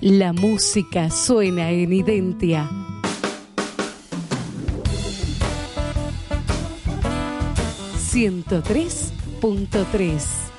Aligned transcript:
La 0.00 0.32
música 0.32 1.10
suena 1.10 1.70
en 1.70 1.92
Identia. 1.92 2.70
Ciento 7.98 8.62
tres 8.62 9.12
punto 9.40 9.84
tres. 9.90 10.53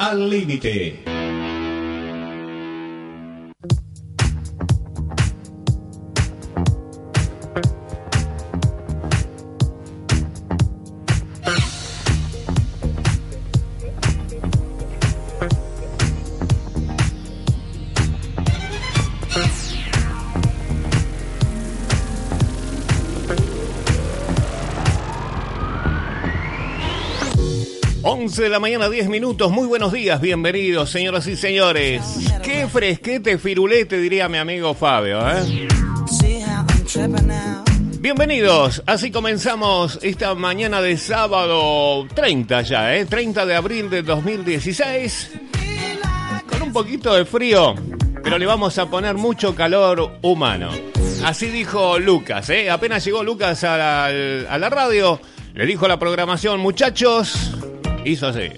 Al 0.00 0.30
límite. 0.30 1.09
11 28.30 28.42
de 28.44 28.48
la 28.48 28.60
mañana, 28.60 28.88
10 28.88 29.08
minutos. 29.08 29.50
Muy 29.50 29.66
buenos 29.66 29.92
días, 29.92 30.20
bienvenidos, 30.20 30.88
señoras 30.88 31.26
y 31.26 31.34
señores. 31.34 32.00
Qué 32.44 32.68
fresquete 32.68 33.38
firulete, 33.38 33.98
diría 33.98 34.28
mi 34.28 34.38
amigo 34.38 34.72
Fabio, 34.72 35.18
¿eh? 35.28 35.66
Bienvenidos, 37.98 38.84
así 38.86 39.10
comenzamos 39.10 39.98
esta 40.02 40.36
mañana 40.36 40.80
de 40.80 40.96
sábado 40.96 42.06
30 42.14 42.62
ya, 42.62 42.94
¿eh? 42.94 43.04
30 43.04 43.46
de 43.46 43.56
abril 43.56 43.90
de 43.90 44.02
2016. 44.04 45.32
Con 46.48 46.62
un 46.62 46.72
poquito 46.72 47.12
de 47.12 47.24
frío, 47.24 47.74
pero 48.22 48.38
le 48.38 48.46
vamos 48.46 48.78
a 48.78 48.86
poner 48.88 49.16
mucho 49.16 49.56
calor 49.56 50.18
humano. 50.22 50.70
Así 51.24 51.46
dijo 51.46 51.98
Lucas, 51.98 52.48
¿eh? 52.50 52.70
Apenas 52.70 53.04
llegó 53.04 53.24
Lucas 53.24 53.64
a 53.64 53.76
la, 53.76 54.06
a 54.06 54.56
la 54.56 54.70
radio, 54.70 55.20
le 55.52 55.66
dijo 55.66 55.88
la 55.88 55.98
programación, 55.98 56.60
muchachos, 56.60 57.56
hizo 58.04 58.28
así. 58.28 58.48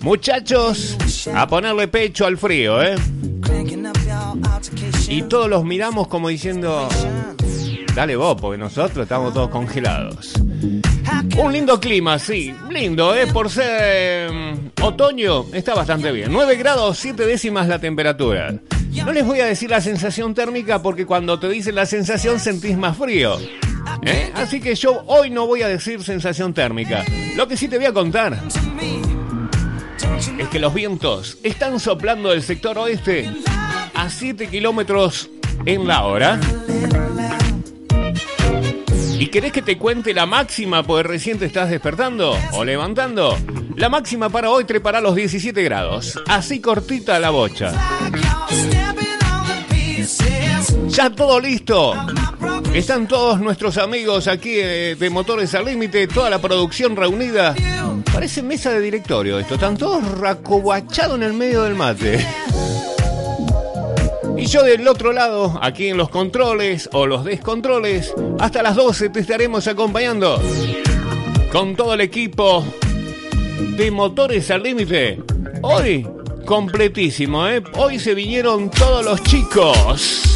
Muchachos, 0.00 0.96
a 1.34 1.46
ponerle 1.46 1.88
pecho 1.88 2.26
al 2.26 2.38
frío, 2.38 2.82
¿eh? 2.82 2.96
Y 5.08 5.22
todos 5.22 5.48
los 5.48 5.64
miramos 5.64 6.08
como 6.08 6.28
diciendo, 6.28 6.88
dale 7.94 8.16
vos, 8.16 8.40
porque 8.40 8.58
nosotros 8.58 9.02
estamos 9.02 9.34
todos 9.34 9.50
congelados. 9.50 10.32
Un 11.38 11.52
lindo 11.52 11.78
clima, 11.80 12.18
sí, 12.18 12.54
lindo, 12.70 13.14
¿eh? 13.14 13.26
Por 13.26 13.50
ser 13.50 14.32
mm, 14.32 14.82
otoño, 14.82 15.46
está 15.52 15.74
bastante 15.74 16.12
bien. 16.12 16.32
9 16.32 16.56
grados, 16.56 16.98
7 16.98 17.26
décimas 17.26 17.68
la 17.68 17.78
temperatura. 17.78 18.54
No 19.04 19.12
les 19.12 19.24
voy 19.24 19.40
a 19.40 19.46
decir 19.46 19.70
la 19.70 19.80
sensación 19.80 20.34
térmica 20.34 20.82
porque 20.82 21.06
cuando 21.06 21.38
te 21.38 21.48
dicen 21.48 21.74
la 21.74 21.86
sensación 21.86 22.40
sentís 22.40 22.76
más 22.76 22.96
frío. 22.96 23.38
¿Eh? 24.02 24.32
Así 24.34 24.60
que 24.60 24.74
yo 24.74 25.02
hoy 25.06 25.30
no 25.30 25.46
voy 25.46 25.62
a 25.62 25.68
decir 25.68 26.02
sensación 26.02 26.54
térmica. 26.54 27.04
Lo 27.36 27.46
que 27.48 27.56
sí 27.56 27.68
te 27.68 27.76
voy 27.76 27.86
a 27.86 27.92
contar 27.92 28.38
es 30.38 30.48
que 30.48 30.58
los 30.58 30.74
vientos 30.74 31.38
están 31.42 31.80
soplando 31.80 32.30
del 32.30 32.42
sector 32.42 32.78
oeste 32.78 33.30
a 33.94 34.08
7 34.08 34.48
kilómetros 34.48 35.30
en 35.66 35.86
la 35.86 36.04
hora. 36.04 36.40
¿Y 39.18 39.26
querés 39.26 39.52
que 39.52 39.60
te 39.60 39.76
cuente 39.76 40.14
la 40.14 40.24
máxima 40.24 40.82
porque 40.82 41.08
recién 41.08 41.38
te 41.38 41.44
estás 41.44 41.68
despertando 41.68 42.36
o 42.52 42.64
levantando? 42.64 43.36
La 43.76 43.88
máxima 43.88 44.30
para 44.30 44.50
hoy 44.50 44.64
trepará 44.64 45.00
los 45.00 45.14
17 45.14 45.62
grados. 45.62 46.18
Así 46.26 46.60
cortita 46.60 47.18
la 47.18 47.30
bocha. 47.30 47.72
Ya 50.88 51.10
todo 51.10 51.38
listo 51.38 51.94
están 52.74 53.08
todos 53.08 53.40
nuestros 53.40 53.78
amigos 53.78 54.28
aquí 54.28 54.54
eh, 54.54 54.96
de 54.98 55.10
Motores 55.10 55.54
al 55.54 55.64
Límite, 55.64 56.06
toda 56.06 56.30
la 56.30 56.40
producción 56.40 56.96
reunida. 56.96 57.54
Parece 58.12 58.42
mesa 58.42 58.70
de 58.70 58.80
directorio 58.80 59.38
esto, 59.38 59.54
están 59.54 59.76
todos 59.76 60.02
racobachados 60.18 61.16
en 61.16 61.22
el 61.22 61.32
medio 61.32 61.62
del 61.62 61.74
mate. 61.74 62.26
Y 64.36 64.46
yo 64.46 64.62
del 64.62 64.88
otro 64.88 65.12
lado, 65.12 65.58
aquí 65.62 65.88
en 65.88 65.96
los 65.96 66.08
controles 66.08 66.88
o 66.92 67.06
los 67.06 67.24
descontroles, 67.24 68.14
hasta 68.38 68.62
las 68.62 68.76
12 68.76 69.10
te 69.10 69.20
estaremos 69.20 69.68
acompañando 69.68 70.40
con 71.52 71.76
todo 71.76 71.94
el 71.94 72.00
equipo 72.00 72.64
de 73.76 73.90
Motores 73.90 74.50
al 74.50 74.62
Límite. 74.62 75.22
Hoy, 75.62 76.06
completísimo, 76.46 77.46
¿eh? 77.48 77.62
Hoy 77.76 77.98
se 77.98 78.14
vinieron 78.14 78.70
todos 78.70 79.04
los 79.04 79.22
chicos. 79.24 80.29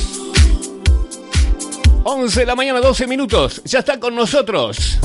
11 2.06 2.40
de 2.40 2.46
la 2.46 2.54
mañana, 2.54 2.80
12 2.80 3.06
minutos. 3.06 3.62
Ya 3.64 3.78
está 3.78 3.98
con 3.98 4.14
nosotros. 4.14 4.98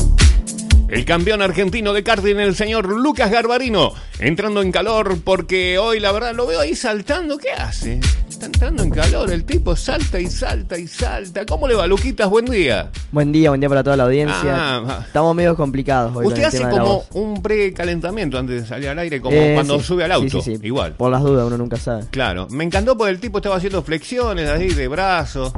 El 0.89 1.05
campeón 1.05 1.41
argentino 1.41 1.93
de 1.93 2.03
karting, 2.03 2.35
el 2.35 2.55
señor 2.55 2.89
Lucas 2.89 3.31
Garbarino, 3.31 3.93
entrando 4.19 4.61
en 4.61 4.71
calor 4.71 5.19
porque 5.23 5.77
hoy 5.77 6.01
la 6.01 6.11
verdad 6.11 6.35
lo 6.35 6.45
veo 6.45 6.59
ahí 6.59 6.75
saltando. 6.75 7.37
¿Qué 7.37 7.51
hace? 7.51 8.01
Está 8.39 8.45
entrando 8.45 8.83
en 8.83 8.89
calor, 8.89 9.29
el 9.33 9.43
tipo 9.43 9.75
salta 9.75 10.17
y 10.17 10.27
salta 10.27 10.77
y 10.77 10.87
salta. 10.87 11.45
¿Cómo 11.45 11.67
le 11.67 11.75
va, 11.75 11.85
Luquitas? 11.87 12.29
Buen 12.29 12.45
día. 12.45 12.89
Buen 13.11 13.33
día, 13.33 13.49
buen 13.49 13.59
día 13.59 13.67
para 13.67 13.83
toda 13.83 13.97
la 13.97 14.05
audiencia. 14.05 14.55
Ah, 14.55 15.03
Estamos 15.05 15.35
medio 15.35 15.57
complicados 15.57 16.15
hoy. 16.15 16.25
Usted 16.25 16.45
hace 16.45 16.61
como 16.69 17.03
un 17.15 17.41
precalentamiento 17.41 18.37
antes 18.37 18.61
de 18.61 18.65
salir 18.65 18.87
al 18.87 18.99
aire, 18.99 19.19
como 19.19 19.35
eh, 19.35 19.51
cuando 19.55 19.81
sube 19.81 20.05
al 20.05 20.13
auto. 20.13 20.41
Sí, 20.41 20.55
sí, 20.55 20.65
Igual. 20.65 20.93
Por 20.93 21.11
las 21.11 21.21
dudas, 21.21 21.47
uno 21.47 21.57
nunca 21.57 21.75
sabe. 21.75 22.05
Claro. 22.11 22.47
Me 22.49 22.63
encantó 22.63 22.97
porque 22.97 23.11
el 23.11 23.19
tipo 23.19 23.39
estaba 23.39 23.57
haciendo 23.57 23.83
flexiones 23.83 24.49
ahí 24.49 24.69
de 24.69 24.87
brazo. 24.87 25.51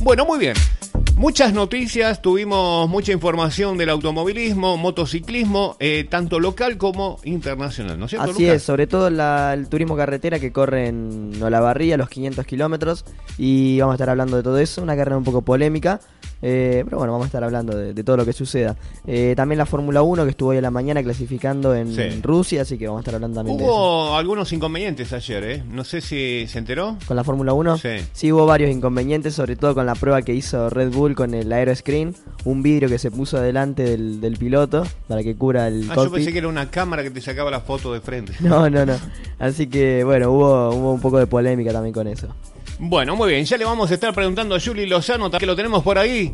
Bueno, 0.00 0.24
muy 0.24 0.38
bien. 0.38 0.54
Muchas 1.16 1.52
noticias, 1.52 2.22
tuvimos 2.22 2.88
mucha 2.88 3.12
información 3.12 3.76
del 3.76 3.90
automovilismo, 3.90 4.76
motociclismo, 4.76 5.76
eh, 5.78 6.06
tanto 6.08 6.40
local 6.40 6.78
como 6.78 7.18
internacional, 7.24 7.98
¿no 7.98 8.06
es 8.06 8.10
cierto? 8.10 8.30
Así 8.30 8.46
es, 8.46 8.62
sobre 8.62 8.86
todo 8.86 9.08
el 9.08 9.68
turismo 9.68 9.96
carretera 9.96 10.38
que 10.38 10.50
corre 10.50 10.88
en 10.88 11.32
Olavarría, 11.42 11.96
los 11.96 12.08
500 12.08 12.46
kilómetros, 12.46 13.04
y 13.36 13.78
vamos 13.80 13.92
a 13.92 13.96
estar 13.96 14.10
hablando 14.10 14.38
de 14.38 14.42
todo 14.42 14.58
eso, 14.58 14.82
una 14.82 14.96
carrera 14.96 15.18
un 15.18 15.24
poco 15.24 15.42
polémica, 15.42 16.00
eh, 16.42 16.82
pero 16.84 16.98
bueno, 16.98 17.12
vamos 17.12 17.26
a 17.26 17.28
estar 17.28 17.44
hablando 17.44 17.76
de, 17.76 18.02
todo 18.02 18.16
lo 18.16 18.24
que 18.24 18.32
suceda. 18.32 18.76
Eh, 19.06 19.34
también 19.36 19.58
la 19.58 19.66
Fórmula 19.66 20.02
1 20.02 20.24
que 20.24 20.30
estuvo 20.30 20.50
hoy 20.50 20.56
a 20.56 20.62
la 20.62 20.70
mañana 20.70 21.02
clasificando 21.02 21.74
en, 21.74 22.22
Rusia, 22.22 22.62
así 22.62 22.78
que 22.78 22.86
vamos 22.86 23.00
a 23.00 23.02
estar 23.02 23.14
hablando 23.14 23.36
también 23.36 23.56
hubo 23.56 23.64
de 23.64 23.70
eso. 23.70 23.74
Hubo 23.74 24.16
algunos 24.16 24.52
inconvenientes 24.52 25.12
ayer, 25.12 25.44
¿eh? 25.44 25.62
No 25.68 25.84
sé 25.84 26.00
si 26.00 26.46
se 26.48 26.58
enteró. 26.58 26.96
¿Con 27.06 27.16
la 27.16 27.24
Fórmula 27.24 27.52
1? 27.52 27.78
Sí. 27.78 27.88
Sí, 28.12 28.32
hubo 28.32 28.46
varios 28.46 28.70
inconvenientes, 28.70 29.34
sobre 29.34 29.56
todo 29.56 29.74
con 29.74 29.86
la 29.86 29.94
prueba 29.94 30.22
que 30.22 30.34
hizo 30.34 30.70
Red 30.70 30.92
Bull 30.92 31.14
con 31.14 31.34
el 31.34 31.52
aeroscreen, 31.52 32.14
un 32.44 32.62
vidrio 32.62 32.88
que 32.88 32.98
se 32.98 33.10
puso 33.10 33.40
delante 33.40 33.84
del, 33.84 34.36
piloto 34.38 34.84
para 35.08 35.22
que 35.22 35.34
cubra 35.34 35.68
el. 35.68 35.90
Ah, 35.90 35.96
yo 35.96 36.10
pensé 36.10 36.32
que 36.32 36.38
era 36.38 36.48
una 36.48 36.70
cámara 36.70 37.02
que 37.02 37.10
te 37.10 37.20
sacaba 37.20 37.50
la 37.50 37.60
foto 37.60 37.92
de 37.92 38.00
frente. 38.00 38.32
No, 38.50 38.68
no, 38.68 38.84
no. 38.84 38.96
Así 39.38 39.68
que 39.68 40.02
bueno, 40.02 40.32
hubo, 40.32 40.70
hubo 40.70 40.92
un 40.92 41.00
poco 41.00 41.18
de 41.18 41.26
polémica 41.26 41.72
también 41.72 41.92
con 41.92 42.08
eso. 42.08 42.28
Bueno, 42.82 43.14
muy 43.14 43.32
bien, 43.32 43.44
ya 43.44 43.58
le 43.58 43.66
vamos 43.66 43.90
a 43.90 43.94
estar 43.94 44.14
preguntando 44.14 44.54
a 44.54 44.60
Juli 44.60 44.86
Lozano, 44.86 45.30
que 45.30 45.44
lo 45.44 45.54
tenemos 45.54 45.82
por 45.82 45.98
ahí. 45.98 46.32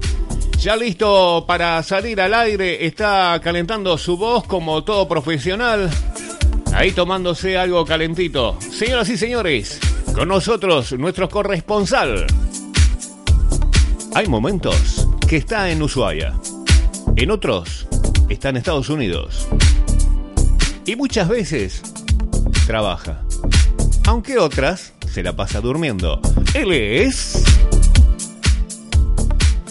Ya 0.60 0.76
listo 0.76 1.44
para 1.44 1.82
salir 1.82 2.20
al 2.20 2.32
aire, 2.32 2.86
está 2.86 3.40
calentando 3.42 3.98
su 3.98 4.16
voz 4.16 4.44
como 4.44 4.84
todo 4.84 5.08
profesional. 5.08 5.90
Ahí 6.72 6.92
tomándose 6.92 7.58
algo 7.58 7.84
calentito. 7.84 8.56
Señoras 8.60 9.08
y 9.08 9.16
señores, 9.16 9.80
con 10.14 10.28
nosotros 10.28 10.92
nuestro 10.92 11.28
corresponsal. 11.28 12.28
Hay 14.14 14.28
momentos 14.28 15.08
que 15.28 15.38
está 15.38 15.68
en 15.68 15.82
Ushuaia. 15.82 16.32
En 17.16 17.32
otros 17.32 17.88
está 18.28 18.50
en 18.50 18.58
Estados 18.58 18.88
Unidos. 18.88 19.48
Y 20.84 20.94
muchas 20.94 21.28
veces 21.28 21.82
trabaja. 22.68 23.20
Aunque 24.06 24.38
otras 24.38 24.92
se 25.16 25.22
la 25.22 25.34
pasa 25.34 25.62
durmiendo. 25.62 26.20
Él 26.52 26.72
es... 26.72 27.42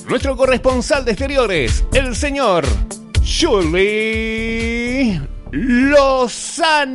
Nuestro 0.10 0.36
corresponsal 0.36 1.06
de 1.06 1.12
exteriores, 1.12 1.86
el 1.94 2.16
señor 2.16 2.66
Julie 3.24 5.22
Lozano. 5.52 6.88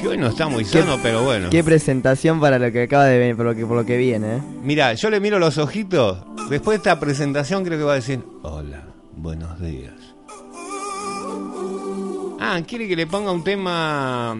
Que 0.00 0.08
hoy 0.08 0.18
no 0.18 0.26
está 0.26 0.48
muy 0.48 0.64
sano, 0.64 0.98
pero 1.00 1.22
bueno. 1.22 1.48
Qué 1.50 1.62
presentación 1.62 2.40
para 2.40 2.58
lo 2.58 2.72
que 2.72 2.82
acaba 2.82 3.04
de 3.04 3.16
venir, 3.16 3.36
por 3.36 3.46
lo 3.46 3.54
que, 3.54 3.64
por 3.64 3.76
lo 3.76 3.86
que 3.86 3.96
viene. 3.98 4.38
¿eh? 4.38 4.42
Mira, 4.64 4.94
yo 4.94 5.10
le 5.10 5.20
miro 5.20 5.38
los 5.38 5.58
ojitos. 5.58 6.24
Después 6.50 6.76
de 6.76 6.78
esta 6.78 6.98
presentación 6.98 7.62
creo 7.62 7.78
que 7.78 7.84
va 7.84 7.92
a 7.92 7.94
decir, 7.94 8.20
hola, 8.42 8.82
buenos 9.14 9.60
días. 9.60 9.94
Ah, 12.40 12.60
¿quiere 12.66 12.88
que 12.88 12.96
le 12.96 13.06
ponga 13.06 13.30
un 13.30 13.44
tema 13.44 14.36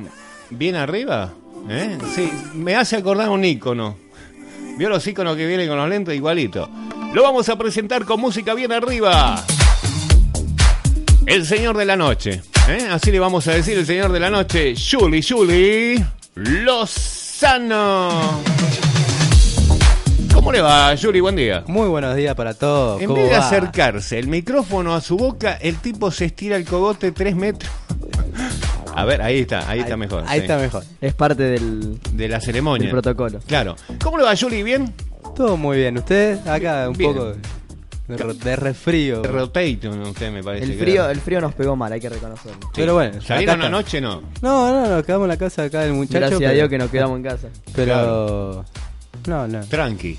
bien 0.51 0.77
arriba? 0.77 1.33
¿Eh? 1.69 1.99
Sí, 2.15 2.31
me 2.55 2.77
hace 2.77 2.97
acordar 2.97 3.29
un 3.31 3.45
icono. 3.45 3.97
¿Vio 4.79 4.89
los 4.89 5.07
iconos 5.07 5.37
que 5.37 5.47
vienen 5.47 5.69
con 5.69 5.77
los 5.79 5.89
lentes? 5.89 6.15
Igualito. 6.15 6.69
Lo 7.15 7.23
vamos 7.23 7.49
a 7.49 7.57
presentar 7.57 8.05
con 8.05 8.21
música 8.21 8.55
bien 8.55 8.73
arriba. 8.73 9.43
El 11.25 11.47
señor 11.47 11.77
de 11.77 11.85
la 11.87 11.97
noche. 11.97 12.43
¿eh? 12.69 12.87
Así 12.91 13.11
le 13.11 13.19
vamos 13.19 13.47
a 13.49 13.53
decir 13.53 13.77
el 13.79 13.87
señor 13.87 14.13
de 14.13 14.21
la 14.21 14.31
noche. 14.31 14.75
Juli, 14.77 15.23
Juli 15.23 16.05
Lozano 16.35 18.11
¿Cómo 20.33 20.53
le 20.53 20.61
va, 20.61 20.95
Yuri? 20.95 21.19
Buen 21.21 21.35
día. 21.35 21.65
Muy 21.67 21.89
buenos 21.89 22.15
días 22.15 22.37
para 22.37 22.55
todos. 22.55 23.01
En 23.01 23.09
¿Cómo 23.09 23.21
vez 23.21 23.31
de 23.33 23.39
va? 23.39 23.47
acercarse 23.47 24.19
el 24.19 24.29
micrófono 24.29 24.95
a 24.95 25.01
su 25.01 25.17
boca, 25.17 25.55
el 25.55 25.77
tipo 25.79 26.13
se 26.13 26.27
estira 26.27 26.57
el 26.57 26.65
cogote 26.65 27.11
tres 27.11 27.35
metros. 27.35 27.73
A 28.97 29.05
ver, 29.05 29.21
ahí 29.23 29.41
está, 29.41 29.69
ahí, 29.69 29.81
está 29.81 29.97
mejor. 29.97 30.25
Ahí 30.27 30.41
sí. 30.41 30.45
está 30.47 30.59
mejor. 30.59 30.83
Es 31.01 31.15
parte 31.15 31.43
del, 31.43 31.99
De 32.13 32.29
la 32.29 32.41
ceremonia. 32.41 32.87
del 32.87 32.93
protocolo. 32.93 33.41
Claro. 33.47 33.77
¿Cómo 34.03 34.17
le 34.19 34.25
va, 34.25 34.33
Yuri? 34.35 34.63
¿Bien? 34.63 34.93
Todo 35.35 35.57
muy 35.57 35.77
bien. 35.77 35.99
¿Usted? 35.99 36.39
Acá 36.49 36.89
un 36.89 36.97
Bien. 36.97 37.13
poco 37.13 37.35
de, 38.09 38.35
de 38.43 38.57
resfrío. 38.57 39.23
Rotation, 39.23 40.01
usted 40.03 40.33
me 40.33 40.43
parece. 40.43 40.65
El 40.65 40.79
frío, 40.79 41.11
el 41.11 41.21
frío 41.21 41.41
nos 41.41 41.55
pegó 41.55 41.77
mal, 41.77 41.93
hay 41.93 42.01
que 42.01 42.09
reconocerlo. 42.09 42.71
Pero 42.75 42.95
bueno, 42.95 43.21
¿Salieron 43.21 43.61
anoche? 43.63 44.01
No. 44.01 44.23
No, 44.41 44.73
no, 44.73 44.89
nos 44.89 45.05
quedamos 45.05 45.25
en 45.27 45.29
la 45.29 45.37
casa 45.37 45.65
acá 45.65 45.81
del 45.81 45.93
muchacho. 45.93 46.19
Gracias 46.21 46.39
pero, 46.39 46.51
a 46.51 46.55
Dios 46.55 46.69
que 46.71 46.79
nos 46.79 46.91
quedamos 46.91 47.17
en 47.19 47.23
casa. 47.23 47.49
Pero. 47.75 48.65
No, 49.27 49.47
no. 49.47 49.61
Tranqui. 49.67 50.19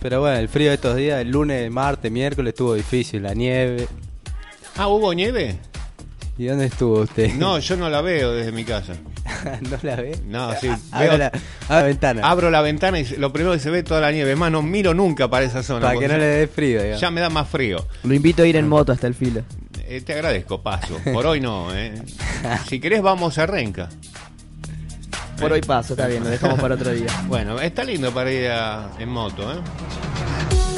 Pero 0.00 0.20
bueno, 0.20 0.38
el 0.38 0.48
frío 0.48 0.70
de 0.70 0.74
estos 0.76 0.96
días, 0.96 1.20
el 1.20 1.30
lunes, 1.30 1.70
martes, 1.70 2.10
miércoles 2.10 2.52
estuvo 2.54 2.74
difícil. 2.74 3.22
La 3.22 3.34
nieve. 3.34 3.86
Ah, 4.76 4.88
¿hubo 4.88 5.12
nieve? 5.12 5.58
¿Y 6.40 6.46
dónde 6.46 6.64
estuvo 6.64 7.00
usted? 7.00 7.34
No, 7.34 7.58
yo 7.58 7.76
no 7.76 7.90
la 7.90 8.00
veo 8.00 8.32
desde 8.32 8.50
mi 8.50 8.64
casa. 8.64 8.94
¿No 9.70 9.76
la 9.82 9.96
ve? 9.96 10.18
No, 10.26 10.54
sí. 10.58 10.68
Abra 10.90 11.08
veo- 11.08 11.18
la, 11.18 11.26
abra 11.26 11.80
la 11.80 11.82
ventana. 11.82 12.30
Abro 12.30 12.50
la 12.50 12.62
ventana 12.62 12.98
y 12.98 13.04
lo 13.18 13.30
primero 13.30 13.52
que 13.52 13.58
se 13.60 13.68
ve 13.68 13.80
es 13.80 13.84
toda 13.84 14.00
la 14.00 14.10
nieve. 14.10 14.34
Más 14.36 14.50
no 14.50 14.62
miro 14.62 14.94
nunca 14.94 15.28
para 15.28 15.44
esa 15.44 15.62
zona. 15.62 15.80
para 15.88 16.00
que 16.00 16.08
no 16.08 16.16
le 16.16 16.24
dé 16.24 16.46
frío, 16.46 16.78
digamos. 16.80 16.98
Ya 17.02 17.10
me 17.10 17.20
da 17.20 17.28
más 17.28 17.46
frío. 17.46 17.86
Lo 18.04 18.14
invito 18.14 18.42
a 18.42 18.46
ir 18.46 18.56
en 18.56 18.66
moto 18.70 18.90
hasta 18.90 19.06
el 19.06 19.14
filo. 19.14 19.42
Eh, 19.86 20.00
te 20.00 20.14
agradezco, 20.14 20.62
paso. 20.62 20.98
Por 21.12 21.26
hoy 21.26 21.42
no, 21.42 21.74
¿eh? 21.76 21.92
Si 22.70 22.80
querés, 22.80 23.02
vamos 23.02 23.36
a 23.36 23.44
Renca. 23.44 23.90
Por 25.38 25.52
hoy 25.52 25.60
paso, 25.60 25.92
está 25.92 26.06
bien, 26.06 26.24
lo 26.24 26.30
dejamos 26.30 26.58
para 26.58 26.74
otro 26.74 26.90
día. 26.90 27.08
Bueno, 27.26 27.60
está 27.60 27.84
lindo 27.84 28.12
para 28.14 28.32
ir 28.32 28.48
a- 28.50 28.90
en 28.98 29.10
moto, 29.10 29.42
¿eh? 29.52 29.56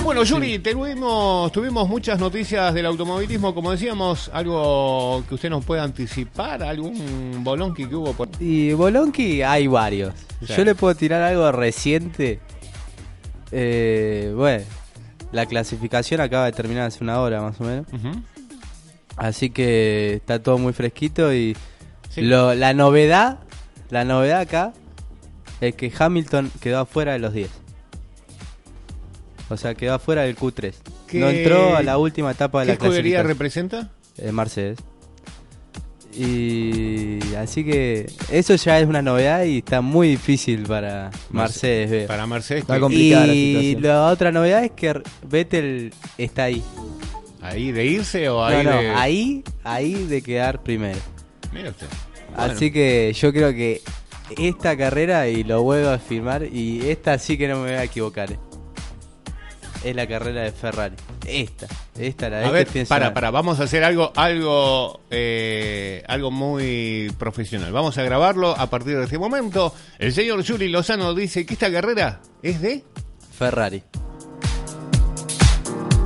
Bueno, 0.05 0.25
Yuri, 0.25 0.59
tuvimos, 0.59 1.53
tuvimos 1.53 1.89
muchas 1.89 2.19
noticias 2.19 2.75
del 2.75 2.87
automovilismo, 2.87 3.55
como 3.55 3.71
decíamos, 3.71 4.31
algo 4.35 5.23
que 5.29 5.35
usted 5.37 5.49
nos 5.49 5.65
pueda 5.65 5.85
anticipar, 5.85 6.63
algún 6.63 7.43
bolonqui 7.45 7.87
que 7.87 7.95
hubo 7.95 8.13
por... 8.13 8.29
Y 8.41 8.73
Bolonqui 8.73 9.43
hay 9.43 9.69
varios. 9.69 10.13
Sí. 10.47 10.53
Yo 10.57 10.65
le 10.65 10.75
puedo 10.75 10.95
tirar 10.97 11.23
algo 11.23 11.51
reciente. 11.53 12.41
Eh, 13.53 14.33
bueno, 14.37 14.65
la 15.31 15.47
clasificación 15.47 16.21
acaba 16.21 16.47
de 16.47 16.53
terminar 16.53 16.89
hace 16.89 17.03
una 17.03 17.21
hora 17.21 17.41
más 17.41 17.61
o 17.61 17.65
menos. 17.65 17.87
Así 19.17 19.51
que 19.51 20.15
está 20.15 20.43
todo 20.43 20.59
muy 20.59 20.73
fresquito 20.73 21.33
y 21.33 21.57
Sí. 22.11 22.23
lo- 22.23 22.55
la 22.55 22.75
novedad, 22.75 23.39
la 23.89 24.05
novedad 24.05 24.41
acá 24.41 24.73
es 25.61 25.75
que 25.77 25.93
Hamilton 25.97 26.51
quedó 26.61 26.81
afuera 26.81 27.13
de 27.13 27.19
los 27.21 27.33
10. 27.33 27.51
O 29.53 29.57
sea, 29.57 29.75
quedó 29.75 29.95
afuera 29.95 30.23
del 30.23 30.37
Q3. 30.37 30.75
¿Qué- 31.07 31.19
No 31.21 31.29
entró 31.31 31.77
a 31.77 31.83
la 31.83 31.99
última 31.99 32.31
etapa 32.33 32.61
de 32.61 32.65
¿Qué 32.67 32.69
la 32.69 32.73
escudería 32.75 33.23
clasificación. 33.23 33.29
representa? 33.29 33.91
Eh, 34.19 34.33
Mercedes. 34.33 34.79
Y 36.15 37.19
así 37.37 37.65
que 37.65 38.07
eso 38.31 38.55
ya 38.57 38.79
es 38.79 38.87
una 38.87 39.01
novedad 39.01 39.45
y 39.45 39.59
está 39.59 39.81
muy 39.81 40.09
difícil 40.09 40.65
para 40.65 41.11
Mercedes 41.31 41.91
ver. 41.91 42.07
Para 42.07 42.27
Mercedes, 42.27 42.63
Está 42.63 42.79
complicada 42.79 43.27
la 43.27 43.35
Y 43.35 43.55
situación. 43.55 43.83
la 43.83 44.07
otra 44.09 44.31
novedad 44.33 44.63
es 44.65 44.73
que 44.73 45.01
Vettel 45.27 45.93
está 46.19 46.45
ahí. 46.45 46.63
¿ahí 47.41 47.73
de 47.73 47.87
irse 47.87 48.29
o 48.29 48.37
No, 48.39 48.45
ahí 48.45 48.65
no, 48.65 48.71
de...? 48.79 48.91
ahí, 48.91 49.45
ahí 49.65 49.95
de 50.05 50.23
quedar 50.23 50.63
primero. 50.63 50.99
Mira 51.53 51.71
usted. 51.71 51.87
Bueno, 52.37 52.53
Así 52.53 52.71
que 52.71 53.13
yo 53.15 53.33
creo 53.33 53.53
que 53.53 53.81
esta 54.39 54.77
carrera, 54.77 55.29
y 55.29 55.45
lo 55.45 55.63
vuelvo 55.63 55.89
a 55.89 55.95
afirmar, 55.95 56.45
y 56.45 56.89
esta 56.89 57.19
sí 57.19 57.37
que 57.37 57.49
no 57.49 57.57
me 57.57 57.63
voy 57.71 57.73
a 57.73 57.85
equivocar. 57.85 58.33
eh. 58.33 58.39
Es 59.85 59.97
la 59.97 60.07
carrera 60.07 60.43
de 60.43 60.53
Ferrari. 60.53 60.95
Esta, 61.27 61.67
esta 61.99 62.29
la 62.29 62.39
de 62.39 62.45
A 62.45 62.51
ver, 62.51 62.69
para, 62.89 63.13
para, 63.13 63.31
vamos 63.31 63.59
a 63.59 63.65
hacer 63.65 63.83
algo, 63.83 64.13
algo, 64.15 65.01
eh, 65.11 66.05
algo 66.07 66.31
muy 66.31 67.13
profesional. 67.19 67.73
Vamos 67.73 67.99
a 67.99 68.03
grabarlo 68.03 68.57
a 68.57 68.71
partir 68.71 68.97
de 68.97 69.05
este 69.05 69.19
momento. 69.19 69.75
El 69.99 70.13
señor 70.13 70.43
Yuri 70.43 70.69
Lozano 70.69 71.15
dice 71.15 71.45
que 71.45 71.55
esta 71.55 71.71
carrera 71.71 72.21
es 72.43 72.61
de... 72.61 72.85
Ferrari. 73.37 73.83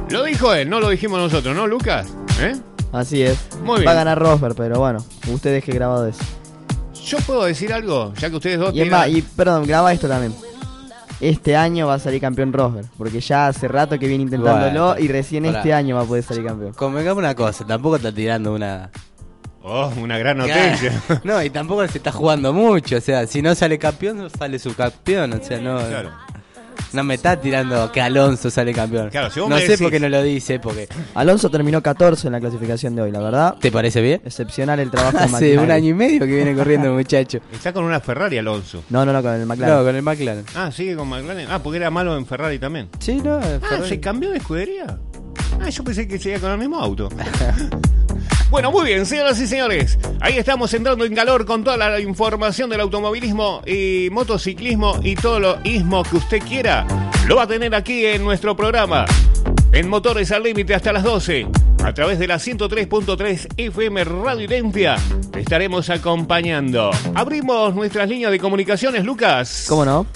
Lo 0.09 0.25
dijo 0.25 0.55
él, 0.55 0.71
no 0.71 0.81
lo 0.81 0.89
dijimos 0.89 1.19
nosotros, 1.19 1.55
¿no, 1.55 1.67
Lucas? 1.67 2.07
¿Eh? 2.41 2.55
Así 2.93 3.23
es. 3.23 3.37
Muy 3.63 3.81
bien. 3.81 3.89
Va 3.89 3.93
a 3.93 3.97
ganar 3.97 4.19
Rosberg, 4.19 4.55
pero 4.55 4.79
bueno, 4.79 5.05
usted 5.29 5.53
deje 5.53 5.73
grabado 5.73 6.07
eso. 6.07 6.23
Yo 7.05 7.19
puedo 7.19 7.45
decir 7.45 7.73
algo, 7.73 8.15
ya 8.19 8.31
que 8.31 8.37
ustedes 8.37 8.59
dos 8.59 8.75
Y 8.75 8.85
más, 8.87 9.09
y 9.09 9.23
perdón, 9.23 9.67
graba 9.67 9.93
esto 9.93 10.09
también. 10.09 10.35
Este 11.21 11.57
año 11.57 11.87
va 11.87 11.95
a 11.95 11.99
salir 11.99 12.21
campeón 12.21 12.53
Rosberg, 12.53 12.87
porque 12.99 13.21
ya 13.21 13.49
hace 13.49 13.69
rato 13.69 13.99
que 13.99 14.07
viene 14.07 14.25
intentándolo 14.25 14.89
Bueno, 14.89 14.99
y 14.99 15.09
recién 15.09 15.47
este 15.47 15.73
año 15.73 15.97
va 15.97 16.03
a 16.03 16.05
poder 16.05 16.23
salir 16.23 16.45
campeón. 16.45 16.73
Convengamos 16.75 17.19
una 17.19 17.35
cosa, 17.35 17.67
tampoco 17.67 17.97
está 17.97 18.13
tirando 18.13 18.55
una... 18.55 18.91
Oh, 19.63 19.91
una 20.01 20.17
gran 20.19 20.39
noticia. 20.39 20.93
No, 21.25 21.43
y 21.43 21.51
tampoco 21.51 21.87
se 21.89 21.99
está 21.99 22.13
jugando 22.13 22.53
mucho, 22.53 22.99
o 22.99 23.01
sea, 23.01 23.27
si 23.27 23.43
no 23.43 23.55
sale 23.55 23.79
campeón, 23.79 24.19
no 24.19 24.29
sale 24.29 24.59
subcampeón, 24.59 25.33
o 25.33 25.43
sea, 25.43 25.59
no... 25.59 25.79
Claro. 25.79 26.13
No 26.97 27.05
me 27.05 27.15
está 27.15 27.39
tirando 27.41 27.93
que 27.93 28.01
Alonso 28.01 28.51
sale 28.51 28.73
campeón. 28.73 29.11
Claro, 29.11 29.31
si 29.31 29.39
vos 29.41 29.49
no 29.51 29.57
me 29.57 29.63
sé 29.63 29.75
decís- 29.77 29.83
por 29.83 29.91
qué 29.91 30.01
no 30.01 30.09
lo 30.09 30.23
dice, 30.23 30.59
porque... 30.59 30.89
Alonso 31.15 31.51
terminó 31.51 31.83
14 31.83 32.27
en 32.29 32.33
la 32.33 32.41
clasificación 32.41 32.97
de 32.97 33.03
hoy, 33.03 33.13
la 33.13 33.21
verdad. 33.21 33.57
¿Te 33.61 33.71
parece 33.71 34.01
bien? 34.01 34.23
Excepcional 34.25 34.81
el 34.81 34.91
trabajo 34.91 35.19
de 35.19 35.25
Hace 35.25 35.33
McLaren. 35.33 35.59
un 35.61 35.71
año 35.71 35.89
y 35.91 35.95
medio 35.95 36.21
que 36.21 36.27
viene 36.35 36.55
corriendo 36.55 36.89
el 36.89 36.95
muchacho. 36.97 37.39
Está 37.53 37.73
con 37.73 37.85
una 37.85 38.01
Ferrari 38.01 38.39
Alonso. 38.39 38.83
No, 38.91 39.05
no, 39.05 39.13
no, 39.13 39.23
con 39.23 39.33
el 39.35 39.41
No, 39.41 39.47
McLaren. 39.47 39.85
con 39.85 39.95
el 39.97 40.03
McLaren. 40.03 40.45
Ah, 40.55 40.71
sigue 40.73 40.97
con 40.97 41.09
McLaren. 41.09 41.47
Ah, 41.51 41.61
porque 41.63 41.77
era 41.77 41.91
malo 41.91 42.17
en 42.17 42.25
Ferrari 42.27 42.59
también. 42.59 42.89
Sí, 42.99 43.17
no, 43.23 43.37
Ah, 43.37 43.59
Ferrari. 43.61 43.89
¿se 43.89 44.01
cambió 44.01 44.31
de 44.31 44.39
escudería? 44.39 44.99
Ah, 45.61 45.69
yo 45.69 45.85
pensé 45.85 46.09
que 46.09 46.19
seguía 46.19 46.41
con 46.41 46.51
el 46.51 46.59
mismo 46.59 46.79
auto. 46.81 47.09
Bueno, 48.49 48.71
muy 48.71 48.87
bien, 48.87 49.05
señoras 49.07 49.41
y 49.41 49.49
señores. 49.49 49.99
Ahí 50.21 50.39
estamos 50.39 50.73
entrando 50.73 51.05
en 51.05 51.17
calor 51.17 51.45
con 51.45 51.65
toda 51.65 51.77
la 51.77 51.99
información 51.99 52.71
del 52.71 52.81
automovilismo 52.81 53.61
y 53.67 54.09
motociclismo 54.13 55.01
y 55.03 55.17
todo 55.17 55.41
lo 55.41 55.59
ismo 55.65 56.05
que 56.05 56.15
usted 56.17 56.41
quiera. 56.43 56.87
Lo 57.27 57.35
va 57.37 57.43
a 57.43 57.49
tener 57.49 57.75
aquí 57.75 58.07
en 58.07 58.23
nuestro 58.23 58.57
programa. 58.57 59.05
En 59.73 59.89
Motores 59.89 60.31
al 60.31 60.45
Límite 60.45 60.77
hasta 60.77 60.93
las 60.93 61.03
12. 61.03 61.49
A 61.85 61.93
través 61.93 62.21
de 62.21 62.29
la 62.29 62.37
103.3 62.37 63.49
FM 63.57 64.05
Radio 64.05 64.45
Identia. 64.45 64.95
Te 65.33 65.41
estaremos 65.41 65.91
acompañando. 65.91 66.93
Abrimos 67.15 67.75
nuestras 67.75 68.09
líneas 68.09 68.31
de 68.31 68.39
comunicaciones, 68.39 69.05
Lucas. 69.05 69.67
¿Cómo 69.69 69.85
no? 69.85 70.07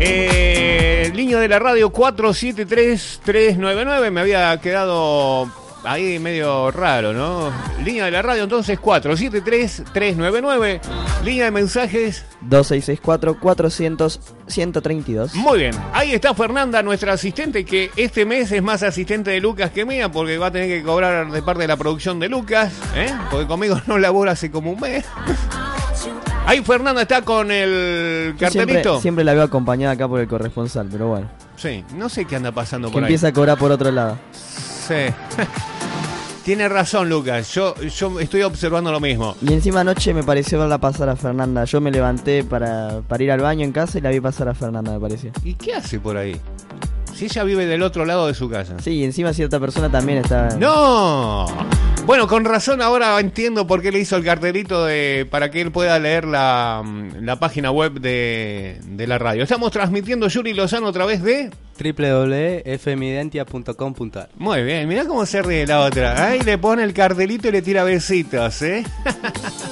Eh, 0.00 1.12
línea 1.14 1.38
de 1.38 1.46
la 1.48 1.60
radio 1.60 1.92
473-399. 1.92 4.10
Me 4.10 4.20
había 4.20 4.60
quedado 4.60 5.48
ahí 5.84 6.18
medio 6.18 6.70
raro, 6.70 7.12
¿no? 7.12 7.50
Línea 7.84 8.04
de 8.06 8.10
la 8.10 8.22
radio 8.22 8.44
entonces 8.44 8.78
473-399. 8.80 10.80
Línea 11.24 11.44
de 11.46 11.50
mensajes. 11.50 12.24
2664-400-132. 12.48 15.34
Muy 15.34 15.58
bien. 15.60 15.74
Ahí 15.92 16.12
está 16.12 16.34
Fernanda, 16.34 16.82
nuestra 16.82 17.12
asistente, 17.14 17.64
que 17.64 17.90
este 17.96 18.24
mes 18.24 18.50
es 18.52 18.62
más 18.62 18.82
asistente 18.82 19.30
de 19.30 19.40
Lucas 19.40 19.70
que 19.70 19.84
mía, 19.84 20.10
porque 20.10 20.38
va 20.38 20.46
a 20.46 20.50
tener 20.50 20.68
que 20.68 20.82
cobrar 20.82 21.30
de 21.30 21.42
parte 21.42 21.62
de 21.62 21.68
la 21.68 21.76
producción 21.76 22.18
de 22.20 22.28
Lucas, 22.28 22.72
¿eh? 22.94 23.12
Porque 23.30 23.46
conmigo 23.46 23.80
no 23.86 23.98
labora 23.98 24.32
hace 24.32 24.50
como 24.50 24.72
un 24.72 24.80
mes. 24.80 25.04
Ahí 26.46 26.62
Fernanda 26.62 27.02
está 27.02 27.22
con 27.22 27.50
el 27.52 28.34
Yo 28.38 28.50
siempre, 28.50 28.74
cartelito. 28.76 29.00
siempre 29.00 29.24
la 29.24 29.34
veo 29.34 29.42
acompañada 29.44 29.92
acá 29.94 30.08
por 30.08 30.20
el 30.20 30.26
corresponsal, 30.26 30.88
pero 30.90 31.08
bueno. 31.08 31.28
Sí, 31.56 31.84
no 31.94 32.08
sé 32.08 32.24
qué 32.24 32.36
anda 32.36 32.50
pasando 32.52 32.88
Que 32.88 32.94
por 32.94 33.02
ahí. 33.02 33.08
empieza 33.08 33.28
a 33.28 33.32
cobrar 33.32 33.58
por 33.58 33.70
otro 33.70 33.90
lado. 33.92 34.18
Sí. 34.90 35.14
Tiene 36.44 36.68
razón, 36.68 37.08
Lucas. 37.08 37.54
Yo, 37.54 37.76
yo 37.76 38.18
estoy 38.18 38.42
observando 38.42 38.90
lo 38.90 38.98
mismo. 38.98 39.36
Y 39.40 39.52
encima 39.52 39.82
anoche 39.82 40.12
me 40.12 40.24
pareció 40.24 40.58
verla 40.58 40.78
pasar 40.78 41.08
a 41.08 41.14
Fernanda. 41.14 41.64
Yo 41.64 41.80
me 41.80 41.92
levanté 41.92 42.42
para, 42.42 43.02
para 43.06 43.22
ir 43.22 43.30
al 43.30 43.40
baño 43.40 43.64
en 43.64 43.70
casa 43.70 43.98
y 43.98 44.00
la 44.00 44.10
vi 44.10 44.20
pasar 44.20 44.48
a 44.48 44.54
Fernanda, 44.54 44.90
me 44.90 44.98
pareció. 44.98 45.30
¿Y 45.44 45.54
qué 45.54 45.74
hace 45.74 46.00
por 46.00 46.16
ahí? 46.16 46.36
Si 47.14 47.26
ella 47.26 47.44
vive 47.44 47.66
del 47.66 47.82
otro 47.82 48.04
lado 48.04 48.26
de 48.26 48.34
su 48.34 48.48
casa. 48.50 48.74
Sí, 48.82 48.92
y 48.92 49.04
encima 49.04 49.32
cierta 49.32 49.60
persona 49.60 49.90
también 49.90 50.18
está... 50.18 50.56
¡No! 50.56 51.46
Bueno, 52.10 52.26
con 52.26 52.44
razón 52.44 52.82
ahora 52.82 53.20
entiendo 53.20 53.68
por 53.68 53.82
qué 53.82 53.92
le 53.92 54.00
hizo 54.00 54.16
el 54.16 54.24
cartelito 54.24 54.84
de 54.84 55.28
para 55.30 55.52
que 55.52 55.60
él 55.60 55.70
pueda 55.70 55.96
leer 56.00 56.24
la, 56.24 56.82
mm, 56.84 57.24
la 57.24 57.38
página 57.38 57.70
web 57.70 58.00
de, 58.00 58.80
de 58.82 59.06
la 59.06 59.16
radio. 59.16 59.44
Estamos 59.44 59.70
transmitiendo 59.70 60.26
Yuri 60.26 60.52
Lozano 60.52 60.88
a 60.88 60.92
través 60.92 61.22
de... 61.22 61.50
www.fmidentia.com.ar 61.78 64.28
Muy 64.34 64.64
bien, 64.64 64.88
mirá 64.88 65.04
cómo 65.04 65.24
se 65.24 65.40
ríe 65.40 65.68
la 65.68 65.82
otra. 65.82 66.26
Ahí 66.26 66.40
le 66.40 66.58
pone 66.58 66.82
el 66.82 66.92
cartelito 66.94 67.46
y 67.46 67.52
le 67.52 67.62
tira 67.62 67.84
besitos, 67.84 68.60
¿eh? 68.62 68.82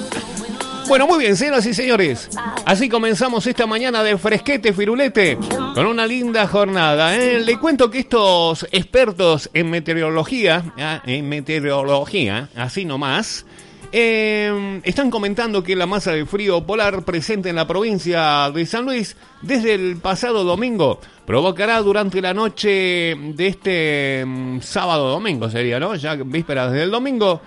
Bueno, 0.89 1.07
muy 1.07 1.19
bien, 1.19 1.37
señoras 1.37 1.67
y 1.67 1.75
señores. 1.75 2.31
Así 2.65 2.89
comenzamos 2.89 3.47
esta 3.47 3.67
mañana 3.67 4.03
de 4.03 4.17
fresquete, 4.17 4.73
firulete, 4.73 5.37
con 5.75 5.85
una 5.87 6.07
linda 6.07 6.47
jornada. 6.47 7.15
¿eh? 7.15 7.41
Le 7.41 7.59
cuento 7.59 7.91
que 7.91 7.99
estos 7.99 8.67
expertos 8.73 9.51
en 9.53 9.69
meteorología, 9.69 10.65
ah, 10.79 11.03
en 11.05 11.29
meteorología, 11.29 12.49
así 12.57 12.85
nomás, 12.85 13.45
Eh, 13.91 14.83
están 14.85 15.11
comentando 15.11 15.63
que 15.63 15.75
la 15.75 15.87
masa 15.87 16.13
de 16.13 16.27
frío 16.27 16.61
polar 16.67 17.05
presente 17.05 17.49
en 17.49 17.57
la 17.57 17.67
provincia 17.67 18.51
de 18.51 18.67
San 18.67 18.85
Luis 18.85 19.17
desde 19.41 19.73
el 19.73 19.97
pasado 19.97 20.45
domingo 20.45 21.01
provocará 21.25 21.81
durante 21.81 22.21
la 22.21 22.35
noche 22.35 22.69
de 23.17 23.47
este 23.47 24.25
mm, 24.27 24.61
sábado 24.61 25.09
domingo 25.09 25.49
sería, 25.49 25.81
¿no? 25.81 25.95
Ya 25.95 26.17
vísperas 26.17 26.71
del 26.71 26.91
domingo, 26.91 27.41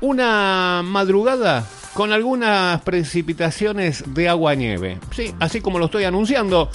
una 0.00 0.82
madrugada 0.84 1.66
con 1.94 2.12
algunas 2.12 2.80
precipitaciones 2.82 4.04
de 4.14 4.28
agua 4.28 4.54
nieve. 4.54 4.98
Sí, 5.14 5.34
así 5.40 5.60
como 5.60 5.78
lo 5.78 5.86
estoy 5.86 6.04
anunciando. 6.04 6.70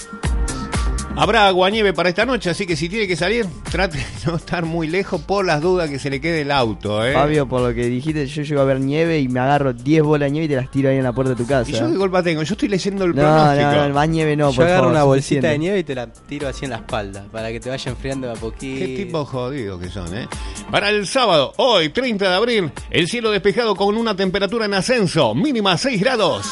Habrá 1.16 1.46
aguanieve 1.46 1.92
para 1.92 2.08
esta 2.08 2.26
noche, 2.26 2.50
así 2.50 2.66
que 2.66 2.74
si 2.74 2.88
tiene 2.88 3.06
que 3.06 3.14
salir, 3.14 3.46
trate 3.70 3.98
de 3.98 4.04
no 4.26 4.34
estar 4.36 4.64
muy 4.64 4.88
lejos 4.88 5.20
por 5.20 5.44
las 5.46 5.62
dudas 5.62 5.88
que 5.88 6.00
se 6.00 6.10
le 6.10 6.20
quede 6.20 6.40
el 6.40 6.50
auto. 6.50 7.06
¿eh? 7.06 7.12
Fabio, 7.12 7.46
por 7.48 7.60
lo 7.60 7.72
que 7.72 7.86
dijiste, 7.86 8.26
yo 8.26 8.42
llego 8.42 8.60
a 8.60 8.64
ver 8.64 8.80
nieve 8.80 9.20
y 9.20 9.28
me 9.28 9.38
agarro 9.38 9.72
10 9.72 10.02
bolas 10.02 10.26
de 10.26 10.30
nieve 10.32 10.46
y 10.46 10.48
te 10.48 10.56
las 10.56 10.70
tiro 10.72 10.90
ahí 10.90 10.96
en 10.96 11.04
la 11.04 11.12
puerta 11.12 11.30
de 11.30 11.36
tu 11.36 11.46
casa. 11.46 11.70
¿Y 11.70 11.74
yo 11.74 11.88
qué 11.88 11.96
culpa 11.96 12.20
tengo? 12.24 12.42
Yo 12.42 12.54
estoy 12.54 12.68
leyendo 12.68 13.04
el 13.04 13.10
no, 13.14 13.22
pronóstico. 13.22 13.70
no, 13.70 13.88
no, 13.88 13.94
más 13.94 14.08
nieve 14.08 14.36
no, 14.36 14.50
Yo 14.50 14.56
por 14.56 14.64
agarro 14.64 14.80
favor, 14.82 14.92
una 14.92 15.04
bolsita 15.04 15.22
suficiente. 15.22 15.48
de 15.48 15.58
nieve 15.58 15.78
y 15.78 15.84
te 15.84 15.94
la 15.94 16.06
tiro 16.12 16.48
así 16.48 16.64
en 16.64 16.72
la 16.72 16.76
espalda 16.78 17.24
para 17.30 17.52
que 17.52 17.60
te 17.60 17.70
vaya 17.70 17.90
enfriando 17.90 18.26
de 18.26 18.32
a 18.32 18.36
poquito. 18.36 18.78
Qué 18.84 18.96
tipo 18.96 19.24
jodidos 19.24 19.80
que 19.80 19.88
son, 19.90 20.16
¿eh? 20.16 20.26
Para 20.72 20.90
el 20.90 21.06
sábado, 21.06 21.52
hoy, 21.58 21.90
30 21.90 22.28
de 22.28 22.34
abril, 22.34 22.72
el 22.90 23.06
cielo 23.08 23.30
despejado 23.30 23.76
con 23.76 23.96
una 23.96 24.16
temperatura 24.16 24.64
en 24.64 24.74
ascenso, 24.74 25.32
mínima 25.32 25.78
6 25.78 26.00
grados. 26.00 26.44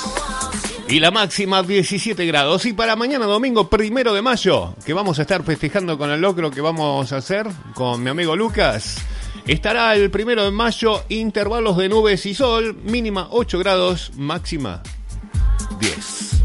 Y 0.92 1.00
la 1.00 1.10
máxima 1.10 1.62
17 1.62 2.26
grados. 2.26 2.66
Y 2.66 2.74
para 2.74 2.96
mañana 2.96 3.24
domingo, 3.24 3.70
primero 3.70 4.12
de 4.12 4.20
mayo, 4.20 4.74
que 4.84 4.92
vamos 4.92 5.18
a 5.18 5.22
estar 5.22 5.42
festejando 5.42 5.96
con 5.96 6.10
el 6.10 6.20
locro 6.20 6.50
que 6.50 6.60
vamos 6.60 7.14
a 7.14 7.16
hacer 7.16 7.46
con 7.72 8.02
mi 8.02 8.10
amigo 8.10 8.36
Lucas, 8.36 8.98
estará 9.46 9.94
el 9.94 10.10
primero 10.10 10.44
de 10.44 10.50
mayo, 10.50 11.02
intervalos 11.08 11.78
de 11.78 11.88
nubes 11.88 12.26
y 12.26 12.34
sol, 12.34 12.76
mínima 12.84 13.28
8 13.30 13.58
grados, 13.58 14.12
máxima 14.18 14.82
10. 15.80 16.42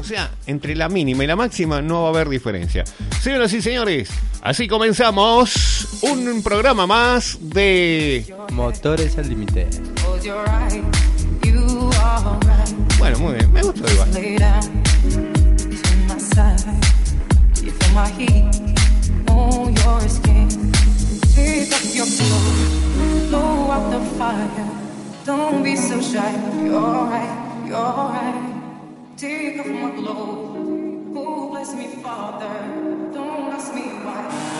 O 0.00 0.02
sea, 0.02 0.32
entre 0.48 0.74
la 0.74 0.88
mínima 0.88 1.22
y 1.22 1.28
la 1.28 1.36
máxima 1.36 1.80
no 1.80 2.02
va 2.02 2.08
a 2.08 2.10
haber 2.10 2.28
diferencia. 2.28 2.82
Señoras 3.22 3.52
y 3.52 3.62
señores, 3.62 4.10
así 4.42 4.66
comenzamos 4.66 6.02
un 6.02 6.42
programa 6.42 6.84
más 6.88 7.38
de... 7.40 8.26
Motores 8.50 9.16
al 9.18 9.28
límite. 9.28 9.68
Bueno, 12.98 13.18
muy 13.18 13.34
bien, 13.34 13.52
me 13.52 13.62
gustó 13.62 13.90
igual. 13.92 14.10
Don't 25.24 25.62
be 25.62 25.76
so 25.76 26.00
shy. 26.00 26.18
You're 26.64 27.08
you're. 27.68 28.34
Take 29.16 29.60
off 29.60 29.66
my 29.66 29.90
clothes. 29.92 31.14
Oh, 31.14 31.50
bless 31.50 31.74
me, 31.74 31.86
Father. 32.02 32.48
Don't 33.12 33.52
ask 33.52 33.72
me 33.74 33.82
why. 34.02 34.59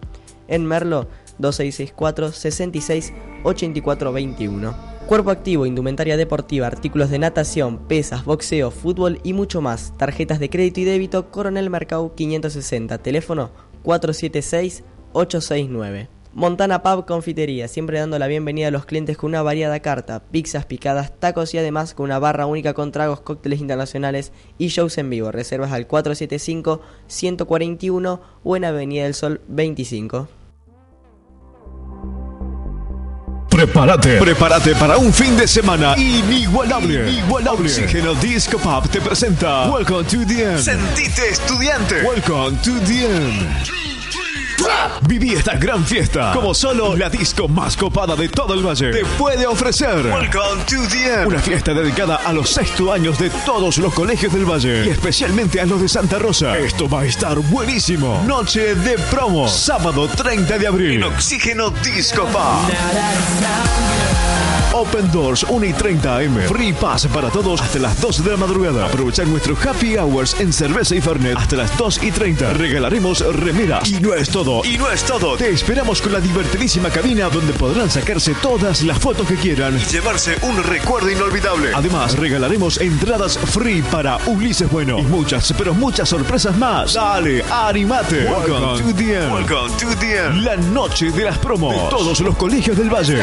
En 0.49 0.67
Merlo 0.67 1.07
2664 1.39 2.33
66 2.33 3.13
84 3.45 4.13
21. 4.13 4.93
Cuerpo 5.07 5.31
activo, 5.31 5.67
indumentaria 5.67 6.17
deportiva, 6.17 6.67
artículos 6.67 7.11
de 7.11 7.19
natación, 7.19 7.87
pesas, 7.89 8.25
boxeo, 8.25 8.71
fútbol 8.71 9.21
y 9.25 9.33
mucho 9.33 9.61
más. 9.61 9.93
Tarjetas 9.99 10.39
de 10.39 10.49
crédito 10.49 10.81
y 10.81 10.85
débito, 10.85 11.31
Coronel 11.31 11.69
Mercado 11.69 12.15
560, 12.15 12.99
teléfono 12.99 13.51
476-869. 13.85 16.09
Montana 16.35 16.83
Pub 16.83 17.05
Confitería, 17.05 17.69
siempre 17.69 17.99
dando 17.99 18.19
la 18.19 18.27
bienvenida 18.27 18.69
a 18.69 18.71
los 18.71 18.87
clientes 18.87 19.19
con 19.19 19.29
una 19.29 19.43
variada 19.43 19.81
carta, 19.81 20.23
pizzas 20.31 20.65
picadas, 20.65 21.13
tacos 21.21 21.53
y 21.53 21.59
además 21.59 21.93
con 21.93 22.05
una 22.05 22.19
barra 22.19 22.47
única 22.47 22.73
con 22.73 22.91
tragos, 22.91 23.21
cócteles 23.21 23.61
internacionales 23.61 24.33
y 24.57 24.69
shows 24.69 24.97
en 24.97 25.11
vivo. 25.11 25.31
Reservas 25.31 25.73
al 25.73 25.87
475-141 25.87 28.21
o 28.43 28.57
en 28.57 28.65
Avenida 28.65 29.05
del 29.05 29.13
Sol 29.13 29.43
25. 29.49 30.42
Prepárate, 33.63 34.19
prepárate 34.19 34.75
para 34.75 34.97
un 34.97 35.13
fin 35.13 35.37
de 35.37 35.47
semana 35.47 35.95
inigualable. 35.97 37.09
Inigualable. 37.09 37.71
Oxígeno 37.71 38.13
Disco 38.17 38.59
Pub 38.59 38.89
te 38.89 39.01
presenta 39.01 39.71
Welcome 39.71 40.03
to 40.03 40.27
the 40.27 40.43
End. 40.43 40.59
Sentite 40.59 41.29
estudiante. 41.31 42.03
Welcome 42.03 42.59
to 42.59 42.73
the 42.81 43.07
End. 43.07 43.92
Viví 45.09 45.33
esta 45.33 45.57
gran 45.57 45.85
fiesta 45.85 46.33
como 46.35 46.55
solo 46.55 46.97
la 46.97 47.09
disco 47.09 47.49
más 47.49 47.77
copada 47.77 48.17
de 48.17 48.29
todo 48.29 48.55
el 48.55 48.67
valle 48.67 48.91
te 48.91 49.05
puede 49.19 49.47
ofrecer. 49.47 50.07
Welcome 50.07 50.65
to 50.69 50.77
the 50.91 51.15
End. 51.15 51.27
Una 51.27 51.39
fiesta 51.39 51.75
dedicada 51.75 52.17
a 52.17 52.33
los 52.33 52.51
sexto 52.51 52.93
años 52.93 53.19
de 53.19 53.31
todos 53.45 53.79
los 53.79 53.93
colegios 53.95 54.33
del 54.33 54.45
valle 54.45 54.87
y 54.87 54.89
especialmente 54.89 55.61
a 55.61 55.67
los 55.67 55.81
de 55.81 55.89
Santa 55.89 56.19
Rosa. 56.19 56.59
Esto 56.59 56.89
va 56.89 57.01
a 57.01 57.05
estar 57.05 57.39
buenísimo. 57.39 58.23
Noche 58.27 58.75
de 58.75 58.99
promo, 59.11 59.49
sábado 59.49 60.09
30 60.09 60.59
de 60.59 60.67
abril 60.67 60.93
en 60.97 61.05
Oxígeno 61.05 61.71
Disco 61.71 62.25
Pub. 62.27 62.73
Open 64.75 65.13
Doors 65.13 65.45
1 65.49 65.67
y 65.67 65.73
30 65.73 66.19
am. 66.19 66.37
Free 66.49 66.73
Pass 66.73 67.07
para 67.07 67.29
todos 67.29 67.61
hasta 67.61 67.79
las 67.79 68.01
2 68.01 68.25
de 68.25 68.31
la 68.33 68.37
madrugada. 68.37 68.87
Aprovechar 68.87 69.27
nuestro 69.27 69.57
Happy 69.57 69.97
Hours 69.97 70.35
en 70.41 70.53
cerveza 70.53 70.95
y 70.95 71.01
Fernet 71.01 71.37
hasta 71.37 71.57
las 71.57 71.77
2 71.77 72.03
y 72.03 72.11
30. 72.11 72.55
Regalaremos 72.55 73.21
remeras. 73.37 73.89
Y 73.89 74.01
no 74.01 74.15
es 74.15 74.31
todo. 74.31 74.52
Y 74.65 74.77
no 74.77 74.91
es 74.91 75.03
todo. 75.05 75.37
Te 75.37 75.49
esperamos 75.49 76.03
con 76.03 76.13
la 76.13 76.21
divertidísima 76.21 76.91
cabina 76.91 77.31
donde 77.31 77.55
podrán 77.55 77.91
sacarse 77.91 78.35
todas 78.35 78.83
las 78.83 78.99
fotos 78.99 79.27
que 79.27 79.37
quieran 79.37 79.79
y 79.79 79.85
llevarse 79.91 80.37
un 80.43 80.63
recuerdo 80.63 81.11
inolvidable. 81.11 81.71
Además, 81.75 82.19
regalaremos 82.19 82.79
entradas 82.81 83.39
free 83.39 83.83
para 83.83 84.19
Ulises 84.27 84.71
Bueno 84.71 84.99
y 84.99 85.03
muchas, 85.03 85.55
pero 85.57 85.73
muchas 85.73 86.11
sorpresas 86.11 86.57
más. 86.59 86.95
Dale, 86.95 87.43
animate. 87.51 88.27
Welcome, 88.27 88.83
to 88.83 88.95
the 88.95 89.17
end. 89.17 89.33
Welcome 89.33 89.77
to 89.79 89.99
the 89.99 90.19
end. 90.19 90.45
La 90.45 90.57
noche 90.57 91.11
de 91.11 91.25
las 91.25 91.39
promos. 91.39 91.75
De 91.75 91.89
todos 91.89 92.21
los 92.21 92.37
colegios 92.37 92.77
del 92.77 92.91
Valle. 92.91 93.23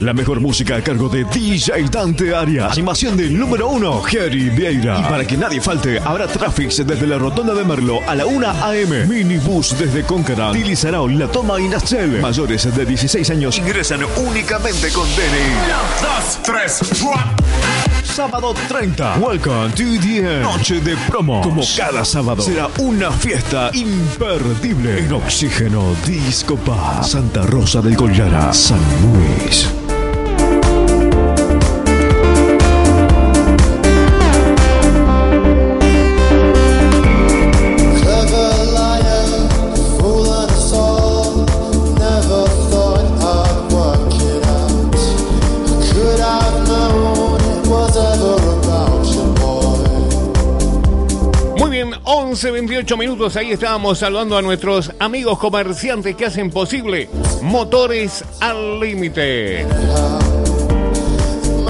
La 0.00 0.12
mejor 0.12 0.40
música 0.40 0.76
a 0.76 0.82
cargo 0.82 1.08
de 1.08 1.24
DJ 1.24 1.88
Dante 1.90 2.34
Arias. 2.34 2.72
Animación 2.72 3.16
del 3.16 3.38
número 3.38 3.68
uno, 3.68 4.02
Jerry 4.02 4.50
Vieira. 4.50 5.00
Y 5.00 5.02
para 5.04 5.26
que 5.26 5.36
nadie 5.36 5.60
falte, 5.60 5.98
habrá 5.98 6.26
Traffics 6.26 6.86
desde 6.86 7.06
la 7.06 7.16
rotonda 7.16 7.54
de 7.54 7.64
Merlo 7.64 8.00
a 8.06 8.14
la 8.14 8.26
1 8.26 8.46
AM. 8.48 9.08
Minibus 9.08 9.78
desde 9.78 10.02
Concara, 10.10 10.50
Tilizarao, 10.50 11.06
La 11.06 11.28
Toma 11.28 11.60
y 11.60 11.68
Nacel. 11.68 12.20
Mayores 12.20 12.74
de 12.74 12.84
16 12.84 13.30
años 13.30 13.56
ingresan 13.58 14.00
únicamente 14.16 14.90
con 14.90 15.06
DNI. 15.14 15.70
2, 16.02 16.42
3, 16.42 16.80
Sábado 18.02 18.52
30. 18.66 19.18
Welcome 19.18 19.70
to 19.70 20.00
the 20.00 20.18
end. 20.18 20.42
Noche 20.42 20.80
de 20.80 20.96
promo. 21.08 21.40
Como 21.42 21.62
cada 21.76 22.04
sábado. 22.04 22.42
Será 22.42 22.68
una 22.78 23.12
fiesta 23.12 23.70
imperdible 23.72 24.98
en 24.98 25.12
Oxígeno 25.12 25.94
Disco 26.04 26.58
Bar. 26.66 27.04
Santa 27.04 27.42
Rosa 27.42 27.80
del 27.80 27.94
Collara, 27.94 28.52
San 28.52 28.80
Luis. 29.02 29.68
11, 52.40 52.52
28 52.52 52.96
minutos. 52.96 53.36
Ahí 53.36 53.50
estábamos 53.50 53.98
saludando 53.98 54.34
a 54.34 54.40
nuestros 54.40 54.90
amigos 54.98 55.38
comerciantes 55.38 56.16
que 56.16 56.24
hacen 56.24 56.48
posible 56.48 57.10
Motores 57.42 58.24
al 58.40 58.80
Límite. 58.80 59.66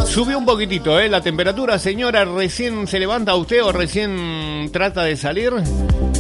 Subió 0.07 0.39
un 0.39 0.47
poquitito, 0.47 1.01
¿eh? 1.01 1.09
La 1.09 1.23
temperatura, 1.23 1.77
señora, 1.81 2.25
recién 2.25 2.87
se 2.87 3.01
levanta 3.01 3.35
usted 3.35 3.65
o 3.65 3.73
recién 3.73 4.71
trata 4.73 5.03
de 5.03 5.17
salir. 5.17 5.53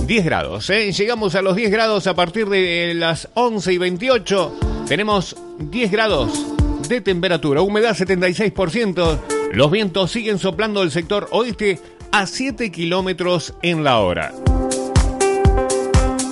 10 0.06 0.24
grados, 0.24 0.68
¿eh? 0.70 0.90
Llegamos 0.90 1.36
a 1.36 1.42
los 1.42 1.54
10 1.54 1.70
grados 1.70 2.08
a 2.08 2.14
partir 2.14 2.48
de 2.48 2.94
las 2.96 3.28
11 3.34 3.72
y 3.72 3.78
28. 3.78 4.58
Tenemos 4.88 5.36
10 5.60 5.92
grados 5.92 6.44
de 6.88 7.00
temperatura, 7.00 7.62
humedad 7.62 7.96
76%. 7.96 9.20
Los 9.52 9.70
vientos 9.70 10.10
siguen 10.10 10.40
soplando 10.40 10.80
del 10.80 10.90
sector 10.90 11.28
oeste 11.30 11.78
a 12.12 12.26
7 12.26 12.70
kilómetros 12.70 13.54
en 13.62 13.84
la 13.84 13.98
hora. 14.00 14.32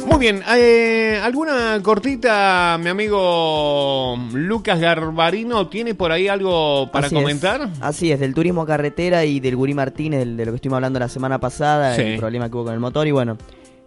Muy 0.06 0.18
bien, 0.18 0.42
eh, 0.56 1.20
¿alguna 1.22 1.78
cortita, 1.82 2.78
mi 2.82 2.88
amigo 2.88 4.16
Lucas 4.32 4.80
Garbarino? 4.80 5.68
¿Tiene 5.68 5.94
por 5.94 6.10
ahí 6.10 6.26
algo 6.28 6.90
para 6.90 7.06
Así 7.06 7.14
es. 7.16 7.22
comentar? 7.22 7.68
Así 7.80 8.10
es, 8.10 8.18
del 8.18 8.34
turismo 8.34 8.66
carretera 8.66 9.24
y 9.24 9.38
del 9.38 9.54
Gurí 9.54 9.74
Martínez, 9.74 10.26
de 10.26 10.44
lo 10.46 10.52
que 10.52 10.56
estuvimos 10.56 10.76
hablando 10.78 10.98
la 10.98 11.08
semana 11.08 11.38
pasada, 11.38 11.94
Sí. 11.94 12.02
el 12.02 12.18
problema 12.18 12.48
que 12.48 12.56
hubo 12.56 12.64
con 12.64 12.74
el 12.74 12.80
motor. 12.80 13.06
Y 13.06 13.12
bueno, 13.12 13.36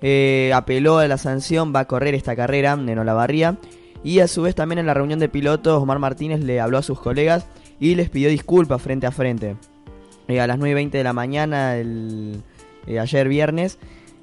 eh, 0.01 0.51
apeló 0.55 0.99
a 0.99 1.07
la 1.07 1.17
sanción, 1.17 1.73
va 1.75 1.81
a 1.81 1.85
correr 1.85 2.15
esta 2.15 2.35
carrera 2.35 2.73
en 2.73 2.97
Olavarría. 2.97 3.57
Y 4.03 4.19
a 4.19 4.27
su 4.27 4.43
vez 4.43 4.55
también 4.55 4.79
en 4.79 4.85
la 4.87 4.93
reunión 4.93 5.19
de 5.19 5.27
pilotos, 5.29 5.81
Omar 5.81 5.99
Martínez 5.99 6.39
le 6.39 6.59
habló 6.61 6.77
a 6.77 6.81
sus 6.83 6.99
colegas 6.99 7.45
y 7.79 7.95
les 7.95 8.09
pidió 8.09 8.29
disculpas 8.29 8.81
frente 8.81 9.05
a 9.05 9.11
frente. 9.11 9.55
Eh, 10.31 10.39
a 10.39 10.47
las 10.47 10.57
9 10.57 10.71
y 10.71 10.73
20 10.75 10.97
de 10.97 11.03
la 11.03 11.11
mañana, 11.11 11.73
eh, 11.75 12.99
ayer 12.99 13.27
viernes, 13.27 13.77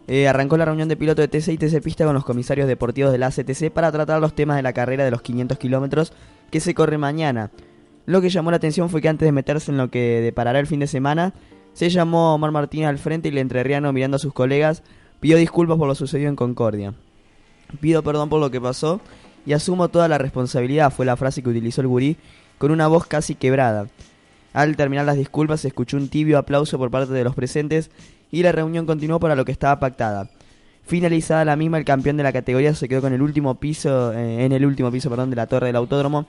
eh, 0.06 0.26
arrancó 0.26 0.56
la 0.56 0.64
reunión 0.64 0.88
de 0.88 0.96
piloto 0.96 1.20
de 1.20 1.28
TC 1.28 1.52
y 1.52 1.58
TC 1.58 1.82
Pista 1.82 2.06
con 2.06 2.14
los 2.14 2.24
comisarios 2.24 2.66
deportivos 2.66 3.12
de 3.12 3.18
la 3.18 3.26
ACTC 3.26 3.70
para 3.70 3.92
tratar 3.92 4.18
los 4.18 4.34
temas 4.34 4.56
de 4.56 4.62
la 4.62 4.72
carrera 4.72 5.04
de 5.04 5.10
los 5.10 5.20
500 5.20 5.58
kilómetros 5.58 6.14
que 6.50 6.60
se 6.60 6.74
corre 6.74 6.96
mañana. 6.96 7.50
Lo 8.06 8.22
que 8.22 8.30
llamó 8.30 8.50
la 8.50 8.56
atención 8.56 8.88
fue 8.88 9.02
que 9.02 9.10
antes 9.10 9.26
de 9.26 9.32
meterse 9.32 9.70
en 9.70 9.76
lo 9.76 9.90
que 9.90 10.22
deparará 10.22 10.60
el 10.60 10.66
fin 10.66 10.80
de 10.80 10.86
semana, 10.86 11.34
se 11.74 11.90
llamó 11.90 12.34
Omar 12.34 12.52
Martínez 12.52 12.88
al 12.88 12.96
frente 12.96 13.28
y 13.28 13.32
el 13.32 13.38
entrerriano 13.38 13.92
mirando 13.92 14.16
a 14.16 14.18
sus 14.18 14.32
colegas 14.32 14.82
pidió 15.20 15.36
disculpas 15.36 15.76
por 15.76 15.88
lo 15.88 15.94
sucedido 15.94 16.30
en 16.30 16.36
Concordia. 16.36 16.94
Pido 17.80 18.02
perdón 18.02 18.30
por 18.30 18.40
lo 18.40 18.50
que 18.50 18.62
pasó 18.62 19.02
y 19.44 19.52
asumo 19.52 19.88
toda 19.88 20.08
la 20.08 20.16
responsabilidad, 20.16 20.90
fue 20.90 21.04
la 21.04 21.16
frase 21.16 21.42
que 21.42 21.50
utilizó 21.50 21.82
el 21.82 21.88
gurí 21.88 22.16
con 22.56 22.70
una 22.70 22.86
voz 22.86 23.06
casi 23.06 23.34
quebrada. 23.34 23.88
Al 24.52 24.76
terminar 24.76 25.04
las 25.04 25.16
disculpas 25.16 25.60
se 25.60 25.68
escuchó 25.68 25.96
un 25.96 26.08
tibio 26.08 26.38
aplauso 26.38 26.78
por 26.78 26.90
parte 26.90 27.12
de 27.12 27.24
los 27.24 27.34
presentes 27.34 27.90
y 28.30 28.42
la 28.42 28.52
reunión 28.52 28.86
continuó 28.86 29.20
para 29.20 29.36
lo 29.36 29.44
que 29.44 29.52
estaba 29.52 29.78
pactada. 29.78 30.30
Finalizada 30.86 31.44
la 31.44 31.56
misma, 31.56 31.78
el 31.78 31.84
campeón 31.84 32.16
de 32.16 32.22
la 32.22 32.32
categoría 32.32 32.74
se 32.74 32.88
quedó 32.88 33.02
con 33.02 33.12
el 33.12 33.20
último 33.20 33.56
piso, 33.56 34.12
eh, 34.12 34.44
en 34.44 34.52
el 34.52 34.64
último 34.64 34.90
piso, 34.90 35.10
perdón, 35.10 35.30
de 35.30 35.36
la 35.36 35.46
torre 35.46 35.66
del 35.66 35.76
autódromo 35.76 36.26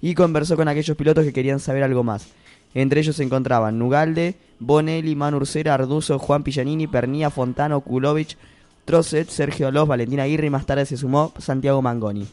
y 0.00 0.14
conversó 0.14 0.56
con 0.56 0.68
aquellos 0.68 0.96
pilotos 0.96 1.24
que 1.24 1.32
querían 1.32 1.60
saber 1.60 1.82
algo 1.82 2.02
más. 2.02 2.28
Entre 2.74 3.00
ellos 3.00 3.16
se 3.16 3.22
encontraban 3.24 3.78
Nugalde, 3.78 4.36
Bonelli, 4.58 5.14
Manu 5.14 5.38
Ursera, 5.38 5.74
Arduzo, 5.74 6.18
Juan 6.18 6.42
Pillanini, 6.42 6.86
Pernía, 6.86 7.30
Fontano, 7.30 7.80
Kulovich, 7.80 8.36
Trosset, 8.84 9.28
Sergio 9.28 9.70
Los, 9.70 9.88
Valentina 9.88 10.24
Aguirre 10.24 10.46
y 10.46 10.50
más 10.50 10.66
tarde 10.66 10.86
se 10.86 10.96
sumó 10.96 11.32
Santiago 11.38 11.82
Mangoni. 11.82 12.26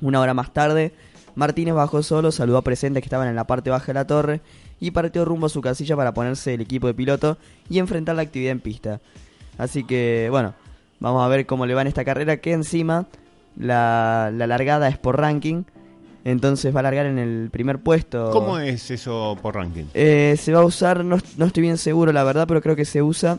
Una 0.00 0.20
hora 0.20 0.34
más 0.34 0.52
tarde, 0.52 0.92
Martínez 1.34 1.74
bajó 1.74 2.02
solo, 2.02 2.30
saludó 2.32 2.58
a 2.58 2.62
presentes 2.62 3.02
que 3.02 3.06
estaban 3.06 3.28
en 3.28 3.36
la 3.36 3.46
parte 3.46 3.70
baja 3.70 3.86
de 3.86 3.94
la 3.94 4.06
torre 4.06 4.40
y 4.80 4.90
partió 4.90 5.24
rumbo 5.24 5.46
a 5.46 5.50
su 5.50 5.60
casilla 5.60 5.96
para 5.96 6.14
ponerse 6.14 6.54
el 6.54 6.60
equipo 6.60 6.86
de 6.86 6.94
piloto 6.94 7.38
y 7.68 7.78
enfrentar 7.78 8.16
la 8.16 8.22
actividad 8.22 8.52
en 8.52 8.60
pista. 8.60 9.00
Así 9.58 9.84
que, 9.84 10.28
bueno, 10.30 10.54
vamos 11.00 11.24
a 11.24 11.28
ver 11.28 11.46
cómo 11.46 11.66
le 11.66 11.74
va 11.74 11.82
en 11.82 11.88
esta 11.88 12.04
carrera, 12.04 12.38
que 12.38 12.52
encima 12.52 13.06
la, 13.56 14.30
la 14.34 14.46
largada 14.46 14.88
es 14.88 14.98
por 14.98 15.18
ranking, 15.18 15.64
entonces 16.24 16.74
va 16.74 16.80
a 16.80 16.84
largar 16.84 17.06
en 17.06 17.18
el 17.18 17.50
primer 17.50 17.78
puesto. 17.78 18.30
¿Cómo 18.30 18.58
es 18.58 18.90
eso 18.90 19.36
por 19.42 19.54
ranking? 19.54 19.84
Eh, 19.94 20.36
se 20.38 20.52
va 20.52 20.60
a 20.60 20.64
usar, 20.64 21.04
no, 21.04 21.18
no 21.36 21.44
estoy 21.46 21.62
bien 21.62 21.78
seguro 21.78 22.12
la 22.12 22.24
verdad, 22.24 22.46
pero 22.48 22.62
creo 22.62 22.76
que 22.76 22.84
se 22.84 23.02
usa 23.02 23.38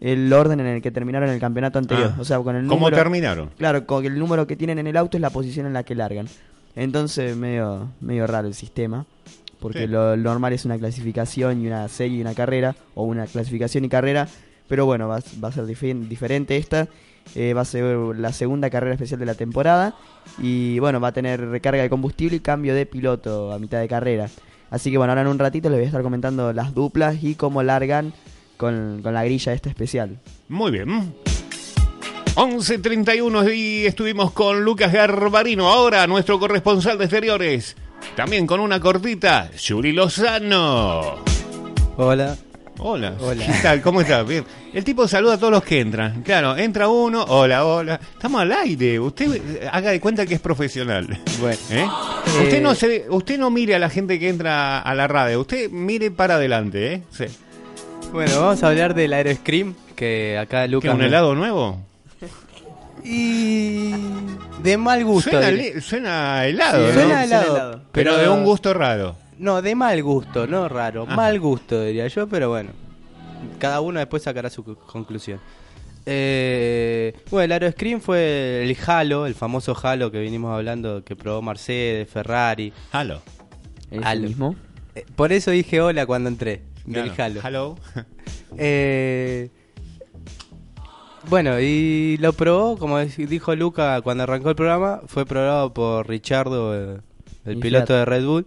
el 0.00 0.30
orden 0.32 0.60
en 0.60 0.66
el 0.66 0.82
que 0.82 0.90
terminaron 0.90 1.30
el 1.30 1.40
campeonato 1.40 1.78
anterior. 1.78 2.12
Ah, 2.16 2.20
o 2.20 2.24
sea, 2.24 2.38
con 2.40 2.56
el 2.56 2.66
¿Cómo 2.66 2.80
número, 2.80 2.96
terminaron? 2.96 3.50
Claro, 3.56 3.86
con 3.86 4.04
el 4.04 4.18
número 4.18 4.46
que 4.46 4.56
tienen 4.56 4.78
en 4.78 4.86
el 4.86 4.96
auto 4.96 5.16
es 5.16 5.20
la 5.20 5.30
posición 5.30 5.66
en 5.66 5.72
la 5.72 5.84
que 5.84 5.94
largan. 5.94 6.28
Entonces, 6.76 7.36
medio, 7.36 7.88
medio 8.00 8.26
raro 8.26 8.46
el 8.48 8.54
sistema. 8.54 9.04
Porque 9.58 9.80
Sí. 9.80 9.86
lo, 9.86 10.14
lo 10.16 10.22
normal 10.30 10.52
es 10.52 10.64
una 10.66 10.78
clasificación 10.78 11.62
y 11.62 11.66
una 11.66 11.88
serie 11.88 12.18
y 12.18 12.20
una 12.20 12.34
carrera. 12.34 12.76
O 12.94 13.04
una 13.04 13.26
clasificación 13.26 13.84
y 13.84 13.88
carrera. 13.88 14.28
Pero 14.68 14.84
bueno, 14.86 15.08
va, 15.08 15.20
va 15.42 15.48
a 15.48 15.52
ser 15.52 15.64
dife- 15.64 16.06
diferente 16.08 16.56
esta. 16.56 16.88
Eh, 17.34 17.54
va 17.54 17.62
a 17.62 17.64
ser 17.64 17.96
la 18.16 18.32
segunda 18.32 18.70
carrera 18.70 18.92
especial 18.94 19.18
de 19.18 19.26
la 19.26 19.34
temporada. 19.34 19.94
Y 20.40 20.78
bueno, 20.78 21.00
va 21.00 21.08
a 21.08 21.12
tener 21.12 21.40
recarga 21.40 21.82
de 21.82 21.88
combustible 21.90 22.36
y 22.36 22.40
cambio 22.40 22.74
de 22.74 22.84
piloto 22.86 23.52
a 23.52 23.58
mitad 23.58 23.80
de 23.80 23.88
carrera. 23.88 24.28
Así 24.70 24.90
que 24.90 24.98
bueno, 24.98 25.12
ahora 25.12 25.22
en 25.22 25.28
un 25.28 25.38
ratito 25.38 25.68
les 25.70 25.78
voy 25.78 25.84
a 25.84 25.86
estar 25.88 26.02
comentando 26.02 26.52
las 26.52 26.74
duplas 26.74 27.22
y 27.22 27.34
cómo 27.36 27.62
largan 27.62 28.12
con, 28.56 29.00
con 29.02 29.14
la 29.14 29.24
grilla 29.24 29.52
esta 29.52 29.68
especial. 29.70 30.18
Muy 30.48 30.70
bien. 30.72 31.14
11.31 32.36 33.54
y 33.56 33.86
estuvimos 33.86 34.30
con 34.30 34.62
Lucas 34.62 34.92
Garbarino, 34.92 35.70
ahora 35.72 36.06
nuestro 36.06 36.38
corresponsal 36.38 36.98
de 36.98 37.04
exteriores. 37.04 37.74
También 38.14 38.46
con 38.46 38.60
una 38.60 38.78
cortita, 38.78 39.50
Yuri 39.56 39.92
Lozano. 39.92 41.16
Hola. 41.96 42.36
Hola. 42.78 43.14
Hola. 43.20 43.46
¿Qué 43.46 43.52
tal? 43.62 43.80
¿Cómo 43.80 44.02
estás? 44.02 44.26
Bien. 44.28 44.44
El 44.74 44.84
tipo 44.84 45.08
saluda 45.08 45.34
a 45.34 45.38
todos 45.38 45.50
los 45.50 45.62
que 45.64 45.80
entran. 45.80 46.22
Claro, 46.22 46.58
entra 46.58 46.88
uno, 46.88 47.24
hola, 47.26 47.64
hola. 47.64 47.98
Estamos 48.12 48.42
al 48.42 48.52
aire. 48.52 49.00
Usted 49.00 49.34
eh, 49.62 49.68
haga 49.72 49.90
de 49.92 49.98
cuenta 50.00 50.26
que 50.26 50.34
es 50.34 50.40
profesional. 50.40 51.06
Bueno. 51.40 51.58
¿Eh? 51.70 51.86
Eh, 51.86 52.42
Usted 52.44 52.60
no 52.62 52.74
se, 52.74 53.06
usted 53.08 53.38
no 53.38 53.48
mire 53.48 53.74
a 53.76 53.78
la 53.78 53.88
gente 53.88 54.18
que 54.18 54.28
entra 54.28 54.78
a 54.80 54.94
la 54.94 55.08
radio. 55.08 55.40
Usted 55.40 55.70
mire 55.70 56.10
para 56.10 56.34
adelante, 56.34 56.92
¿eh? 56.92 57.02
Sí. 57.10 57.24
Bueno, 58.12 58.40
vamos 58.42 58.62
a 58.62 58.68
hablar 58.68 58.94
del 58.94 59.14
Aeroscream, 59.14 59.74
que 59.96 60.36
acá 60.38 60.64
¿Qué, 60.64 60.68
Lucas... 60.68 60.92
un 60.92 60.98
me- 61.00 61.06
helado 61.06 61.34
nuevo? 61.34 61.80
Y... 63.06 63.92
De 64.62 64.76
mal 64.76 65.04
gusto. 65.04 65.30
Suena, 65.30 65.50
diré. 65.50 65.68
helado, 66.48 66.86
¿no? 66.86 66.92
Suena 66.92 66.92
Suena 66.92 67.24
helado. 67.24 67.82
Pero 67.92 68.16
de 68.16 68.28
un 68.28 68.44
gusto 68.44 68.74
raro. 68.74 69.16
No, 69.38 69.62
de 69.62 69.74
mal 69.74 70.02
gusto, 70.02 70.46
no 70.46 70.68
raro. 70.68 71.04
Ajá. 71.04 71.14
Mal 71.14 71.38
gusto, 71.38 71.82
diría 71.82 72.08
yo, 72.08 72.26
pero 72.26 72.48
bueno. 72.48 72.70
Cada 73.58 73.80
uno 73.80 74.00
después 74.00 74.22
sacará 74.22 74.50
su 74.50 74.64
conclusión. 74.64 75.40
Eh, 76.04 77.14
bueno, 77.30 77.44
el 77.44 77.52
Aeroscreen 77.52 78.00
fue 78.00 78.62
el 78.62 78.76
Halo, 78.86 79.26
el 79.26 79.34
famoso 79.34 79.76
Halo 79.80 80.10
que 80.10 80.20
vinimos 80.20 80.54
hablando, 80.54 81.04
que 81.04 81.16
probó 81.16 81.42
Mercedes, 81.42 82.08
Ferrari. 82.08 82.72
Halo. 82.92 83.22
¿Es 83.90 84.00
Halo. 84.04 84.22
el 84.22 84.28
mismo? 84.28 84.56
Eh, 84.94 85.04
por 85.14 85.32
eso 85.32 85.50
dije 85.50 85.80
hola 85.80 86.06
cuando 86.06 86.28
entré, 86.28 86.62
del 86.86 87.10
Claro. 87.12 87.40
Halo. 87.42 87.76
Hello. 87.94 88.04
Eh, 88.58 89.50
bueno, 91.28 91.60
y 91.60 92.16
lo 92.18 92.32
probó, 92.32 92.76
como 92.76 92.98
dijo 92.98 93.54
Luca 93.54 94.00
cuando 94.02 94.24
arrancó 94.24 94.50
el 94.50 94.56
programa, 94.56 95.00
fue 95.06 95.26
probado 95.26 95.72
por 95.72 96.08
Richardo, 96.08 96.96
eh, 96.96 97.00
el 97.44 97.58
piloto 97.58 97.94
de 97.94 98.04
Red 98.04 98.24
Bull. 98.24 98.46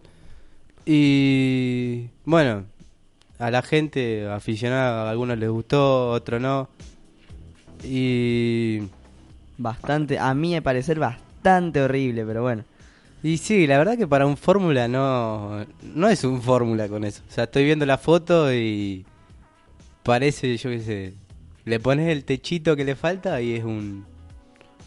Y 0.85 2.07
bueno, 2.25 2.63
a 3.37 3.51
la 3.51 3.61
gente 3.61 4.27
aficionada, 4.27 5.07
a 5.07 5.11
algunos 5.11 5.37
les 5.37 5.49
gustó, 5.49 5.77
a 5.77 6.11
otros 6.11 6.41
no. 6.41 6.69
Y, 7.83 8.81
Bastante, 9.59 10.17
a 10.17 10.33
mí 10.33 10.51
me 10.51 10.61
parecer 10.61 10.99
bastante 10.99 11.81
horrible, 11.81 12.25
pero 12.25 12.41
bueno. 12.41 12.63
y 13.21 13.37
sí, 13.37 13.67
la 13.67 13.77
verdad 13.77 13.97
que 13.97 14.07
para 14.07 14.25
un 14.25 14.37
Fórmula 14.37 14.87
no, 14.87 15.65
no 15.83 16.07
es 16.07 16.23
un 16.23 16.41
Fórmula 16.41 16.87
con 16.87 17.03
eso. 17.03 17.21
O 17.27 17.31
sea, 17.31 17.43
estoy 17.43 17.65
viendo 17.65 17.85
la 17.85 17.97
foto 17.97 18.53
y 18.53 19.05
parece, 20.01 20.55
yo 20.55 20.69
qué 20.69 20.79
sé, 20.79 21.13
le 21.69 21.79
pones 21.79 22.09
el 22.09 22.23
techito 22.25 22.75
que 22.75 22.83
le 22.83 22.95
falta 22.95 23.39
y 23.41 23.53
es 23.55 23.63
un, 23.63 24.05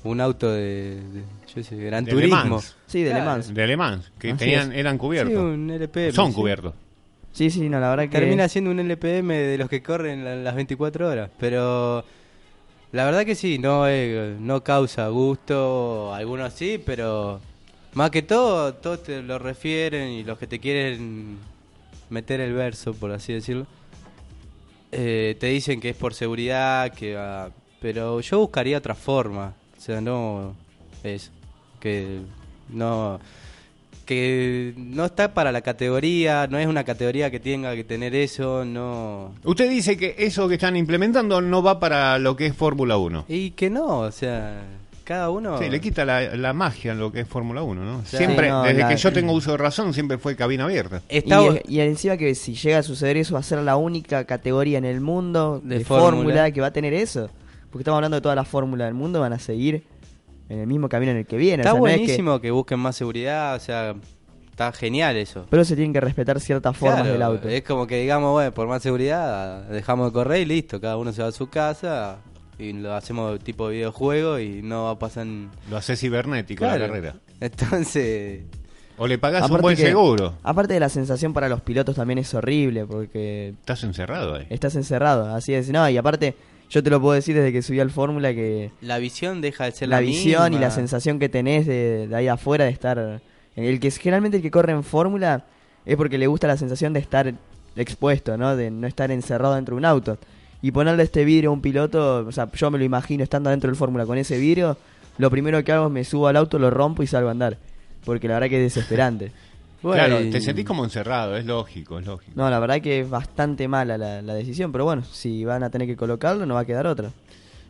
un 0.05 0.21
auto 0.21 0.51
de, 0.51 0.97
de, 0.97 1.23
yo 1.55 1.63
sé, 1.63 1.77
Gran 1.77 2.05
De 2.05 2.11
Turismo. 2.13 2.61
Sí, 2.87 3.01
de 3.03 3.11
Le 3.11 3.17
Claro. 3.17 3.25
Mans. 3.31 3.55
De 3.55 3.67
Le 3.67 3.77
Mans, 3.77 4.13
que 4.19 4.31
Así 4.31 4.39
tenían, 4.39 4.73
es. 4.73 4.79
eran 4.79 4.95
Sí, 4.95 4.99
cubiertos. 4.99 5.37
un 5.43 5.71
LPM. 5.71 6.13
Son 6.13 6.31
sí. 6.31 6.35
cubiertos. 6.37 6.75
Sí, 7.33 7.51
sí, 7.51 7.69
no, 7.71 7.81
la 7.81 7.89
verdad 7.91 8.05
que... 8.05 8.19
Termina 8.19 8.47
siendo 8.49 8.71
un 8.71 8.79
LPM 8.81 9.33
de 9.35 9.57
los 9.59 9.69
que 9.71 9.83
corren 9.83 10.23
la- 10.25 10.37
las 10.37 10.55
24 10.55 11.09
horas. 11.09 11.31
Pero 11.41 12.05
la 12.93 13.05
verdad 13.07 13.25
que 13.25 13.35
sí, 13.35 13.59
no, 13.59 13.89
eh, 13.89 14.37
no 14.39 14.63
causa 14.63 15.09
gusto. 15.09 16.13
Algunos 16.15 16.53
sí, 16.53 16.79
pero 16.85 17.41
más 17.95 18.11
que 18.11 18.21
todo, 18.23 18.75
todos 18.75 19.03
te 19.05 19.23
lo 19.23 19.39
refieren 19.39 20.11
y 20.11 20.25
los 20.25 20.39
que 20.39 20.47
te 20.47 20.59
quieren 20.59 21.39
meter 22.11 22.41
el 22.41 22.53
verso, 22.53 22.93
por 22.93 23.13
así 23.13 23.33
decirlo, 23.33 23.67
eh, 24.93 25.37
te 25.41 25.47
dicen 25.49 25.81
que 25.81 25.91
es 25.91 25.97
por 25.97 26.15
seguridad, 26.15 26.93
que 26.93 27.15
va- 27.15 27.51
pero 27.81 28.21
yo 28.21 28.39
buscaría 28.39 28.79
otra 28.79 28.95
forma. 28.95 29.55
O 29.77 29.81
sea, 29.81 30.01
no 30.01 30.55
eso. 31.03 31.31
Que 31.81 32.21
no 32.69 33.19
que 34.05 34.75
no 34.77 35.05
está 35.05 35.33
para 35.33 35.53
la 35.53 35.61
categoría, 35.63 36.47
no 36.49 36.59
es 36.59 36.67
una 36.67 36.83
categoría 36.85 37.31
que 37.31 37.39
tenga 37.39 37.75
que 37.77 37.85
tener 37.85 38.15
eso, 38.17 38.65
no 38.65 39.33
Usted 39.45 39.71
dice 39.71 39.97
que 39.97 40.17
eso 40.19 40.49
que 40.49 40.55
están 40.55 40.77
implementando 40.77 41.41
no 41.41 41.63
va 41.63 41.79
para 41.79 42.19
lo 42.19 42.35
que 42.37 42.47
es 42.47 42.55
Fórmula 42.57 42.97
1. 42.97 43.25
y 43.29 43.53
que 43.53 43.71
no, 43.71 44.01
o 44.01 44.11
sea, 44.13 44.61
cada 45.03 45.31
uno 45.31 45.59
Sí, 45.59 45.69
le 45.69 45.81
quita 45.81 46.05
la, 46.05 46.37
la 46.37 46.53
magia 46.53 46.93
a 46.93 46.95
lo 46.95 47.11
que 47.13 47.21
es 47.21 47.29
Fórmula 47.29 47.63
1, 47.63 47.83
¿no? 47.85 48.05
sea, 48.05 48.19
siempre, 48.19 48.47
Sí, 48.47 48.51
no, 48.51 48.63
desde 48.63 48.81
la- 48.81 48.89
que 48.89 48.97
yo 48.97 49.13
tengo 49.13 49.33
uso 49.33 49.53
de 49.53 49.57
razón, 49.59 49.93
siempre 49.95 50.19
fue 50.19 50.37
cabina 50.37 50.65
abierta. 50.65 51.03
está 51.09 51.41
Y, 51.67 51.77
y 51.77 51.81
encima 51.81 52.17
que 52.17 52.35
si 52.35 52.55
llega 52.55 52.79
a 52.79 52.83
suceder 52.83 53.17
eso 53.17 53.35
va 53.35 53.41
a 53.41 53.43
ser 53.43 53.59
la 53.61 53.77
única 53.77 54.25
categoría 54.25 54.79
en 54.79 54.85
el 54.85 55.01
mundo 55.01 55.61
De 55.63 55.79
de, 55.79 55.85
fórmula. 55.85 56.51
que 56.51 56.61
va 56.61 56.69
a 56.69 56.73
tener 56.73 56.95
eso. 56.95 57.31
Porque 57.71 57.83
estamos 57.83 57.97
hablando 57.99 58.17
de 58.17 58.21
todas 58.21 58.37
las 58.37 58.47
fórmulas 58.49 58.87
del 58.87 58.95
mundo, 58.95 59.21
van 59.21 59.33
a 59.33 59.39
seguir 59.39 59.85
en 60.49 60.59
el 60.59 60.67
mismo 60.67 60.89
camino 60.89 61.13
en 61.13 61.19
el 61.19 61.27
que 61.27 61.37
vienen. 61.37 61.61
está 61.61 61.73
o 61.73 61.77
sea, 61.77 61.81
no 61.81 61.87
es 61.87 61.93
que- 61.95 61.99
buenísimo 62.01 62.41
que... 62.41 62.51
busquen 62.51 62.79
más 62.81 62.97
seguridad, 62.97 63.57
o 63.57 63.61
sea, 63.61 63.95
está 64.51 64.71
genial 64.73 65.17
eso. 65.17 65.47
pero 65.49 65.65
se 65.65 65.75
tienen 65.75 65.95
que 65.95 66.01
respetar 66.01 66.39
ciertas 66.39 66.77
formas 66.77 66.99
Claro, 67.01 67.13
del 67.15 67.23
auto. 67.23 67.49
Es 67.49 67.63
como 67.63 67.87
que 67.87 67.99
digamos, 68.03 68.33
bueno, 68.33 68.53
por 68.53 68.69
más 68.69 68.83
seguridad, 68.83 69.63
dejamos 69.71 70.09
de 70.09 70.13
correr 70.13 70.43
y 70.43 70.45
listo, 70.45 70.79
cada 70.81 70.99
uno 70.99 71.13
se 71.13 71.23
va 71.23 71.29
a 71.29 71.33
su 71.33 71.49
casa 71.49 72.19
y 72.63 72.73
lo 72.73 72.95
hacemos 72.95 73.39
tipo 73.41 73.69
videojuego 73.69 74.39
y 74.39 74.63
no 74.63 74.85
va 74.85 74.91
a 74.93 74.99
pasar 74.99 75.27
en- 75.27 75.51
Lo 75.71 75.77
hace 75.77 75.97
cibernético 75.97 76.65
la 76.65 76.79
carrera. 76.79 77.15
Entonces, 77.41 78.43
O 78.99 79.07
le 79.07 79.19
pagás 79.19 79.51
un 79.51 79.61
buen 79.61 79.77
que- 79.77 79.83
seguro. 79.83 80.35
Aparte 80.43 80.75
de 80.75 80.81
la 80.81 80.89
sensación 80.89 81.33
para 81.33 81.49
los 81.49 81.61
pilotos 81.63 81.97
también 81.97 82.19
es 82.19 82.33
horrible 82.35 82.87
porque 82.87 83.49
Estás 83.61 83.83
encerrado 83.85 84.35
ahí. 84.37 84.47
estás 84.51 84.75
encerrado. 84.77 85.35
Así 85.35 85.55
es, 85.55 85.69
no, 85.71 85.89
y 85.89 85.97
aparte 85.97 86.35
yo 86.71 86.83
te 86.83 86.91
lo 86.91 87.01
puedo 87.01 87.15
decir 87.15 87.35
desde 87.35 87.53
que 87.53 87.63
subí 87.63 87.81
al 87.81 87.91
Fórmula 87.91 88.33
que 88.35 88.71
la 88.81 88.99
visión 88.99 89.41
deja 89.41 89.65
de 89.65 89.73
ser 89.73 89.89
la 89.89 89.97
la, 89.97 90.01
visión 90.03 90.55
y 90.55 90.59
la 90.59 90.71
sensación 90.71 91.19
que 91.19 91.29
tenés 91.29 91.67
de, 91.67 92.07
de 92.09 92.17
ahí 92.17 92.29
afuera 92.29 92.65
de 92.65 92.71
estar 92.71 93.21
el 93.57 93.81
que 93.81 93.91
generalmente 93.91 94.39
el 94.39 94.43
que 94.43 94.51
corre 94.51 94.73
en 94.73 94.83
fórmula 94.83 95.45
es 95.85 95.97
porque 95.97 96.17
le 96.17 96.27
gusta 96.27 96.47
la 96.47 96.57
sensación 96.57 96.95
de 96.95 97.01
estar 97.01 97.35
expuesto 97.77 98.37
no 98.39 98.57
de 98.57 98.71
no 98.71 98.87
estar 98.87 99.11
encerrado 99.11 99.55
dentro 99.57 99.75
de 99.75 99.79
un 99.81 99.85
auto 99.85 100.17
y 100.63 100.71
ponerle 100.71 101.03
este 101.03 101.25
vidrio 101.25 101.51
a 101.51 101.53
un 101.53 101.61
piloto 101.61 102.19
o 102.27 102.33
sea 102.33 102.51
yo 102.53 102.71
me 102.71 102.79
lo 102.79 102.85
imagino 102.85 103.23
estando 103.25 103.51
dentro 103.51 103.69
del 103.69 103.77
fórmula 103.77 104.07
con 104.07 104.17
ese 104.19 104.39
vidrio 104.39 104.77
lo 105.19 105.31
primero 105.31 105.63
que 105.65 105.73
hago 105.73 105.87
es 105.87 105.93
me 105.93 106.05
subo 106.05 106.29
al 106.29 106.37
auto 106.37 106.59
lo 106.59 106.71
rompo 106.71 107.03
y 107.03 107.07
salgo 107.07 107.29
a 107.29 107.33
andar 107.33 107.59
porque 108.05 108.29
la 108.29 108.35
verdad 108.35 108.49
que 108.49 108.65
es 108.65 108.75
desesperante 108.75 109.33
Bueno, 109.83 110.05
claro, 110.07 110.23
y- 110.25 110.31
te 110.31 110.41
sentís 110.41 110.65
como 110.65 110.85
encerrado, 110.85 111.37
es 111.37 111.45
lógico, 111.45 111.99
es 111.99 112.07
lógico. 112.07 112.33
no 112.37 112.49
la 112.49 112.59
verdad 112.61 112.81
que 112.81 113.01
es 113.01 113.11
bastante 113.11 113.67
mala 113.69 113.99
la, 113.99 114.23
la 114.23 114.35
decisión 114.35 114.71
pero 114.73 114.85
bueno 114.85 115.03
si 115.11 115.45
van 115.45 115.63
a 115.65 115.71
tener 115.71 115.87
que 115.89 115.97
colocarlo 115.97 116.47
no 116.47 116.55
va 116.55 116.61
a 116.61 116.65
quedar 116.65 116.87
otra 116.87 117.11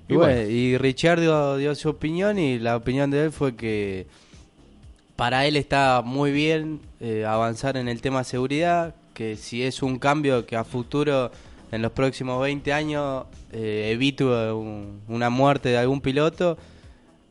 Y, 0.09 0.13
Y 0.15 0.17
bueno, 0.17 0.35
bueno. 0.35 0.51
y 0.51 0.77
Richard 0.79 1.21
dio, 1.21 1.57
dio 1.57 1.75
su 1.75 1.89
opinión 1.89 2.39
y 2.39 2.59
la 2.59 2.77
opinión 2.77 3.11
de 3.11 3.25
él 3.25 3.33
fue 3.33 3.55
que 3.57 4.07
para 5.17 5.47
él 5.47 5.57
está 5.57 6.03
muy 6.05 6.33
bien 6.33 6.81
eh, 7.01 7.25
avanzar 7.25 7.77
en 7.77 7.89
el 7.89 8.01
tema 8.01 8.25
seguridad, 8.25 8.95
que 9.15 9.37
si 9.37 9.63
es 9.63 9.83
un 9.83 9.99
cambio 9.99 10.47
que 10.47 10.57
a 10.57 10.65
futuro 10.65 11.31
en 11.73 11.83
los 11.83 11.91
próximos 11.93 12.41
20 12.41 12.73
años 12.73 13.25
eh, 13.51 13.91
evito 13.93 14.57
un- 14.57 15.01
una 15.09 15.29
muerte 15.31 15.71
de 15.71 15.79
algún 15.79 16.01
piloto, 16.01 16.57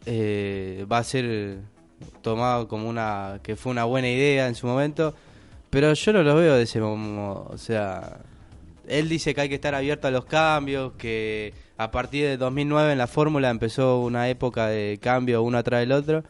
eh, 0.06 0.86
va 0.92 0.98
a 0.98 1.04
ser 1.04 1.60
tomado 2.22 2.68
como 2.68 2.90
una 2.90 3.40
que 3.44 3.56
fue 3.56 3.72
una 3.72 3.86
buena 3.86 4.10
idea 4.10 4.48
en 4.48 4.56
su 4.56 4.68
momento, 4.68 5.14
pero 5.70 5.94
yo 5.94 6.14
no 6.14 6.24
lo 6.24 6.36
veo 6.36 6.56
de 6.56 6.64
ese 6.64 6.80
modo, 6.82 7.48
o 7.50 7.58
sea, 7.58 8.18
él 8.88 9.08
dice 9.08 9.34
que 9.34 9.42
hay 9.42 9.50
que 9.50 9.56
estar 9.56 9.74
abierto 9.76 10.08
a 10.08 10.12
los 10.12 10.26
cambios, 10.26 10.94
que 10.98 11.54
a 11.78 11.92
partir 11.92 12.26
de 12.26 12.38
2009 12.38 12.92
en 12.92 12.98
la 12.98 13.08
fórmula 13.08 13.50
empezó 13.50 14.00
una 14.02 14.28
época 14.30 14.68
de 14.68 15.00
cambio 15.02 15.42
uno 15.44 15.58
atrás 15.60 15.80
del 15.82 15.92
otro. 15.94 16.24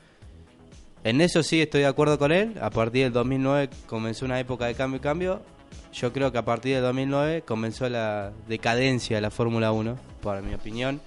En 1.03 1.19
eso 1.21 1.41
sí 1.41 1.59
estoy 1.61 1.81
de 1.81 1.87
acuerdo 1.87 2.19
con 2.19 2.31
él. 2.31 2.53
A 2.61 2.69
partir 2.69 3.03
del 3.05 3.13
2009 3.13 3.69
comenzó 3.87 4.25
una 4.25 4.39
época 4.39 4.67
de 4.67 4.75
cambio 4.75 4.97
y 4.97 5.01
cambio. 5.01 5.41
Yo 5.93 6.13
creo 6.13 6.31
que 6.31 6.37
a 6.37 6.45
partir 6.45 6.75
del 6.75 6.83
2009 6.83 7.43
comenzó 7.43 7.89
la 7.89 8.31
decadencia 8.47 9.17
de 9.17 9.21
la 9.21 9.29
Fórmula 9.31 9.71
1, 9.71 9.97
para 10.23 10.41
mi 10.41 10.53
opinión. 10.53 11.01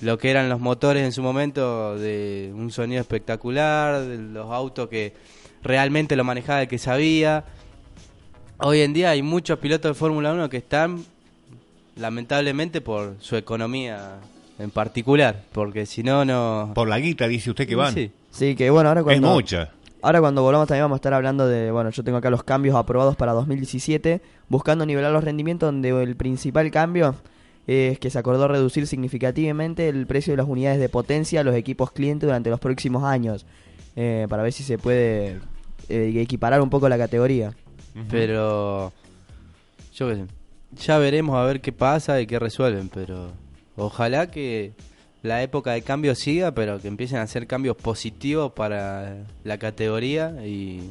Lo 0.00 0.18
que 0.18 0.30
eran 0.30 0.48
los 0.48 0.60
motores 0.60 1.04
en 1.04 1.12
su 1.12 1.22
momento 1.22 1.98
de 1.98 2.52
un 2.54 2.70
sonido 2.70 3.00
espectacular, 3.00 4.02
de 4.02 4.18
los 4.18 4.50
autos 4.52 4.88
que 4.88 5.14
realmente 5.62 6.16
lo 6.16 6.24
manejaba 6.24 6.62
el 6.62 6.68
que 6.68 6.78
sabía. 6.78 7.44
Hoy 8.58 8.80
en 8.80 8.92
día 8.92 9.10
hay 9.10 9.22
muchos 9.22 9.58
pilotos 9.58 9.90
de 9.90 9.94
Fórmula 9.94 10.32
1 10.32 10.48
que 10.48 10.58
están 10.58 11.04
lamentablemente 11.96 12.80
por 12.80 13.16
su 13.20 13.36
economía 13.36 14.18
en 14.58 14.70
particular, 14.70 15.42
porque 15.52 15.86
si 15.86 16.02
no, 16.02 16.24
no... 16.24 16.72
Por 16.74 16.88
la 16.88 16.98
guita, 16.98 17.28
dice 17.28 17.50
usted 17.50 17.66
que 17.66 17.74
van. 17.74 17.92
Sí. 17.94 18.10
Sí, 18.30 18.54
que 18.54 18.68
bueno, 18.70 18.88
ahora 18.90 19.00
Es 19.00 19.04
cuando... 19.04 19.32
mucha. 19.32 19.70
Ahora 20.02 20.20
cuando 20.20 20.42
volvamos 20.42 20.68
también 20.68 20.84
vamos 20.84 20.96
a 20.96 20.98
estar 20.98 21.14
hablando 21.14 21.48
de, 21.48 21.70
bueno, 21.70 21.90
yo 21.90 22.04
tengo 22.04 22.18
acá 22.18 22.30
los 22.30 22.44
cambios 22.44 22.76
aprobados 22.76 23.16
para 23.16 23.32
2017, 23.32 24.20
buscando 24.48 24.86
nivelar 24.86 25.12
los 25.12 25.24
rendimientos 25.24 25.68
donde 25.68 25.90
el 26.02 26.16
principal 26.16 26.70
cambio 26.70 27.14
es 27.66 27.98
que 27.98 28.10
se 28.10 28.18
acordó 28.18 28.46
reducir 28.46 28.86
significativamente 28.86 29.88
el 29.88 30.06
precio 30.06 30.32
de 30.32 30.36
las 30.36 30.46
unidades 30.46 30.78
de 30.78 30.88
potencia 30.88 31.40
a 31.40 31.44
los 31.44 31.54
equipos 31.54 31.90
clientes 31.90 32.26
durante 32.26 32.50
los 32.50 32.60
próximos 32.60 33.04
años, 33.04 33.44
eh, 33.96 34.26
para 34.28 34.42
ver 34.42 34.52
si 34.52 34.62
se 34.62 34.78
puede 34.78 35.40
eh, 35.88 36.12
equiparar 36.16 36.60
un 36.60 36.70
poco 36.70 36.88
la 36.88 36.98
categoría. 36.98 37.54
Pero 38.10 38.92
yo 39.94 40.08
qué 40.08 40.14
sé, 40.16 40.24
ya 40.84 40.98
veremos 40.98 41.36
a 41.36 41.44
ver 41.44 41.60
qué 41.60 41.72
pasa 41.72 42.20
y 42.20 42.26
qué 42.26 42.38
resuelven, 42.38 42.88
pero 42.88 43.32
ojalá 43.76 44.30
que 44.30 44.74
la 45.26 45.42
época 45.42 45.72
de 45.72 45.82
cambio 45.82 46.14
siga, 46.14 46.52
pero 46.52 46.80
que 46.80 46.88
empiecen 46.88 47.18
a 47.18 47.22
hacer 47.22 47.46
cambios 47.46 47.76
positivos 47.76 48.52
para 48.52 49.16
la 49.44 49.58
categoría 49.58 50.34
y 50.46 50.90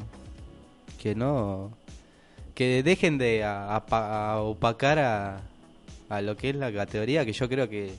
que 1.02 1.16
no 1.16 1.72
que 2.54 2.84
dejen 2.84 3.18
de 3.18 3.44
a- 3.44 3.76
apa- 3.76 4.32
a 4.32 4.40
opacar 4.42 5.00
a, 5.00 5.42
a 6.10 6.22
lo 6.22 6.38
que 6.38 6.52
es 6.52 6.56
la 6.56 6.72
categoría, 6.72 7.26
que 7.26 7.34
yo 7.34 7.50
creo 7.50 7.68
que 7.70 7.92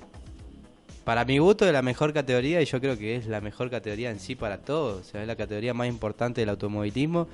para 1.05 1.25
mi 1.25 1.39
gusto 1.39 1.67
es 1.67 1.73
la 1.73 1.83
mejor 1.83 2.13
categoría 2.13 2.61
y 2.63 2.65
yo 2.65 2.81
creo 2.81 2.97
que 2.99 3.17
es 3.17 3.27
la 3.27 3.41
mejor 3.41 3.71
categoría 3.71 4.11
en 4.11 4.19
sí 4.19 4.35
para 4.35 4.59
todos, 4.59 5.01
o 5.01 5.05
sea, 5.05 5.21
es 5.21 5.27
la 5.27 5.37
categoría 5.37 5.75
más 5.75 5.89
importante 5.89 6.41
del 6.41 6.49
automovilismo 6.49 7.29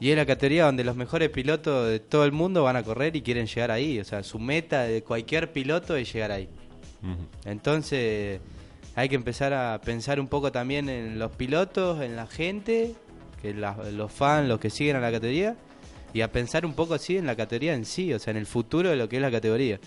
y 0.00 0.10
es 0.10 0.16
la 0.16 0.26
categoría 0.26 0.64
donde 0.64 0.82
los 0.84 0.96
mejores 0.96 1.28
pilotos 1.30 1.88
de 1.88 2.00
todo 2.00 2.24
el 2.24 2.32
mundo 2.32 2.62
van 2.64 2.76
a 2.76 2.82
correr 2.82 3.14
y 3.16 3.22
quieren 3.22 3.46
llegar 3.46 3.70
ahí. 3.70 4.00
O 4.00 4.04
sea, 4.04 4.22
su 4.22 4.38
meta 4.38 4.82
de 4.84 5.02
cualquier 5.02 5.52
piloto 5.52 5.94
es 5.94 6.10
llegar 6.12 6.32
ahí. 6.32 6.48
Entonces, 7.44 8.40
hay 8.94 9.08
que 9.08 9.14
empezar 9.14 9.52
a 9.54 9.80
pensar 9.82 10.20
un 10.20 10.28
poco 10.28 10.52
también 10.52 10.88
en 10.88 11.18
los 11.18 11.30
pilotos, 11.32 12.00
en 12.02 12.16
la 12.16 12.26
gente, 12.26 12.94
que 13.40 13.54
la- 13.54 13.76
los 13.92 14.12
fans, 14.12 14.48
los 14.48 14.60
que 14.60 14.70
siguen 14.70 14.96
a 14.96 15.00
la 15.00 15.10
categoría, 15.10 15.56
y 16.12 16.20
a 16.22 16.30
pensar 16.32 16.66
un 16.66 16.74
poco 16.74 16.94
así 16.94 17.16
en 17.16 17.26
la 17.26 17.36
categoría 17.36 17.74
en 17.74 17.84
sí, 17.84 18.12
o 18.12 18.18
sea, 18.18 18.32
en 18.32 18.36
el 18.36 18.46
futuro 18.46 18.90
de 18.90 18.96
lo 18.96 19.08
que 19.08 19.16
es 19.16 19.22
la 19.22 19.30
categoría. 19.30 19.78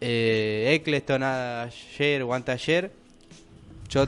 Eh, 0.00 0.72
Eccleston 0.74 1.22
ayer 1.24 2.22
o 2.22 2.32
anteayer, 2.32 2.92
yo 3.90 4.06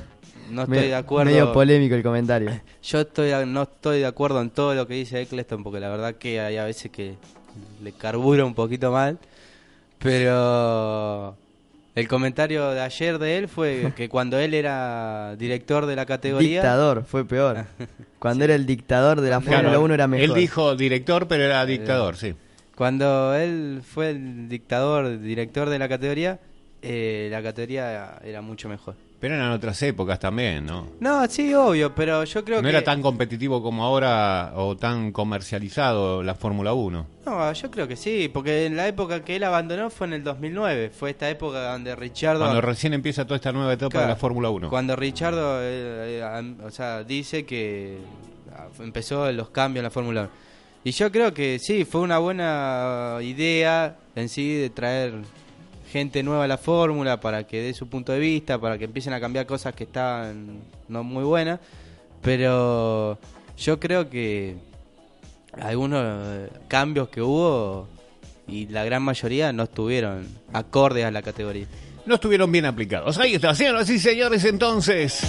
no 0.51 0.63
estoy 0.63 0.77
Me- 0.79 0.87
de 0.87 0.95
acuerdo. 0.95 1.31
Medio 1.31 1.53
polémico 1.53 1.95
el 1.97 2.03
comentario. 2.03 2.51
Yo 2.83 3.01
estoy 3.01 3.31
no 3.47 3.63
estoy 3.65 3.99
de 4.01 4.07
acuerdo 4.07 4.41
en 4.41 4.51
todo 4.51 4.75
lo 4.75 4.87
que 4.87 4.95
dice 4.95 5.21
Eccleston 5.21 5.63
porque 5.63 5.81
la 5.81 5.89
verdad 5.91 6.15
que 6.15 6.41
hay 6.41 6.57
a 6.57 6.65
veces 6.65 6.91
que 6.91 7.17
le 7.83 7.93
carbura 7.93 8.45
un 8.45 8.55
poquito 8.55 8.91
mal, 8.93 9.19
pero 9.99 11.37
el 11.95 12.09
comentario 12.09 12.71
de 12.71 12.81
ayer 12.81 13.19
de 13.19 13.39
él 13.39 13.49
fue 13.49 13.93
que 13.97 14.09
cuando 14.09 14.39
él 14.39 14.55
era 14.55 15.37
director 15.37 15.87
de 15.87 15.97
la 15.97 16.07
categoría 16.07 16.61
Dictador, 16.61 17.05
fue 17.05 17.25
peor. 17.25 17.65
Cuando 18.19 18.45
era 18.45 18.55
el 18.55 18.67
dictador 18.67 19.21
de 19.21 19.31
la 19.31 19.41
Claro, 19.41 19.57
Fórmula 19.71 19.79
1 19.81 19.95
era 19.95 20.07
mejor. 20.07 20.25
Él 20.25 20.35
dijo 20.35 20.77
director, 20.77 21.27
pero 21.29 21.45
era 21.45 21.65
dictador, 21.67 22.17
sí. 22.17 22.35
Cuando 22.77 23.35
él 23.35 23.83
fue 23.85 24.11
el 24.11 24.49
dictador, 24.49 25.21
director 25.21 25.69
de 25.69 25.79
la 25.79 25.89
categoría, 25.89 26.41
eh, 26.81 27.29
la 27.31 27.43
categoría 27.43 28.19
era 28.25 28.41
mucho 28.41 28.69
mejor. 28.69 28.95
Pero 29.21 29.35
eran 29.35 29.53
otras 29.53 29.83
épocas 29.83 30.19
también, 30.19 30.65
¿no? 30.65 30.87
No, 30.99 31.27
sí, 31.27 31.53
obvio, 31.53 31.95
pero 31.95 32.25
yo 32.25 32.43
creo 32.43 32.59
no 32.59 32.63
que 32.63 32.71
era 32.71 32.83
tan 32.83 33.03
competitivo 33.03 33.63
como 33.63 33.85
ahora 33.85 34.53
o 34.57 34.79
tan 34.79 35.13
comercializado 35.13 36.23
la 36.23 36.35
Fórmula 36.35 36.73
1. 36.73 37.07
No, 37.27 37.53
yo 37.53 37.71
creo 37.71 37.87
que 37.87 37.97
sí, 37.97 38.31
porque 38.33 38.65
en 38.65 38.77
la 38.77 38.89
época 38.89 39.23
que 39.23 39.37
él 39.37 39.45
abandonó 39.45 39.91
fue 39.91 40.07
en 40.07 40.15
el 40.15 40.25
2009. 40.25 40.91
Fue 40.91 41.11
esta 41.11 41.29
época 41.29 41.73
donde 41.73 41.95
Richardo. 41.95 42.41
Cuando 42.41 42.63
recién 42.63 42.95
empieza 42.95 43.27
toda 43.27 43.37
esta 43.37 43.53
nueva 43.53 43.75
etapa 43.75 43.91
Claro, 43.91 44.07
de 44.07 44.13
la 44.15 44.17
Fórmula 44.17 44.49
1. 44.49 44.71
Cuando 44.71 44.97
Richardo 44.97 45.61
eh, 45.61 46.23
eh, 46.23 46.55
o 46.65 46.71
sea, 46.71 47.05
dice 47.05 47.45
que 47.45 47.99
ah, 48.57 48.69
empezó 48.79 49.31
los 49.33 49.51
cambios 49.51 49.81
en 49.81 49.85
la 49.85 49.91
Fórmula 49.91 50.23
1. 50.23 50.31
Y 50.83 50.93
yo 50.93 51.13
creo 51.13 51.35
que 51.35 51.59
sí, 51.59 51.85
fue 51.85 52.01
una 52.01 52.19
buena 52.19 53.19
idea 53.21 53.99
en 54.17 54.31
sí 54.31 54.55
de 54.55 54.71
traer 54.71 55.13
gente 55.91 56.23
nueva 56.23 56.45
a 56.45 56.49
la 56.49 56.59
fórmula 56.59 57.21
para 57.21 57.45
que 57.45 57.61
dé 57.61 57.75
su 57.75 57.89
punto 57.89 58.13
de 58.13 58.19
vista, 58.19 58.59
para 58.59 58.79
que 58.79 58.85
empiecen 58.85 59.13
a 59.13 59.21
cambiar 59.21 59.47
cosas 59.47 59.75
que 59.75 59.85
estaban 59.85 60.61
no 60.89 61.03
muy 61.05 61.25
buenas. 61.25 61.61
Pero 62.23 63.19
yo 63.59 63.81
creo 63.81 64.09
que 64.09 64.57
algunos 65.61 66.03
eh, 66.05 66.49
cambios 66.69 67.09
que 67.09 67.21
hubo 67.21 67.89
y 68.47 68.67
la 68.67 68.85
gran 68.85 69.03
mayoría 69.03 69.53
no 69.53 69.65
estuvieron 69.65 70.27
acordes 70.53 71.05
a 71.05 71.11
la 71.11 71.23
categoría. 71.23 71.67
No 72.07 72.15
estuvieron 72.15 72.51
bien 72.51 72.65
aplicados. 72.65 73.19
Ahí 73.19 73.35
está, 73.35 73.55
señoras 73.55 73.89
y 73.91 73.99
señores, 73.99 74.45
entonces. 74.45 75.21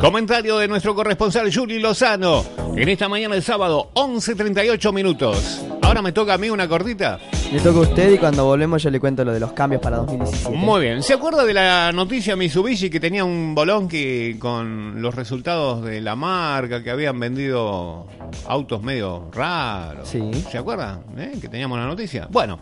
Comentario 0.00 0.58
de 0.58 0.66
nuestro 0.66 0.94
corresponsal 0.94 1.54
Juli 1.54 1.78
Lozano. 1.78 2.44
En 2.76 2.88
esta 2.88 3.08
mañana 3.08 3.34
de 3.34 3.42
sábado, 3.42 3.90
11.38 3.94 4.92
minutos. 4.92 5.60
Ahora 5.90 6.02
me 6.02 6.12
toca 6.12 6.34
a 6.34 6.38
mí 6.38 6.48
una 6.48 6.68
cortita. 6.68 7.18
Le 7.52 7.58
toca 7.58 7.78
a 7.78 7.82
usted 7.82 8.12
y 8.12 8.18
cuando 8.18 8.44
volvemos 8.44 8.80
yo 8.80 8.90
le 8.90 9.00
cuento 9.00 9.24
lo 9.24 9.32
de 9.32 9.40
los 9.40 9.50
cambios 9.54 9.82
para 9.82 9.96
2017. 9.96 10.56
Muy 10.56 10.82
bien. 10.82 11.02
¿Se 11.02 11.14
acuerda 11.14 11.44
de 11.44 11.52
la 11.52 11.90
noticia 11.90 12.36
Mitsubishi 12.36 12.88
que 12.90 13.00
tenía 13.00 13.24
un 13.24 13.56
bolón 13.56 13.88
que 13.88 14.36
con 14.38 15.02
los 15.02 15.12
resultados 15.16 15.82
de 15.84 16.00
la 16.00 16.14
marca 16.14 16.84
que 16.84 16.92
habían 16.92 17.18
vendido 17.18 18.06
autos 18.46 18.84
medio 18.84 19.30
raros? 19.32 20.08
Sí. 20.08 20.30
¿Se 20.48 20.58
acuerda? 20.58 21.00
eh? 21.18 21.32
Que 21.40 21.48
teníamos 21.48 21.76
la 21.76 21.86
noticia. 21.86 22.28
Bueno, 22.30 22.60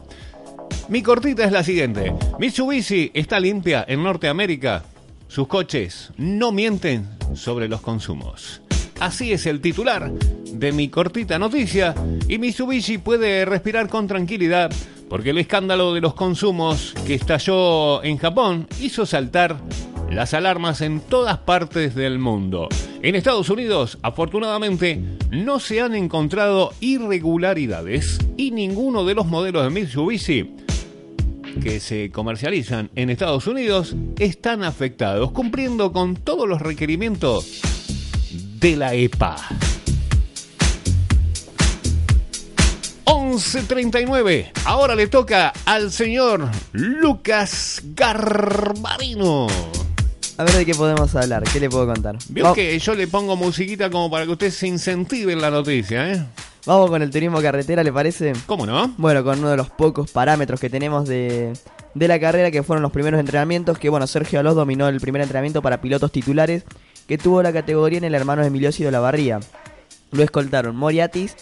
mi 0.88 1.02
cortita 1.02 1.44
es 1.44 1.52
la 1.52 1.62
siguiente. 1.62 2.14
Mitsubishi 2.38 3.10
está 3.12 3.38
limpia 3.38 3.84
en 3.86 4.02
Norteamérica. 4.02 4.84
Sus 5.26 5.46
coches 5.48 6.12
no 6.16 6.50
mienten 6.50 7.06
sobre 7.34 7.68
los 7.68 7.82
consumos. 7.82 8.62
Así 9.00 9.32
es 9.32 9.46
el 9.46 9.60
titular 9.60 10.10
de 10.52 10.72
mi 10.72 10.88
cortita 10.88 11.38
noticia 11.38 11.94
y 12.26 12.38
Mitsubishi 12.38 12.98
puede 12.98 13.44
respirar 13.44 13.88
con 13.88 14.08
tranquilidad 14.08 14.72
porque 15.08 15.30
el 15.30 15.38
escándalo 15.38 15.94
de 15.94 16.00
los 16.00 16.14
consumos 16.14 16.94
que 17.06 17.14
estalló 17.14 18.02
en 18.02 18.18
Japón 18.18 18.66
hizo 18.80 19.06
saltar 19.06 19.56
las 20.10 20.34
alarmas 20.34 20.80
en 20.80 21.00
todas 21.00 21.38
partes 21.38 21.94
del 21.94 22.18
mundo. 22.18 22.68
En 23.02 23.14
Estados 23.14 23.50
Unidos, 23.50 23.98
afortunadamente, 24.02 25.00
no 25.30 25.60
se 25.60 25.80
han 25.80 25.94
encontrado 25.94 26.72
irregularidades 26.80 28.18
y 28.36 28.50
ninguno 28.50 29.04
de 29.04 29.14
los 29.14 29.26
modelos 29.26 29.62
de 29.62 29.70
Mitsubishi 29.70 30.54
que 31.62 31.80
se 31.80 32.10
comercializan 32.10 32.90
en 32.94 33.10
Estados 33.10 33.46
Unidos 33.46 33.94
están 34.18 34.62
afectados, 34.62 35.30
cumpliendo 35.30 35.92
con 35.92 36.16
todos 36.16 36.48
los 36.48 36.60
requerimientos 36.60 37.62
de 38.58 38.76
la 38.76 38.94
EPA. 38.94 39.36
11.39. 43.04 44.50
Ahora 44.64 44.94
le 44.94 45.06
toca 45.06 45.52
al 45.64 45.92
señor 45.92 46.48
Lucas 46.72 47.80
Garbarino. 47.94 49.46
A 50.36 50.44
ver 50.44 50.54
de 50.54 50.66
qué 50.66 50.74
podemos 50.74 51.14
hablar, 51.14 51.42
qué 51.44 51.60
le 51.60 51.68
puedo 51.68 51.86
contar. 51.86 52.16
Vio 52.28 52.52
que 52.52 52.78
yo 52.78 52.94
le 52.94 53.08
pongo 53.08 53.36
musiquita 53.36 53.90
como 53.90 54.10
para 54.10 54.24
que 54.24 54.32
usted 54.32 54.50
se 54.50 54.66
incentive 54.66 55.32
en 55.32 55.40
la 55.40 55.50
noticia, 55.50 56.12
¿eh? 56.12 56.24
Vamos 56.66 56.90
con 56.90 57.00
el 57.02 57.10
turismo 57.10 57.40
carretera, 57.40 57.82
¿le 57.82 57.92
parece? 57.92 58.32
¿Cómo 58.46 58.66
no? 58.66 58.94
Bueno, 58.98 59.24
con 59.24 59.38
uno 59.38 59.50
de 59.50 59.56
los 59.56 59.70
pocos 59.70 60.10
parámetros 60.10 60.60
que 60.60 60.68
tenemos 60.68 61.08
de, 61.08 61.52
de 61.94 62.08
la 62.08 62.20
carrera, 62.20 62.50
que 62.50 62.62
fueron 62.62 62.82
los 62.82 62.92
primeros 62.92 63.18
entrenamientos, 63.18 63.78
que 63.78 63.88
bueno, 63.88 64.06
Sergio 64.06 64.38
Alós 64.40 64.54
dominó 64.54 64.88
el 64.88 65.00
primer 65.00 65.22
entrenamiento 65.22 65.62
para 65.62 65.80
pilotos 65.80 66.12
titulares, 66.12 66.64
que 67.08 67.18
tuvo 67.18 67.42
la 67.42 67.52
categoría 67.52 67.98
en 67.98 68.04
el 68.04 68.14
hermano 68.14 68.42
de 68.42 68.90
la 68.90 69.00
Barría. 69.00 69.40
Lo 70.12 70.22
escoltaron 70.22 70.76
Moriatis 70.76 71.34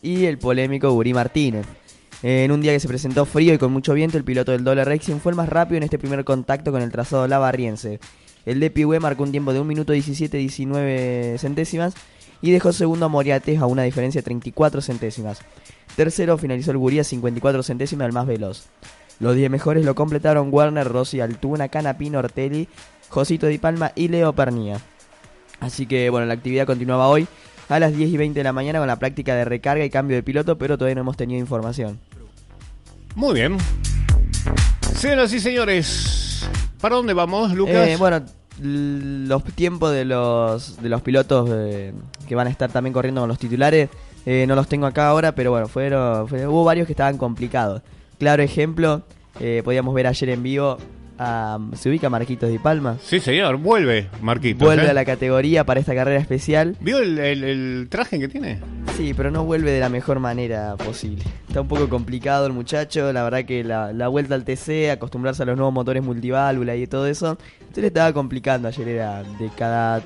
y 0.00 0.24
el 0.24 0.38
polémico 0.38 0.90
Uri 0.90 1.12
Martínez. 1.12 1.66
En 2.22 2.50
un 2.50 2.62
día 2.62 2.72
que 2.72 2.80
se 2.80 2.88
presentó 2.88 3.26
frío 3.26 3.52
y 3.52 3.58
con 3.58 3.72
mucho 3.72 3.92
viento, 3.92 4.16
el 4.16 4.24
piloto 4.24 4.52
del 4.52 4.64
Doble 4.64 4.84
Racing 4.84 5.16
fue 5.16 5.32
el 5.32 5.36
más 5.36 5.48
rápido 5.48 5.76
en 5.76 5.82
este 5.82 5.98
primer 5.98 6.24
contacto 6.24 6.72
con 6.72 6.80
el 6.80 6.90
trazado 6.90 7.28
lavarriense. 7.28 8.00
El 8.46 8.72
Pigüe 8.72 9.00
marcó 9.00 9.22
un 9.22 9.32
tiempo 9.32 9.52
de 9.52 9.60
1 9.60 9.68
minuto 9.68 9.92
17 9.92 10.36
19 10.38 11.36
centésimas 11.38 11.94
y 12.40 12.50
dejó 12.50 12.72
segundo 12.72 13.06
a 13.06 13.08
Moriates 13.08 13.60
a 13.60 13.66
una 13.66 13.82
diferencia 13.82 14.20
de 14.20 14.24
34 14.24 14.80
centésimas. 14.80 15.40
Tercero 15.94 16.38
finalizó 16.38 16.70
el 16.70 16.78
Guría 16.78 17.04
54 17.04 17.62
centésimas, 17.62 18.06
el 18.06 18.12
más 18.14 18.26
veloz. 18.26 18.68
Los 19.20 19.36
10 19.36 19.50
mejores 19.50 19.84
lo 19.84 19.94
completaron 19.94 20.48
Werner, 20.50 20.88
Rossi, 20.88 21.20
Altuna, 21.20 21.68
Canapino, 21.68 22.18
Ortelli, 22.18 22.66
Josito 23.10 23.46
Di 23.46 23.58
Palma 23.58 23.92
y 23.94 24.08
Leo. 24.08 24.34
Así 25.62 25.86
que 25.86 26.10
bueno, 26.10 26.26
la 26.26 26.34
actividad 26.34 26.66
continuaba 26.66 27.06
hoy 27.08 27.26
a 27.68 27.78
las 27.78 27.96
10 27.96 28.10
y 28.10 28.16
20 28.16 28.40
de 28.40 28.44
la 28.44 28.52
mañana 28.52 28.78
con 28.80 28.88
la 28.88 28.96
práctica 28.98 29.34
de 29.36 29.44
recarga 29.44 29.84
y 29.84 29.90
cambio 29.90 30.16
de 30.16 30.22
piloto, 30.22 30.58
pero 30.58 30.76
todavía 30.76 30.96
no 30.96 31.00
hemos 31.02 31.16
tenido 31.16 31.38
información. 31.40 31.98
Muy 33.14 33.34
bien. 33.34 33.56
Señoras 34.96 35.32
y 35.32 35.40
señores, 35.40 36.46
¿para 36.80 36.96
dónde 36.96 37.14
vamos, 37.14 37.52
Lucas? 37.54 37.88
Eh, 37.88 37.96
bueno, 37.98 38.22
los 38.60 39.44
tiempos 39.54 39.92
de 39.92 40.04
los, 40.04 40.80
de 40.82 40.88
los 40.88 41.00
pilotos 41.02 41.48
eh, 41.52 41.92
que 42.28 42.34
van 42.34 42.46
a 42.46 42.50
estar 42.50 42.70
también 42.70 42.92
corriendo 42.92 43.20
con 43.22 43.28
los 43.28 43.38
titulares, 43.38 43.88
eh, 44.26 44.44
no 44.46 44.54
los 44.54 44.68
tengo 44.68 44.86
acá 44.86 45.08
ahora, 45.08 45.32
pero 45.34 45.50
bueno, 45.52 45.68
fueron, 45.68 46.28
fue- 46.28 46.46
hubo 46.46 46.64
varios 46.64 46.86
que 46.86 46.92
estaban 46.92 47.18
complicados. 47.18 47.82
Claro 48.18 48.42
ejemplo, 48.42 49.02
podíamos 49.64 49.94
ver 49.94 50.06
ayer 50.06 50.28
en 50.28 50.42
vivo, 50.42 50.78
a, 51.22 51.58
¿se 51.76 51.88
ubica 51.88 52.10
Marquitos 52.10 52.50
Di 52.50 52.58
Palma? 52.58 52.96
Sí, 53.02 53.20
señor, 53.20 53.56
vuelve, 53.56 54.08
Marquitos. 54.20 54.66
Vuelve 54.66 54.86
¿eh? 54.86 54.90
a 54.90 54.94
la 54.94 55.04
categoría 55.04 55.64
para 55.64 55.80
esta 55.80 55.94
carrera 55.94 56.20
especial. 56.20 56.76
¿Vio 56.80 56.98
el, 56.98 57.18
el- 57.18 57.44
el 57.44 57.86
traje 57.88 58.18
que 58.18 58.28
tiene? 58.28 58.58
Sí, 58.96 59.14
pero 59.14 59.30
no 59.30 59.44
vuelve 59.44 59.70
de 59.70 59.80
la 59.80 59.88
mejor 59.88 60.18
manera 60.20 60.76
posible. 60.76 61.24
Está 61.48 61.60
un 61.60 61.68
poco 61.68 61.88
complicado 61.88 62.46
el 62.46 62.52
muchacho, 62.52 63.12
la 63.12 63.22
verdad 63.24 63.44
que 63.44 63.62
la, 63.64 63.92
la 63.92 64.08
vuelta 64.08 64.34
al 64.34 64.44
TC, 64.44 64.90
acostumbrarse 64.90 65.42
a 65.42 65.46
los 65.46 65.56
nuevos 65.56 65.72
motores 65.72 66.02
multiválvula 66.02 66.76
y 66.76 66.86
todo 66.86 67.06
eso, 67.06 67.38
se 67.72 67.80
le 67.80 67.86
estaba 67.88 68.12
complicando 68.12 68.68
ayer, 68.68 68.88
era 68.88 69.22
de 69.22 69.50
cada 69.56 70.02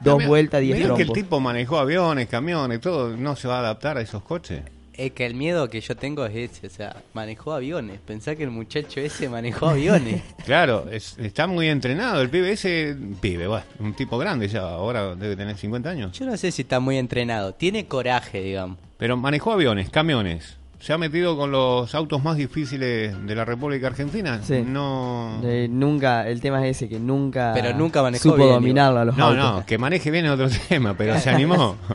dos 0.00 0.24
vueltas, 0.26 0.60
diez 0.60 0.76
mirá 0.76 0.94
que 0.94 1.02
el 1.02 1.06
trompos. 1.08 1.14
tipo 1.22 1.40
manejó 1.40 1.78
aviones, 1.78 2.28
camiones, 2.28 2.80
todo, 2.80 3.16
no 3.16 3.34
se 3.36 3.48
va 3.48 3.56
a 3.56 3.60
adaptar 3.60 3.96
a 3.98 4.00
esos 4.00 4.22
coches. 4.22 4.62
Es 4.98 5.12
que 5.12 5.24
el 5.24 5.34
miedo 5.34 5.70
que 5.70 5.80
yo 5.80 5.96
tengo 5.96 6.26
es 6.26 6.34
ese, 6.34 6.66
o 6.66 6.70
sea, 6.70 6.96
manejó 7.14 7.52
aviones. 7.54 8.00
Pensá 8.04 8.34
que 8.34 8.42
el 8.42 8.50
muchacho 8.50 8.98
ese 9.00 9.28
manejó 9.28 9.68
aviones. 9.68 10.22
Claro, 10.44 10.86
es- 10.90 11.16
está 11.18 11.46
muy 11.46 11.68
entrenado. 11.68 12.20
El 12.20 12.28
pibe 12.30 12.50
ese, 12.52 12.96
pibe, 13.20 13.46
bueno, 13.46 13.64
un 13.78 13.94
tipo 13.94 14.18
grande 14.18 14.48
ya, 14.48 14.62
ahora 14.62 15.14
debe 15.14 15.36
tener 15.36 15.56
50 15.56 15.88
años. 15.88 16.18
Yo 16.18 16.26
no 16.26 16.36
sé 16.36 16.50
si 16.50 16.62
está 16.62 16.80
muy 16.80 16.98
entrenado. 16.98 17.54
Tiene 17.54 17.86
coraje, 17.86 18.42
digamos. 18.42 18.76
Pero 18.98 19.16
manejó 19.16 19.52
aviones, 19.52 19.88
camiones. 19.88 20.56
Se 20.80 20.92
ha 20.92 20.98
metido 20.98 21.36
con 21.36 21.50
los 21.50 21.92
autos 21.96 22.22
más 22.22 22.36
difíciles 22.36 23.12
de 23.26 23.34
la 23.34 23.44
República 23.44 23.88
Argentina. 23.88 24.40
Sí. 24.44 24.62
No. 24.66 25.40
Eh, 25.44 25.66
nunca, 25.68 26.28
el 26.28 26.40
tema 26.40 26.64
es 26.66 26.76
ese, 26.76 26.88
que 26.88 26.98
nunca, 27.00 27.50
Pero 27.52 27.76
nunca 27.76 28.00
manejó 28.02 28.22
supo 28.30 28.36
bien, 28.36 28.50
dominarlo 28.50 29.00
a 29.00 29.04
los 29.04 29.16
No, 29.16 29.26
autos. 29.26 29.38
no, 29.60 29.66
que 29.66 29.76
maneje 29.76 30.10
bien 30.12 30.26
es 30.26 30.30
otro 30.32 30.48
tema, 30.68 30.94
pero 30.94 31.18
se 31.20 31.30
animó. 31.30 31.76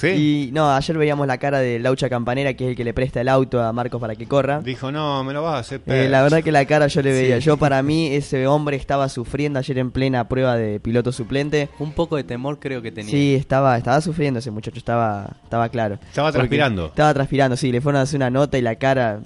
¿Sí? 0.00 0.48
Y 0.48 0.50
no, 0.52 0.74
ayer 0.74 0.96
veíamos 0.96 1.26
la 1.26 1.36
cara 1.36 1.58
de 1.58 1.78
Laucha 1.78 2.08
Campanera, 2.08 2.54
que 2.54 2.64
es 2.64 2.70
el 2.70 2.76
que 2.76 2.84
le 2.84 2.94
presta 2.94 3.20
el 3.20 3.28
auto 3.28 3.62
a 3.62 3.70
Marcos 3.74 4.00
para 4.00 4.16
que 4.16 4.26
corra. 4.26 4.60
Dijo, 4.60 4.90
no, 4.90 5.22
me 5.24 5.34
lo 5.34 5.42
vas 5.42 5.56
a 5.56 5.58
hacer 5.58 5.82
Eh, 5.86 6.08
la 6.08 6.22
verdad 6.22 6.42
que 6.42 6.52
la 6.52 6.64
cara 6.64 6.86
yo 6.86 7.02
le 7.02 7.12
veía. 7.12 7.36
Sí. 7.36 7.42
Yo 7.42 7.58
para 7.58 7.82
mí 7.82 8.06
ese 8.06 8.46
hombre 8.46 8.76
estaba 8.78 9.10
sufriendo 9.10 9.58
ayer 9.58 9.76
en 9.76 9.90
plena 9.90 10.26
prueba 10.26 10.56
de 10.56 10.80
piloto 10.80 11.12
suplente. 11.12 11.68
Un 11.78 11.92
poco 11.92 12.16
de 12.16 12.24
temor 12.24 12.58
creo 12.58 12.80
que 12.80 12.90
tenía. 12.90 13.10
Sí, 13.10 13.34
estaba, 13.34 13.76
estaba 13.76 14.00
sufriendo 14.00 14.38
ese 14.38 14.50
muchacho, 14.50 14.78
estaba, 14.78 15.36
estaba 15.44 15.68
claro. 15.68 15.98
Estaba 16.08 16.28
Porque 16.28 16.38
transpirando. 16.38 16.86
Estaba 16.86 17.12
transpirando, 17.12 17.56
sí, 17.58 17.70
le 17.70 17.82
fueron 17.82 18.00
a 18.00 18.02
hacer 18.02 18.16
una 18.16 18.30
nota 18.30 18.56
y 18.56 18.62
la 18.62 18.76
cara 18.76 19.20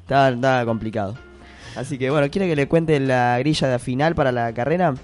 estaba, 0.00 0.30
estaba 0.30 0.64
complicado. 0.64 1.16
Así 1.76 1.98
que 1.98 2.08
bueno, 2.10 2.30
¿quiere 2.30 2.46
que 2.48 2.54
le 2.54 2.68
cuente 2.68 3.00
la 3.00 3.36
grilla 3.40 3.68
de 3.68 3.78
final 3.80 4.14
para 4.14 4.30
la 4.30 4.52
carrera? 4.54 4.94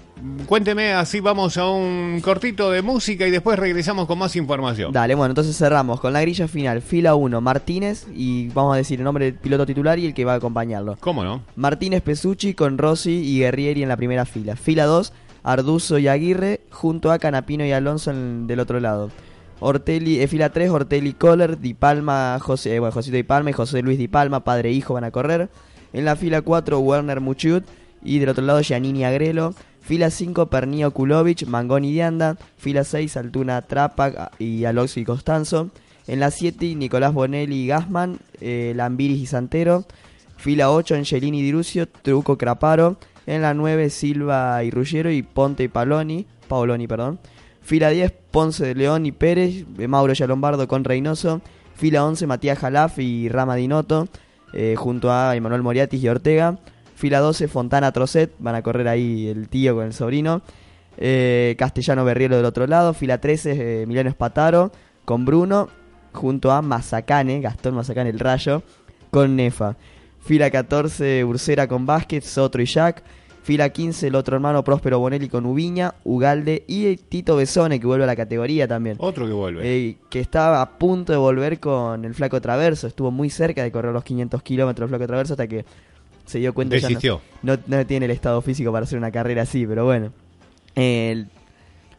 Cuénteme, 0.45 0.93
así 0.93 1.19
vamos 1.19 1.57
a 1.57 1.67
un 1.69 2.21
cortito 2.23 2.71
de 2.71 2.81
música 2.81 3.27
y 3.27 3.31
después 3.31 3.57
regresamos 3.59 4.05
con 4.07 4.17
más 4.19 4.35
información. 4.35 4.93
Dale, 4.93 5.15
bueno, 5.15 5.31
entonces 5.31 5.57
cerramos 5.57 5.99
con 5.99 6.13
la 6.13 6.21
grilla 6.21 6.47
final. 6.47 6.81
Fila 6.81 7.15
1, 7.15 7.41
Martínez, 7.41 8.05
y 8.15 8.47
vamos 8.49 8.73
a 8.73 8.77
decir 8.77 8.99
el 8.99 9.03
nombre 9.03 9.25
del 9.25 9.33
piloto 9.35 9.65
titular 9.65 9.99
y 9.99 10.05
el 10.05 10.13
que 10.13 10.23
va 10.23 10.33
a 10.33 10.35
acompañarlo. 10.37 10.95
¿Cómo 10.99 11.23
no? 11.23 11.41
Martínez 11.55 12.01
Pesucci 12.03 12.53
con 12.53 12.77
Rossi 12.77 13.11
y 13.11 13.39
Guerrieri 13.39 13.83
en 13.83 13.89
la 13.89 13.97
primera 13.97 14.25
fila. 14.25 14.55
Fila 14.55 14.85
2, 14.85 15.11
Arduzo 15.43 15.97
y 15.97 16.07
Aguirre 16.07 16.61
junto 16.69 17.11
a 17.11 17.19
Canapino 17.19 17.65
y 17.65 17.71
Alonso 17.71 18.11
en- 18.11 18.47
del 18.47 18.59
otro 18.61 18.79
lado. 18.79 19.09
Ortelli, 19.59 20.21
eh, 20.21 20.27
fila 20.27 20.49
3, 20.51 20.69
Ortelli 20.71 21.13
Kohler, 21.13 21.59
Di 21.59 21.73
Palma, 21.73 22.37
José, 22.39 22.75
eh, 22.75 22.79
bueno, 22.79 22.91
Josito 22.93 23.15
Di 23.15 23.23
Palma 23.23 23.49
y 23.51 23.53
José 23.53 23.81
Luis 23.81 23.97
Di 23.97 24.07
Palma, 24.07 24.43
padre 24.43 24.69
e 24.69 24.71
hijo 24.71 24.93
van 24.95 25.03
a 25.03 25.11
correr. 25.11 25.49
En 25.93 26.05
la 26.05 26.15
fila 26.15 26.41
4, 26.41 26.79
Werner 26.79 27.19
Muchut 27.19 27.63
y 28.03 28.19
del 28.19 28.29
otro 28.29 28.45
lado 28.45 28.61
Giannini 28.61 29.03
Agrelo. 29.03 29.53
Fila 29.81 30.09
5, 30.09 30.47
Pernio 30.47 30.91
Kulovic, 30.91 31.45
Mangoni 31.47 31.91
Dianda. 31.91 32.37
Fila 32.57 32.83
6, 32.83 33.17
Altuna 33.17 33.61
Trapac 33.63 34.31
y 34.39 34.65
Aloxi 34.65 35.03
Costanzo. 35.03 35.69
En 36.07 36.19
la 36.19 36.31
7, 36.31 36.75
Nicolás 36.75 37.13
Bonelli 37.13 37.63
y 37.63 37.67
Gasman, 37.67 38.19
eh, 38.39 38.73
Lambiris 38.75 39.21
y 39.21 39.25
Santero. 39.25 39.85
Fila 40.37 40.71
8, 40.71 40.95
Angelini 40.95 41.41
Dirucio, 41.41 41.87
Truco 41.87 42.37
Craparo. 42.37 42.97
En 43.27 43.41
la 43.41 43.53
9, 43.53 43.89
Silva 43.89 44.63
y 44.63 44.71
Ruggiero 44.71 45.11
y 45.11 45.21
Ponte 45.21 45.63
y 45.63 45.67
Paloni, 45.67 46.25
Paoloni, 46.47 46.87
perdón. 46.87 47.19
Fila 47.61 47.89
10, 47.89 48.11
Ponce 48.31 48.65
de 48.65 48.75
León 48.75 49.05
y 49.05 49.11
Pérez, 49.11 49.65
eh, 49.77 49.87
Mauro 49.87 50.13
Yalombardo 50.13 50.67
con 50.67 50.83
Reynoso. 50.83 51.41
Fila 51.75 52.05
11, 52.05 52.27
Matías 52.27 52.59
Jalaf 52.59 52.99
y 52.99 53.29
Rama 53.29 53.55
Dinotto, 53.55 54.07
eh, 54.53 54.75
junto 54.77 55.11
a 55.11 55.35
Emanuel 55.35 55.61
Moriatis 55.61 56.03
y 56.03 56.09
Ortega. 56.09 56.57
Fila 56.95 57.19
12, 57.19 57.47
Fontana 57.47 57.91
Trocet, 57.91 58.33
van 58.39 58.55
a 58.55 58.61
correr 58.61 58.87
ahí 58.87 59.27
el 59.27 59.49
tío 59.49 59.75
con 59.75 59.85
el 59.85 59.93
sobrino. 59.93 60.41
Eh, 60.97 61.55
Castellano 61.57 62.05
Berrielo 62.05 62.35
del 62.35 62.45
otro 62.45 62.67
lado. 62.67 62.93
Fila 62.93 63.19
13, 63.19 63.51
eh, 63.51 63.81
Emiliano 63.83 64.09
Espataro 64.09 64.71
con 65.05 65.25
Bruno, 65.25 65.69
junto 66.13 66.51
a 66.51 66.61
Mazacane, 66.61 67.41
Gastón 67.41 67.75
Mazacane 67.75 68.11
el 68.11 68.19
Rayo, 68.19 68.63
con 69.09 69.35
Nefa. 69.35 69.75
Fila 70.19 70.51
14, 70.51 71.25
Ursera 71.25 71.67
con 71.67 71.85
Vázquez, 71.85 72.25
Sotro 72.25 72.61
y 72.61 72.65
Jack. 72.65 73.03
Fila 73.43 73.69
15, 73.69 74.07
el 74.07 74.15
otro 74.15 74.35
hermano 74.35 74.63
Próspero 74.63 74.99
Bonelli 74.99 75.27
con 75.27 75.45
Ubiña, 75.47 75.95
Ugalde 76.03 76.63
y 76.67 76.95
Tito 76.97 77.35
Besone, 77.35 77.79
que 77.79 77.87
vuelve 77.87 78.03
a 78.03 78.07
la 78.07 78.15
categoría 78.15 78.67
también. 78.67 78.97
Otro 78.99 79.25
que 79.25 79.33
vuelve. 79.33 79.61
Eh, 79.63 79.97
que 80.09 80.19
estaba 80.19 80.61
a 80.61 80.77
punto 80.77 81.11
de 81.11 81.17
volver 81.17 81.59
con 81.59 82.05
el 82.05 82.13
Flaco 82.13 82.39
Traverso. 82.39 82.85
Estuvo 82.87 83.09
muy 83.09 83.29
cerca 83.31 83.63
de 83.63 83.71
correr 83.71 83.93
los 83.93 84.03
500 84.03 84.43
kilómetros 84.43 84.85
el 84.85 84.89
Flaco 84.89 85.07
Traverso 85.07 85.33
hasta 85.33 85.47
que 85.47 85.65
se 86.25 86.37
dio 86.37 86.53
cuenta 86.53 86.75
ya 86.81 86.87
no- 86.93 86.99
no, 87.41 87.57
no 87.65 87.85
tiene 87.87 88.05
el 88.05 88.11
estado 88.11 88.41
físico 88.41 88.71
para 88.71 88.83
hacer 88.83 88.97
una 88.99 89.11
carrera 89.11 89.41
así, 89.41 89.65
pero 89.65 89.85
bueno. 89.85 90.11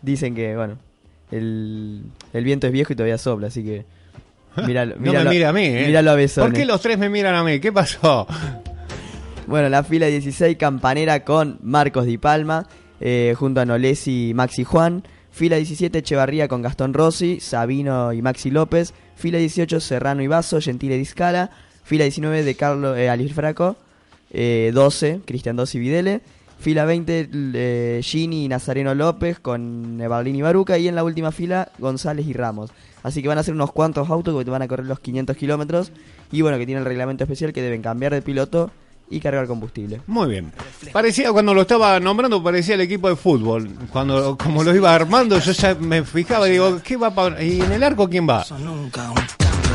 Dicen 0.01 0.34
que, 0.34 0.57
bueno, 0.57 0.78
el, 1.30 2.03
el 2.32 2.45
viento 2.45 2.66
es 2.66 2.72
viejo 2.72 2.93
y 2.93 2.97
todavía 2.97 3.18
sopla, 3.18 3.49
así 3.49 3.62
que... 3.64 3.84
Míralo, 4.66 4.97
no 4.97 5.12
me 5.12 5.30
mira 5.30 5.49
a 5.49 5.53
mí, 5.53 5.64
¿eh? 5.64 5.84
Míralo 5.86 6.11
a 6.11 6.14
Besone. 6.14 6.47
¿Por 6.49 6.57
qué 6.57 6.64
los 6.66 6.80
tres 6.80 6.99
me 6.99 7.09
miran 7.09 7.34
a 7.34 7.43
mí? 7.45 7.59
¿Qué 7.61 7.72
pasó? 7.72 8.26
Bueno, 9.47 9.68
la 9.68 9.82
fila 9.82 10.07
16, 10.07 10.57
Campanera 10.57 11.24
con 11.24 11.59
Marcos 11.62 12.07
Di 12.07 12.16
Palma, 12.16 12.66
eh, 13.01 13.34
junto 13.36 13.61
a 13.61 13.64
Nolesi, 13.64 14.32
Maxi 14.34 14.62
Juan. 14.62 15.03
Fila 15.32 15.57
17, 15.57 15.99
Echevarría 15.99 16.47
con 16.47 16.62
Gastón 16.62 16.95
Rossi, 16.95 17.40
Sabino 17.40 18.12
y 18.12 18.22
Maxi 18.22 18.51
López. 18.51 18.95
Fila 19.16 19.38
18, 19.38 19.80
Serrano 19.80 20.22
y 20.22 20.28
Vaso, 20.28 20.61
Gentile 20.61 20.97
Discala. 20.97 21.51
Fila 21.82 22.05
19, 22.05 22.45
de 22.45 22.55
Carlos 22.55 22.97
eh, 22.97 23.28
Fraco. 23.34 23.76
Eh, 24.30 24.70
12, 24.72 25.22
Cristian 25.26 25.57
Dossi 25.57 25.78
Videle. 25.78 26.20
Fila 26.59 26.84
20, 26.84 27.30
eh, 27.32 28.01
Gini 28.05 28.45
y 28.45 28.49
Nazareno 28.49 28.95
López 28.95 29.40
con 29.40 30.01
Evalín 30.01 30.36
y 30.36 30.43
Baruca. 30.43 30.78
Y 30.78 30.86
en 30.86 30.95
la 30.95 31.03
última 31.03 31.32
fila, 31.32 31.72
González 31.78 32.26
y 32.26 32.32
Ramos. 32.32 32.70
Así 33.03 33.22
que 33.22 33.28
van 33.28 33.38
a 33.38 33.43
ser 33.43 33.55
unos 33.55 33.72
cuantos 33.72 34.09
autos 34.09 34.45
que 34.45 34.51
van 34.51 34.62
a 34.62 34.68
correr 34.68 34.86
los 34.86 35.01
500 35.01 35.36
kilómetros. 35.36 35.90
Y 36.30 36.43
bueno, 36.43 36.59
que 36.59 36.66
tiene 36.66 36.80
el 36.80 36.86
reglamento 36.86 37.24
especial 37.24 37.53
que 37.53 37.62
deben 37.62 37.82
cambiar 37.82 38.12
de 38.12 38.22
piloto 38.22 38.70
y 39.12 39.20
cargar 39.20 39.46
combustible. 39.46 40.00
Muy 40.06 40.28
bien. 40.28 40.52
Parecía, 40.92 41.30
cuando 41.32 41.52
lo 41.52 41.62
estaba 41.62 42.00
nombrando, 42.00 42.42
parecía 42.42 42.74
el 42.74 42.80
equipo 42.80 43.08
de 43.08 43.16
fútbol. 43.16 43.68
Cuando, 43.90 44.36
como 44.38 44.64
lo 44.64 44.74
iba 44.74 44.94
armando, 44.94 45.38
yo 45.38 45.52
ya 45.52 45.74
me 45.74 46.02
fijaba 46.02 46.48
y 46.48 46.52
digo, 46.52 46.80
¿qué 46.82 46.96
va 46.96 47.14
para 47.14 47.42
¿Y 47.42 47.60
en 47.60 47.72
el 47.72 47.82
arco 47.82 48.08
quién 48.08 48.28
va? 48.28 48.44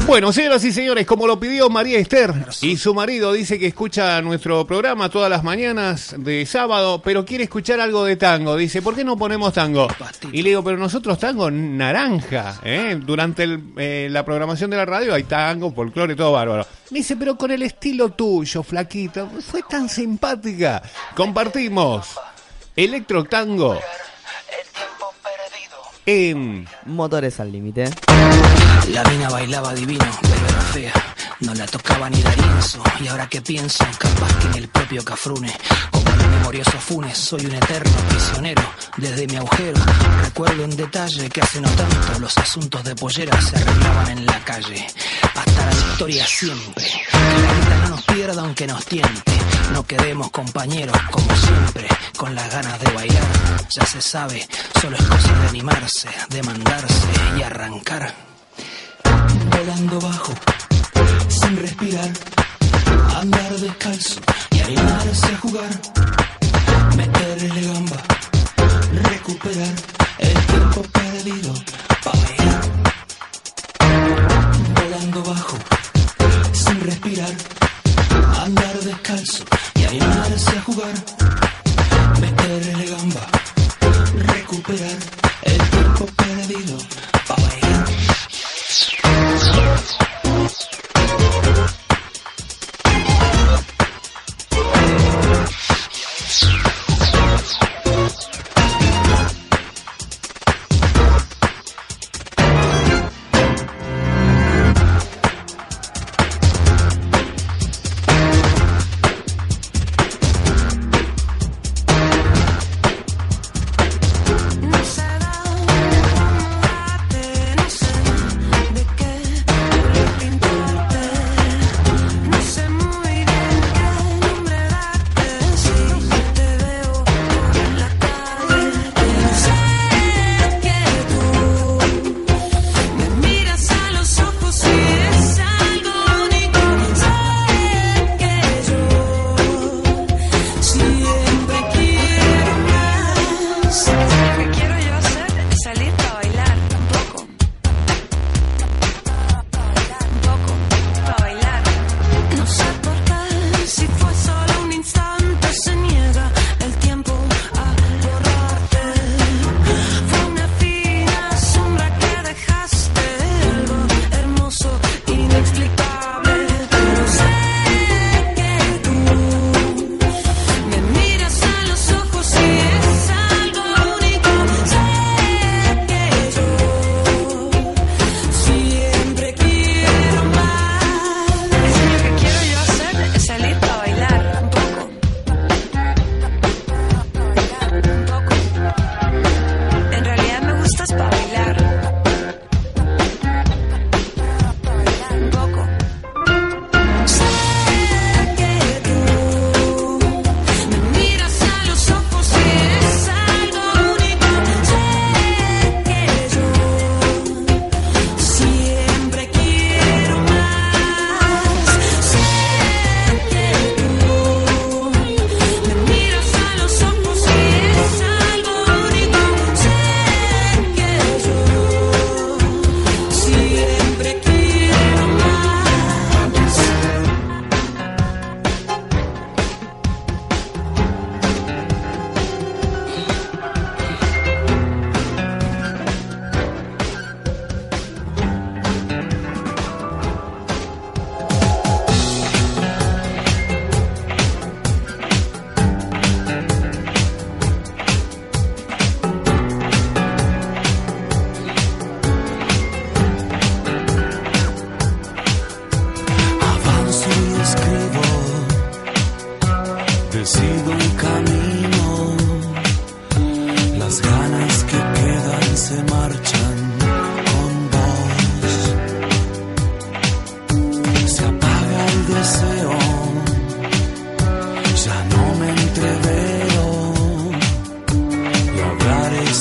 Bueno, 0.08 0.32
señoras 0.32 0.64
y 0.64 0.72
señores, 0.72 1.06
como 1.06 1.28
lo 1.28 1.38
pidió 1.38 1.70
María 1.70 2.00
Esther 2.00 2.34
y 2.62 2.78
su 2.78 2.94
marido 2.94 3.34
dice 3.34 3.60
que 3.60 3.68
escucha 3.68 4.22
nuestro 4.22 4.66
programa 4.66 5.10
todas 5.10 5.30
las 5.30 5.44
mañanas 5.44 6.16
de 6.18 6.46
sábado, 6.46 7.02
pero 7.04 7.26
quiere 7.26 7.44
escuchar 7.44 7.82
algo 7.82 8.06
de 8.06 8.16
tango. 8.16 8.56
Dice, 8.56 8.82
¿por 8.82 8.96
qué 8.96 9.04
no 9.04 9.18
ponemos 9.18 9.54
tango? 9.54 9.86
Y 10.32 10.44
le 10.44 10.52
digo, 10.52 10.64
pero 10.64 10.78
nosotros 10.78 11.20
tango 11.20 11.52
naranja, 11.52 12.62
¿eh? 12.64 12.98
Durante 13.04 13.44
el, 13.44 13.62
eh, 13.76 14.08
la 14.10 14.24
programación 14.24 14.70
de 14.72 14.78
la 14.78 14.86
radio 14.86 15.14
hay 15.14 15.24
tango, 15.24 15.74
folclore, 15.74 16.16
todo 16.16 16.32
bárbaro. 16.32 16.66
Me 16.90 17.00
dice, 17.00 17.18
pero 17.18 17.38
con 17.38 17.52
el 17.52 17.64
estilo 17.64 18.08
tuyo, 18.12 18.64
flaquito, 18.64 19.30
fue 19.42 19.62
tan 19.70 19.90
simpática. 19.90 20.82
Compartimos 21.18 22.18
Electro 22.78 23.26
Tango 23.26 23.78
en 26.08 26.66
Motores 26.86 27.40
al 27.42 27.52
límite. 27.52 27.92
La 28.92 29.04
mina 29.04 29.30
bailaba 29.30 29.74
divino, 29.74 30.06
pero 30.22 30.48
era 30.48 30.62
fea. 30.62 30.94
no 31.42 31.54
la 31.54 31.66
tocaba 31.66 32.10
ni 32.10 32.22
Darienzo. 32.22 32.82
Y 33.02 33.08
ahora 33.08 33.28
que 33.28 33.42
pienso, 33.42 33.86
capaz 34.00 34.34
que 34.40 34.48
en 34.48 34.56
el 34.56 34.68
propio 34.70 35.04
Cafrune, 35.04 35.52
como 35.92 36.10
el 36.10 36.30
memorioso 36.30 36.72
Funes, 36.80 37.18
soy 37.18 37.46
un 37.46 37.54
eterno 37.54 37.92
prisionero 38.10 38.64
desde 38.96 39.28
mi 39.28 39.36
agujero. 39.36 39.80
Recuerdo 40.24 40.64
en 40.64 40.78
detalle 40.78 41.30
que 41.30 41.42
hace 41.42 41.60
no 41.60 41.70
tanto 41.72 42.20
los 42.20 42.38
asuntos 42.38 42.84
de 42.86 42.96
pollera 42.96 43.40
se 43.42 43.58
arreglaban 43.58 44.18
en 44.18 44.26
la 44.26 44.40
calle. 44.46 44.88
Hasta 45.36 45.66
la 45.66 45.72
victoria 45.72 46.26
siempre. 46.26 46.86
Que 47.12 47.18
la 47.18 47.54
vida 47.54 47.78
no 47.84 47.90
nos 47.90 48.04
pierda 48.06 48.42
aunque 48.42 48.66
nos 48.66 48.86
tiente. 48.86 49.34
No 49.74 49.84
quedemos 49.86 50.32
compañeros 50.32 50.98
como 51.12 51.36
siempre, 51.36 51.88
con 52.18 52.34
las 52.36 52.52
ganas 52.52 52.80
de 52.80 52.92
bailar. 52.92 53.24
Ya 53.70 53.86
se 53.86 54.02
sabe, 54.02 54.48
solo 54.82 54.98
es 54.98 55.04
cosa 55.04 55.34
de 55.42 55.48
animarse, 55.50 56.10
de 56.30 56.44
mandarse 56.44 57.08
y 57.38 57.44
arrancar. 57.44 58.14
Volando 59.52 60.00
bajo, 60.00 60.34
sin 61.30 61.58
respirar, 61.58 62.10
andar 63.16 63.52
descalzo 63.58 64.20
y 64.52 64.60
animarse 64.62 65.28
a 65.28 65.38
jugar. 65.38 65.70
Meterle 66.96 67.62
gamba, 67.68 67.98
recuperar 69.10 69.76
el 70.20 70.46
tiempo 70.46 70.82
perdido 70.84 71.54
para 72.04 72.20
bailar. 72.20 72.62
Volando 74.76 75.24
bajo, 75.24 75.58
sin 76.54 76.80
respirar, 76.82 77.34
andar 78.48 78.80
descalzo 78.80 79.44
y 79.76 79.84
animarse 79.84 80.58
a 80.58 80.62
jugar. 80.62 80.94
Meterle 82.22 82.86
gamba, 82.86 83.28
recuperar 84.34 85.17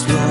this. 0.05 0.26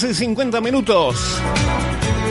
11.50 0.00 0.62
minutos. 0.62 1.38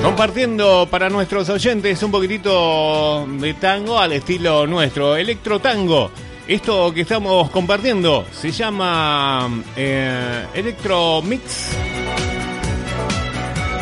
Compartiendo 0.02 0.88
para 0.90 1.08
nuestros 1.08 1.50
oyentes 1.50 2.02
un 2.02 2.10
poquitito 2.10 3.28
de 3.28 3.54
tango 3.54 4.00
al 4.00 4.14
estilo 4.14 4.66
nuestro, 4.66 5.16
electro 5.16 5.60
tango. 5.60 6.10
Esto 6.48 6.92
que 6.92 7.02
estamos 7.02 7.52
compartiendo 7.52 8.26
se 8.32 8.50
llama 8.50 9.62
eh, 9.76 10.48
Electro 10.56 11.22
Mix. 11.22 11.78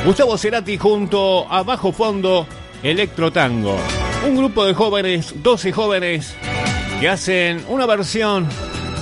Gustavo 0.03 0.37
Cerati 0.37 0.77
junto 0.77 1.47
a 1.49 1.63
Bajo 1.63 1.93
Fondo 1.93 2.45
Electro 2.83 3.31
Tango. 3.31 3.77
Un 4.27 4.35
grupo 4.35 4.65
de 4.65 4.73
jóvenes, 4.73 5.33
12 5.41 5.71
jóvenes, 5.71 6.35
que 6.99 7.07
hacen 7.07 7.63
una 7.69 7.85
versión 7.85 8.49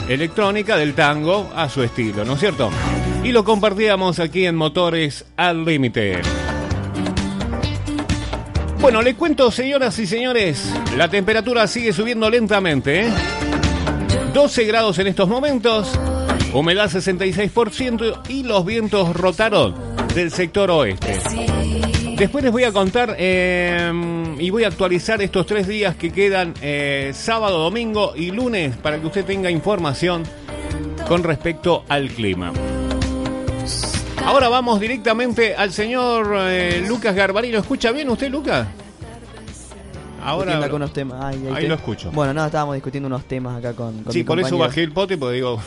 electrónica 0.07 0.77
del 0.77 0.93
tango 0.93 1.49
a 1.55 1.69
su 1.69 1.81
estilo, 1.81 2.23
¿no 2.23 2.33
es 2.33 2.39
cierto? 2.39 2.69
Y 3.25 3.31
lo 3.31 3.43
compartíamos 3.43 4.19
aquí 4.19 4.45
en 4.45 4.55
Motores 4.55 5.25
al 5.35 5.65
Límite. 5.65 6.21
Bueno, 8.79 9.01
le 9.01 9.15
cuento, 9.15 9.49
señoras 9.49 9.97
y 9.97 10.05
señores, 10.05 10.71
la 10.95 11.09
temperatura 11.09 11.65
sigue 11.65 11.91
subiendo 11.91 12.29
lentamente. 12.29 13.07
¿eh? 13.07 13.09
12 14.31 14.65
grados 14.65 14.99
en 14.99 15.07
estos 15.07 15.27
momentos, 15.27 15.91
humedad 16.53 16.87
66% 16.87 18.29
y 18.29 18.43
los 18.43 18.63
vientos 18.63 19.15
rotaron 19.15 19.73
del 20.13 20.29
sector 20.29 20.69
oeste. 20.69 21.19
Después 22.17 22.43
les 22.43 22.53
voy 22.53 22.65
a 22.65 22.71
contar 22.71 23.15
eh, 23.17 23.91
y 24.37 24.51
voy 24.51 24.65
a 24.65 24.67
actualizar 24.67 25.19
estos 25.23 25.47
tres 25.47 25.67
días 25.67 25.95
que 25.95 26.11
quedan 26.11 26.53
eh, 26.61 27.11
sábado, 27.15 27.57
domingo 27.57 28.13
y 28.15 28.29
lunes 28.29 28.77
para 28.77 28.99
que 28.99 29.07
usted 29.07 29.25
tenga 29.25 29.49
información 29.49 30.21
con 31.07 31.23
respecto 31.23 31.85
al 31.89 32.09
clima. 32.09 32.53
Ahora 34.25 34.49
vamos 34.49 34.79
directamente 34.79 35.55
al 35.55 35.71
señor 35.71 36.35
eh, 36.39 36.83
Lucas 36.87 37.15
Garbarí. 37.15 37.51
¿Lo 37.51 37.59
escucha 37.59 37.91
bien 37.91 38.09
usted, 38.09 38.29
Lucas? 38.31 38.67
Ahora 40.23 40.57
acá 40.63 40.73
unos 40.75 40.91
temas. 40.91 41.23
Ay, 41.23 41.45
ahí 41.53 41.63
te- 41.63 41.67
lo 41.69 41.75
escucho. 41.75 42.11
Bueno, 42.11 42.33
no, 42.33 42.43
estábamos 42.45 42.73
discutiendo 42.75 43.05
unos 43.07 43.25
temas 43.25 43.57
acá 43.59 43.73
con, 43.73 44.01
con 44.03 44.11
Sí, 44.11 44.19
mi 44.19 44.23
por 44.23 44.39
eso 44.39 44.57
bajé 44.57 44.81
el 44.83 44.91
pote 44.91 45.17
porque 45.17 45.35
digo, 45.35 45.59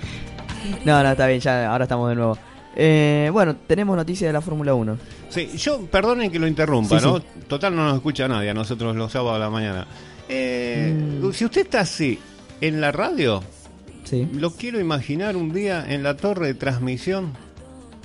No, 0.84 1.02
no, 1.02 1.10
está 1.10 1.26
bien, 1.26 1.40
ya 1.40 1.70
ahora 1.72 1.84
estamos 1.84 2.08
de 2.10 2.14
nuevo. 2.16 2.36
Eh, 2.76 3.30
bueno, 3.32 3.56
tenemos 3.66 3.96
noticias 3.96 4.28
de 4.28 4.32
la 4.34 4.42
Fórmula 4.42 4.74
1. 4.74 4.98
Sí, 5.30 5.48
yo, 5.56 5.80
perdonen 5.86 6.30
que 6.30 6.38
lo 6.38 6.46
interrumpa, 6.46 7.00
Sí, 7.00 7.06
¿no? 7.06 7.18
sí. 7.18 7.24
Total 7.48 7.74
no 7.74 7.84
nos 7.86 7.94
escucha 7.96 8.28
nadie 8.28 8.50
a 8.50 8.54
nosotros 8.54 8.94
los 8.94 9.10
sábados 9.10 9.36
a 9.36 9.38
la 9.38 9.50
mañana. 9.50 9.86
Eh, 10.28 11.20
Si 11.32 11.46
usted 11.46 11.62
está 11.62 11.80
así 11.80 12.18
en 12.60 12.80
la 12.82 12.92
radio, 12.92 13.40
Mm. 13.40 14.06
Sí. 14.10 14.28
lo 14.34 14.50
quiero 14.52 14.78
imaginar 14.80 15.36
un 15.36 15.52
día 15.52 15.84
en 15.86 16.02
la 16.02 16.16
torre 16.16 16.46
de 16.48 16.54
transmisión 16.54 17.32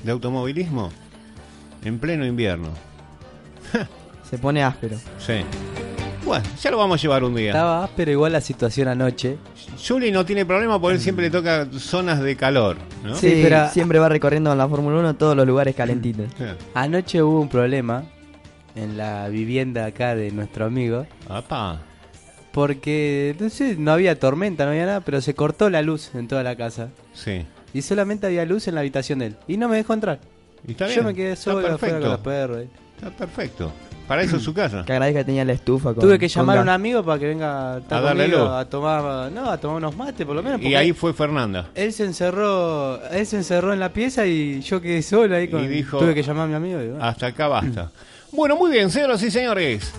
de 0.03 0.11
automovilismo 0.11 0.91
en 1.83 1.99
pleno 1.99 2.25
invierno. 2.25 2.69
Se 4.29 4.37
pone 4.37 4.63
áspero. 4.63 4.97
Sí. 5.19 5.41
Bueno, 6.25 6.43
ya 6.61 6.71
lo 6.71 6.77
vamos 6.77 6.99
a 6.99 7.01
llevar 7.01 7.23
un 7.23 7.35
día. 7.35 7.49
Estaba 7.49 7.83
áspero 7.83 8.11
igual 8.11 8.31
la 8.31 8.39
situación 8.41 8.87
anoche. 8.87 9.37
Juli 9.85 10.11
no 10.11 10.25
tiene 10.25 10.45
problema 10.45 10.79
porque 10.79 10.95
él 10.95 11.01
siempre 11.01 11.25
le 11.25 11.31
toca 11.31 11.67
zonas 11.77 12.21
de 12.21 12.35
calor, 12.37 12.77
¿no? 13.03 13.15
Sí, 13.15 13.29
Sí, 13.29 13.39
pero- 13.43 13.67
siempre 13.69 13.99
va 13.99 14.07
recorriendo 14.09 14.51
en 14.51 14.57
la 14.57 14.67
Fórmula 14.67 14.99
1 14.99 15.15
todos 15.15 15.35
los 15.35 15.45
lugares 15.45 15.75
calentitos. 15.75 16.27
Anoche 16.73 17.21
hubo 17.21 17.41
un 17.41 17.49
problema 17.49 18.03
en 18.75 18.97
la 18.97 19.27
vivienda 19.27 19.85
acá 19.85 20.15
de 20.15 20.31
nuestro 20.31 20.65
amigo. 20.65 21.05
Apa. 21.27 21.81
Porque 22.53 23.35
no, 23.39 23.49
sé, 23.49 23.75
no 23.77 23.91
había 23.91 24.17
tormenta, 24.19 24.63
no 24.65 24.71
había 24.71 24.85
nada, 24.85 25.01
pero 25.01 25.19
se 25.21 25.33
cortó 25.33 25.69
la 25.69 25.81
luz 25.81 26.11
en 26.15 26.27
toda 26.27 26.43
la 26.43 26.55
casa. 26.55 26.89
Sí. 27.13 27.45
Y 27.73 27.81
solamente 27.81 28.27
había 28.27 28.45
luz 28.45 28.67
en 28.67 28.75
la 28.75 28.81
habitación 28.81 29.19
de 29.19 29.27
él. 29.27 29.35
Y 29.47 29.57
no 29.57 29.67
me 29.69 29.77
dejó 29.77 29.93
entrar. 29.93 30.19
Y 30.67 30.71
está 30.71 30.87
Yo 30.87 31.03
me 31.03 31.13
quedé 31.13 31.31
está 31.33 31.45
solo 31.51 31.57
afuera 31.59 31.77
perfecto. 31.77 32.01
con 32.01 32.09
los 32.11 32.19
perros. 32.19 32.57
eh. 32.59 32.67
Está 32.97 33.09
perfecto. 33.09 33.71
Para 34.07 34.21
eso 34.21 34.35
es 34.37 34.43
su 34.43 34.53
casa. 34.53 34.83
Que 34.85 34.91
agradezca 34.93 35.21
que 35.21 35.25
tenía 35.25 35.43
la 35.45 35.53
estufa 35.53 35.93
con 35.93 35.99
Tuve 36.03 36.19
que 36.19 36.27
con 36.27 36.35
llamar 36.35 36.57
a 36.57 36.61
un 36.61 36.69
amigo 36.69 37.03
para 37.03 37.19
que 37.19 37.25
venga 37.27 37.75
a, 37.75 37.77
estar 37.79 37.97
A 37.99 38.01
darle 38.01 38.23
conmigo, 38.25 38.43
luz. 38.45 38.53
a 38.53 38.65
tomar, 38.69 39.31
no, 39.31 39.49
a 39.49 39.57
tomar 39.57 39.77
unos 39.77 39.95
mates 39.97 40.25
por 40.25 40.35
lo 40.35 40.43
menos. 40.43 40.59
Y 40.59 40.63
porque 40.63 40.77
ahí 40.77 40.93
fue 40.93 41.13
Fernanda. 41.13 41.69
él 41.73 41.91
se 41.93 42.03
encerró, 42.05 43.01
él 43.11 43.25
se 43.25 43.37
encerró 43.37 43.73
en 43.73 43.79
la 43.79 43.91
pieza 43.91 44.25
y 44.25 44.61
yo 44.61 44.79
quedé 44.81 45.01
solo 45.01 45.35
ahí 45.35 45.47
con, 45.47 45.63
Y 45.63 45.67
dijo- 45.67 45.97
tuve 45.99 46.13
que 46.13 46.21
llamar 46.23 46.45
a 46.45 46.47
mi 46.47 46.53
amigo. 46.55 46.81
y 46.81 46.87
bueno. 46.89 47.03
Hasta 47.03 47.27
acá 47.27 47.47
basta. 47.47 47.91
Bueno, 48.35 48.55
muy 48.55 48.71
bien, 48.71 48.89
señoras 48.89 49.21
y 49.21 49.29
señores. 49.29 49.93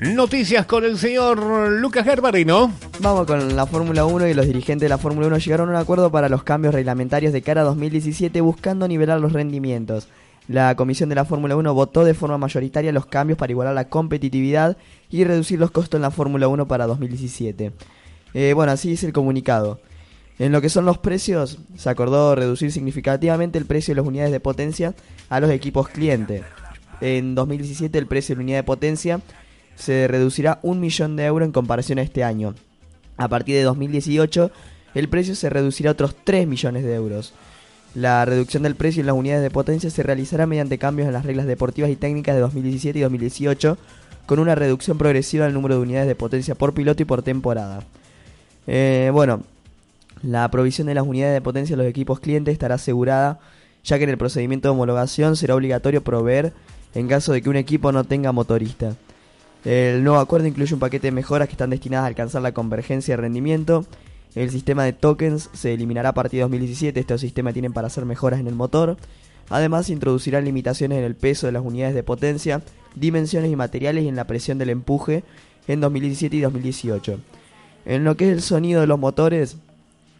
Noticias 0.00 0.66
con 0.66 0.84
el 0.84 0.98
señor 0.98 1.38
Lucas 1.70 2.04
Gerbarino. 2.04 2.72
Vamos 3.00 3.26
con 3.26 3.54
la 3.54 3.66
Fórmula 3.66 4.06
1 4.06 4.26
y 4.28 4.34
los 4.34 4.46
dirigentes 4.46 4.86
de 4.86 4.88
la 4.88 4.96
Fórmula 4.96 5.26
1 5.26 5.38
llegaron 5.38 5.68
a 5.68 5.72
un 5.72 5.76
acuerdo 5.76 6.10
para 6.10 6.30
los 6.30 6.42
cambios 6.42 6.72
reglamentarios 6.72 7.32
de 7.32 7.42
cara 7.42 7.60
a 7.60 7.64
2017 7.64 8.40
buscando 8.40 8.88
nivelar 8.88 9.20
los 9.20 9.34
rendimientos. 9.34 10.08
La 10.48 10.74
comisión 10.76 11.10
de 11.10 11.14
la 11.14 11.26
Fórmula 11.26 11.56
1 11.56 11.74
votó 11.74 12.04
de 12.04 12.14
forma 12.14 12.38
mayoritaria 12.38 12.92
los 12.92 13.04
cambios 13.04 13.38
para 13.38 13.52
igualar 13.52 13.74
la 13.74 13.88
competitividad 13.88 14.78
y 15.10 15.24
reducir 15.24 15.58
los 15.58 15.70
costos 15.70 15.98
en 15.98 16.02
la 16.02 16.10
Fórmula 16.10 16.48
1 16.48 16.66
para 16.66 16.86
2017. 16.86 17.72
Eh, 18.32 18.52
bueno, 18.54 18.72
así 18.72 18.88
dice 18.88 19.06
el 19.06 19.12
comunicado. 19.12 19.78
En 20.38 20.52
lo 20.52 20.62
que 20.62 20.70
son 20.70 20.86
los 20.86 20.98
precios, 20.98 21.58
se 21.76 21.90
acordó 21.90 22.34
reducir 22.34 22.72
significativamente 22.72 23.58
el 23.58 23.66
precio 23.66 23.94
de 23.94 24.00
las 24.00 24.08
unidades 24.08 24.32
de 24.32 24.40
potencia 24.40 24.94
a 25.28 25.40
los 25.40 25.50
equipos 25.50 25.88
clientes. 25.88 26.42
En 27.02 27.34
2017 27.34 27.98
el 27.98 28.06
precio 28.06 28.34
de 28.34 28.38
la 28.38 28.44
unidad 28.44 28.58
de 28.58 28.64
potencia 28.64 29.20
se 29.74 30.08
reducirá 30.08 30.60
un 30.62 30.80
millón 30.80 31.16
de 31.16 31.26
euros 31.26 31.46
en 31.46 31.52
comparación 31.52 31.98
a 31.98 32.02
este 32.02 32.24
año. 32.24 32.54
A 33.16 33.28
partir 33.28 33.56
de 33.56 33.62
2018 33.62 34.50
el 34.94 35.08
precio 35.08 35.34
se 35.34 35.50
reducirá 35.50 35.90
a 35.90 35.92
otros 35.92 36.16
3 36.24 36.46
millones 36.46 36.82
de 36.82 36.94
euros. 36.94 37.34
La 37.94 38.24
reducción 38.24 38.62
del 38.62 38.76
precio 38.76 39.00
en 39.00 39.06
las 39.06 39.16
unidades 39.16 39.42
de 39.42 39.50
potencia 39.50 39.90
se 39.90 40.02
realizará 40.02 40.46
mediante 40.46 40.78
cambios 40.78 41.06
en 41.06 41.14
las 41.14 41.24
reglas 41.24 41.46
deportivas 41.46 41.90
y 41.90 41.96
técnicas 41.96 42.34
de 42.34 42.40
2017 42.40 42.98
y 42.98 43.02
2018, 43.02 43.78
con 44.26 44.38
una 44.38 44.54
reducción 44.54 44.98
progresiva 44.98 45.44
del 45.44 45.54
número 45.54 45.76
de 45.76 45.82
unidades 45.82 46.08
de 46.08 46.14
potencia 46.14 46.54
por 46.54 46.74
piloto 46.74 47.02
y 47.02 47.06
por 47.06 47.22
temporada. 47.22 47.82
Eh, 48.66 49.10
bueno, 49.12 49.42
la 50.22 50.50
provisión 50.50 50.86
de 50.86 50.94
las 50.94 51.06
unidades 51.06 51.34
de 51.34 51.40
potencia 51.40 51.74
a 51.74 51.78
los 51.78 51.86
equipos 51.86 52.20
clientes 52.20 52.52
estará 52.52 52.76
asegurada, 52.76 53.38
ya 53.84 53.98
que 53.98 54.04
en 54.04 54.10
el 54.10 54.18
procedimiento 54.18 54.68
de 54.68 54.72
homologación 54.72 55.36
será 55.36 55.54
obligatorio 55.54 56.02
proveer 56.02 56.52
en 56.94 57.08
caso 57.08 57.32
de 57.32 57.42
que 57.42 57.50
un 57.50 57.56
equipo 57.56 57.92
no 57.92 58.04
tenga 58.04 58.32
motorista. 58.32 58.96
El 59.66 60.04
nuevo 60.04 60.20
acuerdo 60.20 60.46
incluye 60.46 60.72
un 60.74 60.78
paquete 60.78 61.08
de 61.08 61.12
mejoras 61.12 61.48
que 61.48 61.54
están 61.54 61.70
destinadas 61.70 62.04
a 62.04 62.06
alcanzar 62.06 62.40
la 62.40 62.52
convergencia 62.52 63.16
de 63.16 63.22
rendimiento. 63.22 63.84
El 64.36 64.50
sistema 64.50 64.84
de 64.84 64.92
tokens 64.92 65.50
se 65.54 65.74
eliminará 65.74 66.10
a 66.10 66.14
partir 66.14 66.38
de 66.38 66.42
2017. 66.42 67.00
Estos 67.00 67.20
sistemas 67.20 67.52
tienen 67.52 67.72
para 67.72 67.88
hacer 67.88 68.04
mejoras 68.04 68.38
en 68.38 68.46
el 68.46 68.54
motor. 68.54 68.96
Además, 69.50 69.86
se 69.86 69.92
introducirán 69.92 70.44
limitaciones 70.44 70.98
en 70.98 71.04
el 71.04 71.16
peso 71.16 71.48
de 71.48 71.52
las 71.52 71.64
unidades 71.64 71.96
de 71.96 72.04
potencia, 72.04 72.62
dimensiones 72.94 73.50
y 73.50 73.56
materiales 73.56 74.04
y 74.04 74.08
en 74.08 74.14
la 74.14 74.28
presión 74.28 74.56
del 74.58 74.70
empuje 74.70 75.24
en 75.66 75.80
2017 75.80 76.36
y 76.36 76.40
2018. 76.42 77.18
En 77.86 78.04
lo 78.04 78.16
que 78.16 78.28
es 78.28 78.34
el 78.34 78.42
sonido 78.42 78.80
de 78.80 78.86
los 78.86 79.00
motores, 79.00 79.56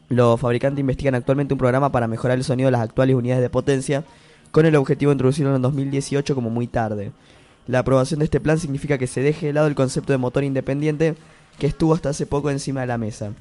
los 0.08 0.40
fabricantes 0.40 0.80
investigan 0.80 1.14
actualmente 1.14 1.54
un 1.54 1.58
programa 1.58 1.92
para 1.92 2.08
mejorar 2.08 2.36
el 2.36 2.42
sonido 2.42 2.66
de 2.66 2.72
las 2.72 2.80
actuales 2.80 3.14
unidades 3.14 3.42
de 3.42 3.50
potencia, 3.50 4.02
con 4.50 4.66
el 4.66 4.74
objetivo 4.74 5.10
de 5.10 5.14
introducirlo 5.14 5.54
en 5.54 5.62
2018 5.62 6.34
como 6.34 6.50
muy 6.50 6.66
tarde. 6.66 7.12
La 7.66 7.80
aprobación 7.80 8.20
de 8.20 8.24
este 8.24 8.40
plan 8.40 8.58
significa 8.58 8.98
que 8.98 9.06
se 9.06 9.22
deje 9.22 9.46
de 9.46 9.52
lado 9.52 9.66
el 9.66 9.74
concepto 9.74 10.12
de 10.12 10.18
motor 10.18 10.44
independiente 10.44 11.16
que 11.58 11.66
estuvo 11.66 11.94
hasta 11.94 12.10
hace 12.10 12.26
poco 12.26 12.50
encima 12.50 12.82
de 12.82 12.86
la 12.86 12.98
mesa. 12.98 13.32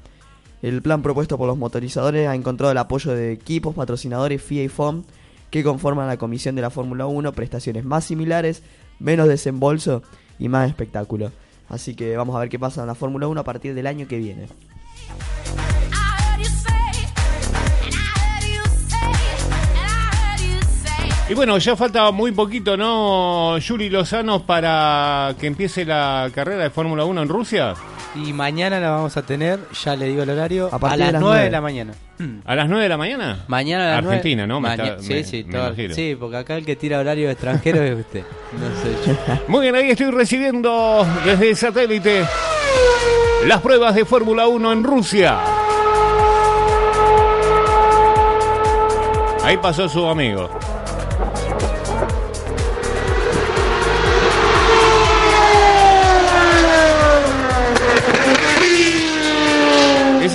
El 0.61 0.81
plan 0.81 1.03
propuesto 1.03 1.37
por 1.37 1.47
los 1.47 1.57
motorizadores 1.57 2.27
ha 2.27 2.33
encontrado 2.35 2.71
el 2.71 2.77
apoyo 2.77 3.11
de 3.13 3.31
equipos, 3.31 3.75
patrocinadores, 3.75 4.41
FIA 4.41 4.63
y 4.63 4.69
FOM 4.69 5.03
que 5.51 5.63
conforman 5.63 6.07
la 6.07 6.17
comisión 6.17 6.55
de 6.55 6.61
la 6.61 6.69
Fórmula 6.69 7.05
1, 7.05 7.33
prestaciones 7.33 7.85
más 7.85 8.05
similares, 8.05 8.63
menos 8.99 9.27
desembolso 9.27 10.01
y 10.39 10.49
más 10.49 10.67
espectáculo. 10.67 11.31
Así 11.69 11.95
que 11.95 12.17
vamos 12.17 12.35
a 12.35 12.39
ver 12.39 12.49
qué 12.49 12.59
pasa 12.59 12.81
en 12.81 12.87
la 12.87 12.95
Fórmula 12.95 13.27
1 13.27 13.41
a 13.41 13.43
partir 13.43 13.73
del 13.73 13.87
año 13.87 14.07
que 14.07 14.17
viene. 14.17 14.47
Y 21.27 21.33
bueno, 21.33 21.57
ya 21.57 21.75
falta 21.75 22.11
muy 22.11 22.31
poquito, 22.33 22.77
¿no, 22.77 23.57
Yuri 23.57 23.89
Lozano, 23.89 24.45
para 24.45 25.33
que 25.39 25.47
empiece 25.47 25.83
la 25.83 26.29
carrera 26.33 26.63
de 26.63 26.69
Fórmula 26.69 27.03
1 27.03 27.23
en 27.23 27.29
Rusia? 27.29 27.73
Y 28.13 28.31
mañana 28.31 28.79
la 28.79 28.91
vamos 28.91 29.17
a 29.17 29.23
tener, 29.23 29.59
ya 29.83 29.95
le 29.95 30.05
digo 30.05 30.21
el 30.21 30.29
horario, 30.29 30.69
A 30.71 30.75
a, 30.75 30.79
partir 30.79 30.99
de 30.99 31.03
las 31.05 31.13
las 31.13 31.21
9 31.23 31.43
de 31.45 31.49
la 31.49 31.61
mañana. 31.61 31.93
¿A 32.45 32.55
las 32.55 32.69
9 32.69 32.83
de 32.83 32.89
la 32.89 32.97
mañana? 32.97 33.39
Mañana 33.47 33.85
a 33.85 33.95
las 34.01 34.05
Argentina, 34.05 34.45
¿no? 34.45 34.61
Me 34.61 34.69
Maña- 34.69 34.83
está- 34.85 35.01
sí, 35.01 35.13
me- 35.15 35.23
sí, 35.23 35.43
me 35.47 35.53
todo- 35.57 35.95
sí, 35.95 36.15
porque 36.17 36.37
acá 36.37 36.55
el 36.57 36.65
que 36.65 36.75
tira 36.75 36.99
horario 36.99 37.29
extranjero 37.31 37.81
es 37.81 37.97
usted. 37.99 38.23
No 38.53 38.81
soy 38.81 39.15
yo. 39.15 39.39
Muy 39.47 39.61
bien, 39.63 39.75
ahí 39.75 39.89
estoy 39.89 40.11
recibiendo 40.11 41.05
desde 41.25 41.49
el 41.49 41.55
satélite 41.55 42.23
las 43.47 43.61
pruebas 43.61 43.95
de 43.95 44.05
Fórmula 44.05 44.47
1 44.47 44.71
en 44.71 44.83
Rusia. 44.83 45.39
Ahí 49.43 49.57
pasó 49.57 49.89
su 49.89 50.05
amigo. 50.07 50.49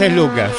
Ese 0.01 0.07
es 0.07 0.15
Lucas. 0.15 0.51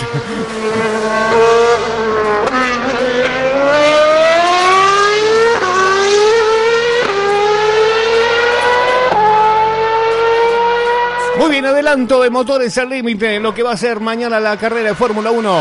Muy 11.40 11.50
bien, 11.50 11.66
adelanto 11.66 12.22
de 12.22 12.30
motores 12.30 12.78
al 12.78 12.90
límite, 12.90 13.40
lo 13.40 13.52
que 13.56 13.64
va 13.64 13.72
a 13.72 13.78
ser 13.78 14.00
mañana 14.00 14.40
la 14.40 14.58
carrera 14.58 14.90
de 14.90 14.96
Fórmula 14.96 15.32
1. 15.32 15.60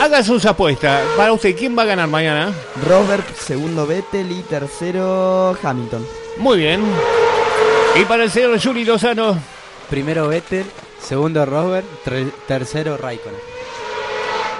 Haga 0.00 0.24
sus 0.24 0.44
apuestas. 0.44 1.02
Para 1.16 1.32
usted, 1.34 1.54
¿quién 1.56 1.78
va 1.78 1.82
a 1.82 1.86
ganar 1.86 2.08
mañana? 2.08 2.52
Rosberg, 2.84 3.26
segundo 3.36 3.86
Vettel 3.86 4.32
y 4.32 4.42
tercero 4.42 5.56
Hamilton. 5.62 6.04
Muy 6.38 6.58
bien. 6.58 6.82
Y 7.94 8.04
para 8.06 8.24
el 8.24 8.30
señor 8.32 8.60
Juli 8.60 8.84
Lozano. 8.84 9.38
Primero 9.88 10.26
Vettel, 10.26 10.66
segundo 11.00 11.44
Rosberg, 11.46 11.84
tre- 12.04 12.32
tercero 12.46 12.96
Raikkonen. 12.96 13.40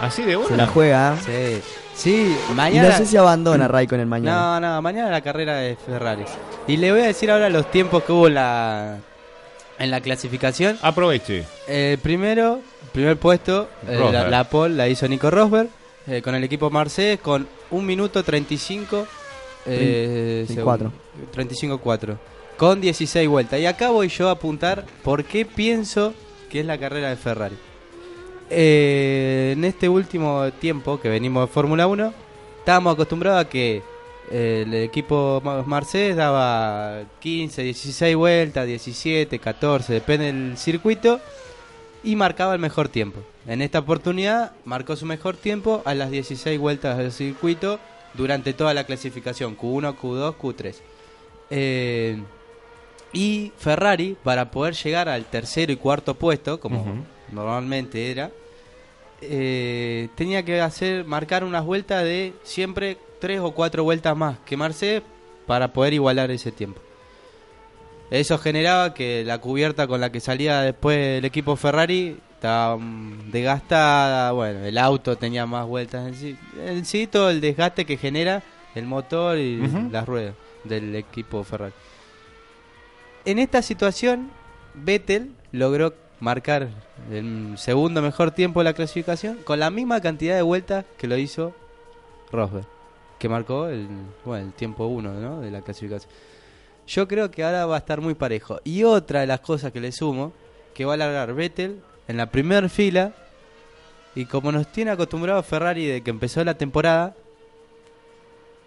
Así 0.01 0.23
de 0.23 0.39
Se 0.47 0.57
la 0.57 0.67
juega. 0.67 1.17
Sí, 1.25 1.61
sí, 1.95 2.37
Y 2.51 2.53
mañana... 2.55 2.91
no 2.91 2.97
sé 2.97 3.07
si 3.07 3.17
abandona 3.17 3.67
Raikkonen 3.69 4.09
mañana. 4.09 4.61
No, 4.61 4.75
no, 4.75 4.83
mañana 4.83 5.11
la 5.11 5.21
carrera 5.23 5.57
de 5.57 5.77
Ferrari. 5.77 6.25
Y 6.67 6.77
le 6.77 6.93
voy 6.93 7.01
a 7.01 7.07
decir 7.07 7.31
ahora 7.31 7.49
los 7.49 7.71
tiempos 7.71 8.03
que 8.05 8.13
hubo 8.13 8.27
en 8.29 8.35
la, 8.35 8.99
en 9.79 9.91
la 9.91 10.01
clasificación. 10.01 10.79
Aproveche. 10.83 11.45
El 11.67 11.99
primero, 11.99 12.61
primer 12.93 13.17
puesto, 13.17 13.69
eh, 13.89 13.99
la, 14.13 14.29
la 14.29 14.45
pole 14.45 14.75
la 14.75 14.89
hizo 14.89 15.09
Nico 15.09 15.31
Rosberg 15.31 15.69
eh, 16.07 16.21
con 16.23 16.35
el 16.35 16.45
equipo 16.45 16.69
Mercedes 16.71 17.19
con 17.21 17.49
1 17.71 17.83
minuto 17.83 18.23
35 18.23 19.07
eh, 19.67 20.45
34. 20.47 20.93
segun- 21.35 21.81
35-4 21.83 22.17
con 22.59 22.81
16 22.81 23.29
vueltas. 23.29 23.61
Y 23.61 23.67
acá 23.67 23.91
voy 23.91 24.09
yo 24.09 24.29
a 24.29 24.33
apuntar 24.33 24.85
por 25.03 25.25
qué 25.25 25.45
pienso 25.47 26.13
que 26.57 26.61
es 26.61 26.67
la 26.67 26.79
carrera 26.79 27.11
de 27.11 27.17
Ferrari. 27.17 27.55
Eh, 28.49 29.53
en 29.55 29.63
este 29.67 29.91
último 29.91 30.51
tiempo 30.53 30.99
que 30.99 31.11
venimos 31.11 31.47
de 31.47 31.53
Fórmula 31.53 31.87
1, 31.87 32.15
estábamos 32.61 32.95
acostumbrados 32.95 33.45
a 33.45 33.49
que 33.51 33.83
eh, 34.31 34.65
el 34.67 34.73
equipo 34.73 35.43
Mercedes 35.67 36.17
daba 36.17 37.03
15, 37.21 37.63
16 37.63 38.17
vueltas, 38.17 38.67
17, 38.67 39.39
14, 39.39 39.93
depende 39.93 40.33
del 40.33 40.57
circuito, 40.57 41.21
y 42.03 42.17
marcaba 42.17 42.55
el 42.55 42.59
mejor 42.59 42.89
tiempo. 42.89 43.21
En 43.47 43.61
esta 43.61 43.81
oportunidad 43.81 44.53
marcó 44.65 44.97
su 44.97 45.05
mejor 45.05 45.37
tiempo 45.37 45.83
a 45.85 45.95
las 45.95 46.11
16 46.11 46.59
vueltas 46.59 46.97
del 46.97 47.13
circuito 47.13 47.79
durante 48.15 48.55
toda 48.55 48.73
la 48.73 48.85
clasificación, 48.85 49.59
Q1, 49.59 49.95
Q2, 49.95 50.37
Q3. 50.37 50.75
Eh, 51.51 52.17
y 53.13 53.53
Ferrari, 53.57 54.17
para 54.23 54.51
poder 54.51 54.75
llegar 54.75 55.09
al 55.09 55.25
tercero 55.25 55.73
y 55.73 55.77
cuarto 55.77 56.15
puesto, 56.15 56.61
como 56.61 57.05
normalmente 57.33 58.11
era, 58.11 58.31
eh, 59.21 60.09
tenía 60.15 60.43
que 60.45 60.61
hacer 60.61 61.05
marcar 61.05 61.45
unas 61.45 61.65
vueltas 61.65 62.05
de 62.05 62.35
siempre 62.43 62.99
tres 63.21 63.41
o 63.41 63.53
cuatro 63.53 63.85
vueltas 63.85 64.17
más 64.17 64.39
que 64.45 64.57
Mercedes 64.57 65.03
para 65.47 65.73
poder 65.73 65.95
igualar 65.95 66.31
ese 66.31 66.53
tiempo. 66.53 66.81
Eso 68.11 68.39
generaba 68.39 68.95
que 68.95 69.25
la 69.25 69.39
cubierta 69.39 69.87
con 69.87 70.01
la 70.01 70.13
que 70.13 70.21
salía 70.21 70.61
después 70.61 71.19
el 71.19 71.25
equipo 71.25 71.57
Ferrari 71.57 72.17
estaba 72.35 72.77
mm, 72.77 73.31
desgastada, 73.33 74.33
bueno, 74.33 74.65
el 74.65 74.79
auto 74.79 75.17
tenía 75.17 75.47
más 75.47 75.67
vueltas 75.67 76.07
en 76.07 76.15
sí, 76.15 76.37
en 76.65 76.85
sí 76.85 77.07
todo 77.07 77.31
el 77.31 77.41
desgaste 77.41 77.85
que 77.85 77.97
genera 77.97 78.43
el 78.75 78.85
motor 78.85 79.39
y 79.39 79.57
las 79.91 80.07
ruedas 80.07 80.35
del 80.65 80.95
equipo 80.95 81.43
Ferrari. 81.43 81.73
En 83.27 83.41
esta 83.41 83.61
situación, 83.61 84.31
Vettel 84.75 85.33
logró 85.51 85.95
marcar 86.21 86.69
el 87.11 87.59
segundo 87.59 88.01
mejor 88.01 88.31
tiempo 88.31 88.61
de 88.61 88.65
la 88.65 88.73
clasificación 88.73 89.39
con 89.43 89.59
la 89.59 89.69
misma 89.69 90.01
cantidad 90.01 90.37
de 90.37 90.43
vueltas 90.43 90.85
que 90.97 91.09
lo 91.09 91.17
hizo 91.17 91.53
Rosberg, 92.31 92.69
que 93.19 93.29
marcó 93.29 93.67
el, 93.67 93.89
bueno, 94.25 94.47
el 94.47 94.53
tiempo 94.53 94.87
1 94.87 95.15
¿no? 95.15 95.41
de 95.41 95.51
la 95.51 95.61
clasificación. 95.63 96.09
Yo 96.87 97.09
creo 97.09 97.33
que 97.33 97.43
ahora 97.43 97.67
va 97.67 97.75
a 97.75 97.79
estar 97.79 98.01
muy 98.01 98.15
parejo. 98.15 98.61
Y 98.63 98.85
otra 98.85 99.23
de 99.23 99.27
las 99.27 99.41
cosas 99.41 99.73
que 99.73 99.81
le 99.81 99.91
sumo, 99.91 100.33
que 100.73 100.85
va 100.85 100.95
a 100.95 100.97
largar 100.97 101.35
Vettel 101.35 101.81
en 102.07 102.19
la 102.19 102.31
primera 102.31 102.69
fila, 102.69 103.13
y 104.15 104.27
como 104.27 104.53
nos 104.53 104.71
tiene 104.71 104.93
acostumbrado 104.93 105.43
Ferrari 105.43 105.85
de 105.85 106.01
que 106.01 106.11
empezó 106.11 106.45
la 106.45 106.57
temporada, 106.57 107.17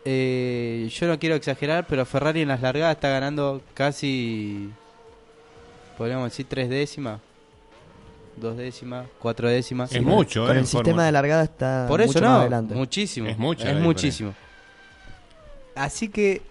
eh, 0.05 0.89
yo 0.91 1.07
no 1.07 1.19
quiero 1.19 1.35
exagerar, 1.35 1.85
pero 1.87 2.05
Ferrari 2.05 2.41
en 2.41 2.47
las 2.49 2.61
largadas 2.61 2.95
está 2.95 3.09
ganando 3.09 3.61
casi, 3.73 4.69
podríamos 5.97 6.29
decir, 6.31 6.45
tres 6.49 6.69
décimas, 6.69 7.19
dos 8.37 8.57
décimas, 8.57 9.07
cuatro 9.19 9.49
décimas. 9.49 9.91
Es 9.93 10.01
mucho, 10.01 10.45
Con 10.47 10.55
¿eh? 10.55 10.59
el 10.61 10.67
sistema 10.67 11.05
de 11.05 11.11
largada 11.11 11.43
está 11.43 11.85
Por 11.87 12.01
eso 12.01 12.13
mucho 12.13 12.21
no, 12.21 12.29
más 12.29 12.39
adelante. 12.41 12.75
muchísimo. 12.75 13.27
Es 13.27 13.37
mucha 13.37 13.65
la 13.65 13.71
Es 13.71 13.75
diferencia. 13.77 13.87
muchísimo. 13.87 14.33
Así 15.75 16.09
que 16.09 16.41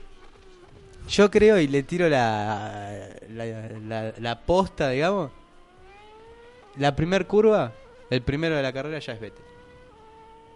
yo 1.09 1.31
creo 1.31 1.59
y 1.59 1.67
le 1.69 1.83
tiro 1.83 2.09
la, 2.09 3.09
la, 3.31 3.45
la, 3.87 4.13
la 4.19 4.39
posta, 4.41 4.91
digamos. 4.91 5.31
La 6.77 6.95
primer 6.95 7.27
curva, 7.27 7.73
el 8.11 8.23
primero 8.23 8.57
de 8.57 8.63
la 8.63 8.73
carrera 8.73 8.99
ya 9.01 9.15
es 9.15 9.21
Vettel. 9.21 9.43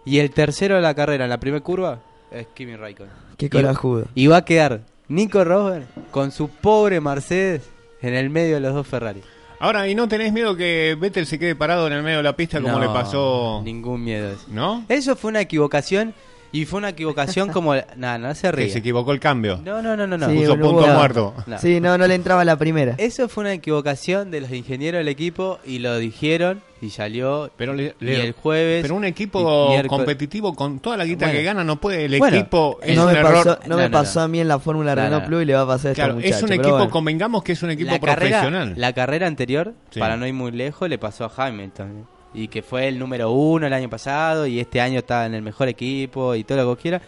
Y 0.05 0.19
el 0.19 0.31
tercero 0.31 0.75
de 0.75 0.81
la 0.81 0.93
carrera 0.93 1.25
en 1.25 1.29
la 1.29 1.39
primera 1.39 1.63
curva 1.63 1.99
es 2.33 2.47
Kimi 2.53 2.75
Raikkonen. 2.75 3.13
Qué 3.37 3.49
corajudo. 3.49 4.05
Y 4.15 4.27
va 4.27 4.37
a 4.37 4.45
quedar 4.45 4.81
Nico 5.07 5.43
Rosberg 5.43 5.85
con 6.11 6.31
su 6.31 6.49
pobre 6.49 6.99
Mercedes 6.99 7.69
en 8.01 8.13
el 8.13 8.29
medio 8.29 8.55
de 8.55 8.61
los 8.61 8.73
dos 8.73 8.87
Ferrari. 8.87 9.21
Ahora, 9.59 9.87
¿y 9.87 9.95
no 9.95 10.07
tenés 10.09 10.33
miedo 10.33 10.57
que 10.57 10.97
Vettel 10.99 11.25
se 11.25 11.39
quede 11.39 11.55
parado 11.55 11.87
en 11.87 11.93
el 11.93 12.03
medio 12.03 12.17
de 12.17 12.23
la 12.23 12.35
pista 12.35 12.59
como 12.59 12.73
No, 12.73 12.79
le 12.79 12.87
pasó? 12.87 13.61
Ningún 13.63 14.03
miedo. 14.03 14.35
¿No? 14.49 14.83
Eso 14.89 15.15
fue 15.15 15.29
una 15.29 15.39
equivocación 15.39 16.13
y 16.53 16.63
fue 16.65 16.77
una 16.77 16.89
equivocación 16.89 17.49
como... 17.49 17.73
Nada, 17.97 18.17
no 18.17 18.33
se 18.33 18.43
Que 18.43 18.51
ríe. 18.53 18.69
se 18.69 18.79
equivocó 18.79 19.11
el 19.11 19.19
cambio. 19.19 19.59
No, 19.65 19.81
no, 19.81 19.97
no, 19.97 20.07
no. 20.07 20.17
no. 20.17 20.29
Sí, 20.29 20.37
Puso 20.37 20.57
punto 20.57 20.87
muerto. 20.87 21.33
No. 21.47 21.57
Sí, 21.59 21.81
no, 21.81 21.97
no 21.97 22.07
le 22.07 22.15
entraba 22.15 22.45
la 22.45 22.55
primera. 22.57 22.95
Eso 22.99 23.27
fue 23.27 23.41
una 23.41 23.53
equivocación 23.53 24.31
de 24.31 24.39
los 24.41 24.51
ingenieros 24.51 24.99
del 24.99 25.09
equipo 25.09 25.59
y 25.65 25.79
lo 25.79 25.97
dijeron 25.97 26.61
y 26.81 26.89
salió. 26.91 27.49
Pero, 27.57 27.73
le- 27.73 27.95
y 27.99 28.05
le- 28.05 28.27
el 28.27 28.33
jueves. 28.33 28.81
pero 28.83 28.95
un 28.95 29.05
equipo 29.05 29.73
competitivo 29.87 30.53
con 30.53 30.79
toda 30.79 30.95
la 30.97 31.05
guita 31.05 31.25
Bueno. 31.25 31.39
que 31.39 31.43
gana 31.43 31.63
no 31.63 31.77
puede. 31.81 32.05
El 32.05 32.19
Bueno, 32.19 32.37
equipo 32.37 32.79
es 32.83 32.95
no 32.95 33.05
un 33.07 33.13
me 33.13 33.19
error. 33.19 33.33
pasó, 33.33 33.59
no 33.63 33.67
No, 33.69 33.77
me 33.77 33.83
no, 33.89 33.91
pasó 33.91 34.19
no. 34.19 34.25
a 34.25 34.27
mí 34.27 34.39
en 34.39 34.47
la 34.47 34.59
Fórmula 34.59 34.95
No, 34.95 35.01
Renault 35.01 35.23
no. 35.23 35.27
Plus 35.29 35.41
y 35.41 35.45
le 35.45 35.53
va 35.55 35.61
a 35.61 35.67
pasar 35.67 35.91
a 35.91 35.95
Claro, 35.95 36.19
estos 36.19 36.37
es 36.37 36.43
un 36.43 36.51
equipo, 36.53 36.71
bueno. 36.75 36.89
convengamos 36.91 37.43
que 37.43 37.53
es 37.53 37.63
un 37.63 37.71
equipo 37.71 37.91
la 37.91 37.99
carrera, 37.99 38.41
profesional. 38.41 38.73
la 38.77 38.93
carrera 38.93 39.27
anterior, 39.27 39.73
Sí. 39.91 39.99
para 39.99 40.17
no 40.17 40.27
ir 40.27 40.33
muy 40.33 40.51
lejos, 40.51 40.87
le 40.89 40.97
pasó 40.99 41.25
a 41.25 41.31
Hamilton. 41.47 42.05
Y 42.33 42.47
que 42.47 42.61
fue 42.61 42.87
el 42.87 42.97
número 42.97 43.31
uno 43.31 43.67
el 43.67 43.73
año 43.73 43.89
pasado 43.89 44.47
y 44.47 44.59
este 44.59 44.81
año 44.81 44.99
está 44.99 45.25
en 45.25 45.35
el 45.35 45.41
mejor 45.41 45.67
equipo 45.67 46.35
y 46.35 46.43
todo 46.43 46.63
lo 46.63 46.75
que 46.75 46.81
quiera. 46.81 47.01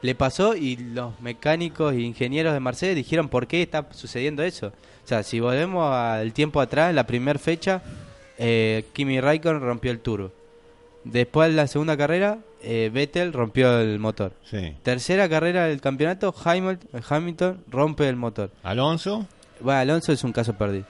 Le 0.00 0.14
pasó 0.14 0.56
y 0.56 0.76
los 0.76 1.20
mecánicos 1.20 1.94
e 1.94 2.00
ingenieros 2.00 2.52
de 2.52 2.60
Mercedes 2.60 2.96
dijeron 2.96 3.28
por 3.28 3.46
qué 3.46 3.62
está 3.62 3.86
sucediendo 3.92 4.42
eso. 4.42 4.68
O 4.68 5.08
sea, 5.08 5.22
si 5.22 5.40
volvemos 5.40 5.92
al 5.94 6.32
tiempo 6.32 6.60
atrás, 6.60 6.90
en 6.90 6.96
la 6.96 7.06
primera 7.06 7.38
fecha, 7.38 7.82
eh, 8.38 8.84
Kimi 8.92 9.20
Raikkonen 9.20 9.60
rompió 9.60 9.90
el 9.92 10.00
turbo. 10.00 10.32
Después 11.04 11.50
en 11.50 11.56
la 11.56 11.66
segunda 11.66 11.96
carrera, 11.96 12.38
eh, 12.62 12.90
Vettel 12.92 13.32
rompió 13.32 13.80
el 13.80 13.98
motor. 13.98 14.32
Sí. 14.44 14.76
Tercera 14.82 15.28
carrera 15.28 15.66
del 15.66 15.80
campeonato, 15.80 16.34
Hamilton, 16.44 17.02
Hamilton 17.08 17.64
rompe 17.68 18.08
el 18.08 18.16
motor. 18.16 18.50
Alonso. 18.62 19.26
Bueno, 19.60 19.80
Alonso 19.80 20.12
es 20.12 20.22
un 20.22 20.32
caso 20.32 20.54
perdido. 20.54 20.86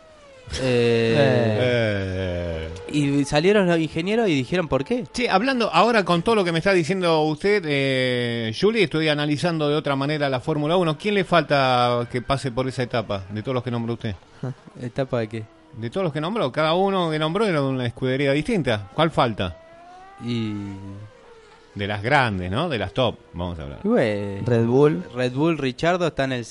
Eh, 0.60 1.58
Eh. 1.60 2.68
Y 2.92 3.24
salieron 3.24 3.66
los 3.66 3.78
ingenieros 3.78 4.28
y 4.28 4.34
dijeron 4.34 4.68
por 4.68 4.84
qué. 4.84 5.06
Sí, 5.12 5.26
hablando 5.26 5.70
ahora 5.72 6.04
con 6.04 6.22
todo 6.22 6.34
lo 6.34 6.44
que 6.44 6.52
me 6.52 6.58
está 6.58 6.72
diciendo 6.72 7.22
usted, 7.22 7.62
eh, 7.66 8.52
Julie, 8.58 8.84
estoy 8.84 9.08
analizando 9.08 9.68
de 9.68 9.76
otra 9.76 9.96
manera 9.96 10.28
la 10.28 10.40
Fórmula 10.40 10.76
1. 10.76 10.98
¿Quién 10.98 11.14
le 11.14 11.24
falta 11.24 12.06
que 12.10 12.20
pase 12.20 12.52
por 12.52 12.68
esa 12.68 12.82
etapa 12.82 13.24
de 13.30 13.42
todos 13.42 13.54
los 13.54 13.64
que 13.64 13.70
nombró 13.70 13.94
usted? 13.94 14.14
¿Etapa 14.82 15.20
de 15.20 15.28
qué? 15.28 15.44
De 15.76 15.88
todos 15.88 16.04
los 16.04 16.12
que 16.12 16.20
nombró, 16.20 16.52
cada 16.52 16.74
uno 16.74 17.10
que 17.10 17.18
nombró 17.18 17.46
era 17.46 17.62
una 17.62 17.86
escudería 17.86 18.32
distinta. 18.32 18.90
¿Cuál 18.92 19.10
falta? 19.10 19.56
Y, 20.22 20.52
De 21.74 21.86
las 21.86 22.02
grandes, 22.02 22.50
¿no? 22.50 22.68
De 22.68 22.76
las 22.76 22.92
top, 22.92 23.16
vamos 23.32 23.58
a 23.58 23.62
hablar. 23.62 23.78
bueno, 23.84 24.42
Red 24.44 24.66
Bull. 24.66 25.02
Red 25.14 25.32
Bull 25.32 25.56
Richardo 25.56 26.08
está 26.08 26.24
en 26.24 26.32
el 26.32 26.44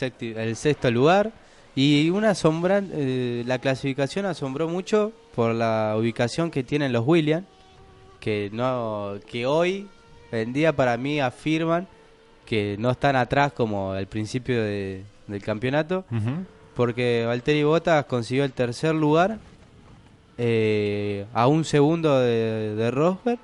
sexto 0.55 0.89
lugar 0.89 1.31
Y 1.75 2.09
una 2.09 2.31
asombra, 2.31 2.81
eh, 2.91 3.43
la 3.45 3.59
clasificación 3.59 4.25
asombró 4.25 4.67
mucho 4.67 5.13
por 5.33 5.55
la 5.55 5.95
ubicación 5.97 6.51
que 6.51 6.63
tienen 6.63 6.91
los 6.91 7.03
Williams, 7.07 7.45
que 8.19 8.49
no, 8.51 9.13
que 9.25 9.45
hoy 9.45 9.87
en 10.31 10.51
día 10.53 10.75
para 10.75 10.97
mí 10.97 11.19
afirman 11.21 11.87
que 12.45 12.75
no 12.77 12.91
están 12.91 13.15
atrás 13.15 13.53
como 13.53 13.93
al 13.93 14.07
principio 14.07 14.61
de- 14.61 15.03
del 15.27 15.41
campeonato, 15.41 16.03
porque 16.75 17.23
Valtteri 17.25 17.63
Bottas 17.63 18.03
consiguió 18.05 18.43
el 18.43 18.51
tercer 18.51 18.93
lugar 18.93 19.39
eh, 20.37 21.25
a 21.33 21.47
un 21.47 21.63
segundo 21.65 22.19
de, 22.19 22.75
de 22.75 22.91
Rosberg 22.91 23.39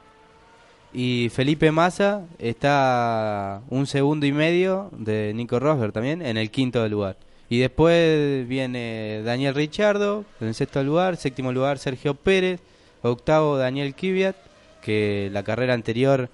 y 0.93 1.29
Felipe 1.29 1.71
Massa 1.71 2.25
está 2.39 3.61
un 3.69 3.85
segundo 3.87 4.25
y 4.25 4.31
medio 4.31 4.89
de 4.97 5.31
Nico 5.35 5.59
Rosberg 5.59 5.93
también 5.93 6.21
en 6.21 6.37
el 6.37 6.49
quinto 6.49 6.87
lugar. 6.87 7.17
Y 7.49 7.59
después 7.59 8.47
viene 8.47 9.21
Daniel 9.23 9.55
Ricciardo 9.55 10.25
en 10.41 10.53
sexto 10.53 10.83
lugar, 10.83 11.15
séptimo 11.17 11.51
lugar 11.53 11.77
Sergio 11.77 12.13
Pérez, 12.13 12.59
octavo 13.01 13.57
Daniel 13.57 13.93
Kvyat, 13.95 14.35
que 14.81 15.29
la 15.31 15.43
carrera 15.43 15.73
anterior 15.73 16.29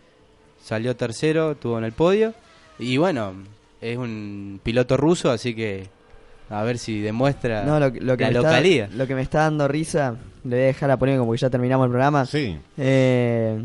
salió 0.64 0.96
tercero, 0.96 1.56
tuvo 1.56 1.78
en 1.78 1.84
el 1.84 1.92
podio. 1.92 2.34
Y 2.80 2.98
bueno, 2.98 3.34
es 3.82 3.98
un 3.98 4.60
piloto 4.64 4.98
ruso, 4.98 5.30
así 5.30 5.54
que 5.54 5.88
a 6.50 6.64
ver 6.64 6.78
si 6.80 7.00
demuestra 7.02 7.64
No, 7.64 7.80
lo, 7.80 7.94
que- 7.94 8.02
lo 8.02 8.18
que 8.18 8.24
la. 8.32 8.40
Está, 8.80 8.88
lo 8.96 9.06
que 9.08 9.16
me 9.16 9.22
está 9.22 9.40
dando 9.42 9.68
risa, 9.68 10.16
le 10.44 10.50
voy 10.56 10.64
a 10.64 10.68
dejar 10.68 10.90
la 10.90 10.98
polémica 10.98 11.24
porque 11.26 11.42
ya 11.42 11.50
terminamos 11.52 11.86
el 11.86 11.92
programa. 11.92 12.26
Sí. 12.26 12.58
Eh, 12.78 13.62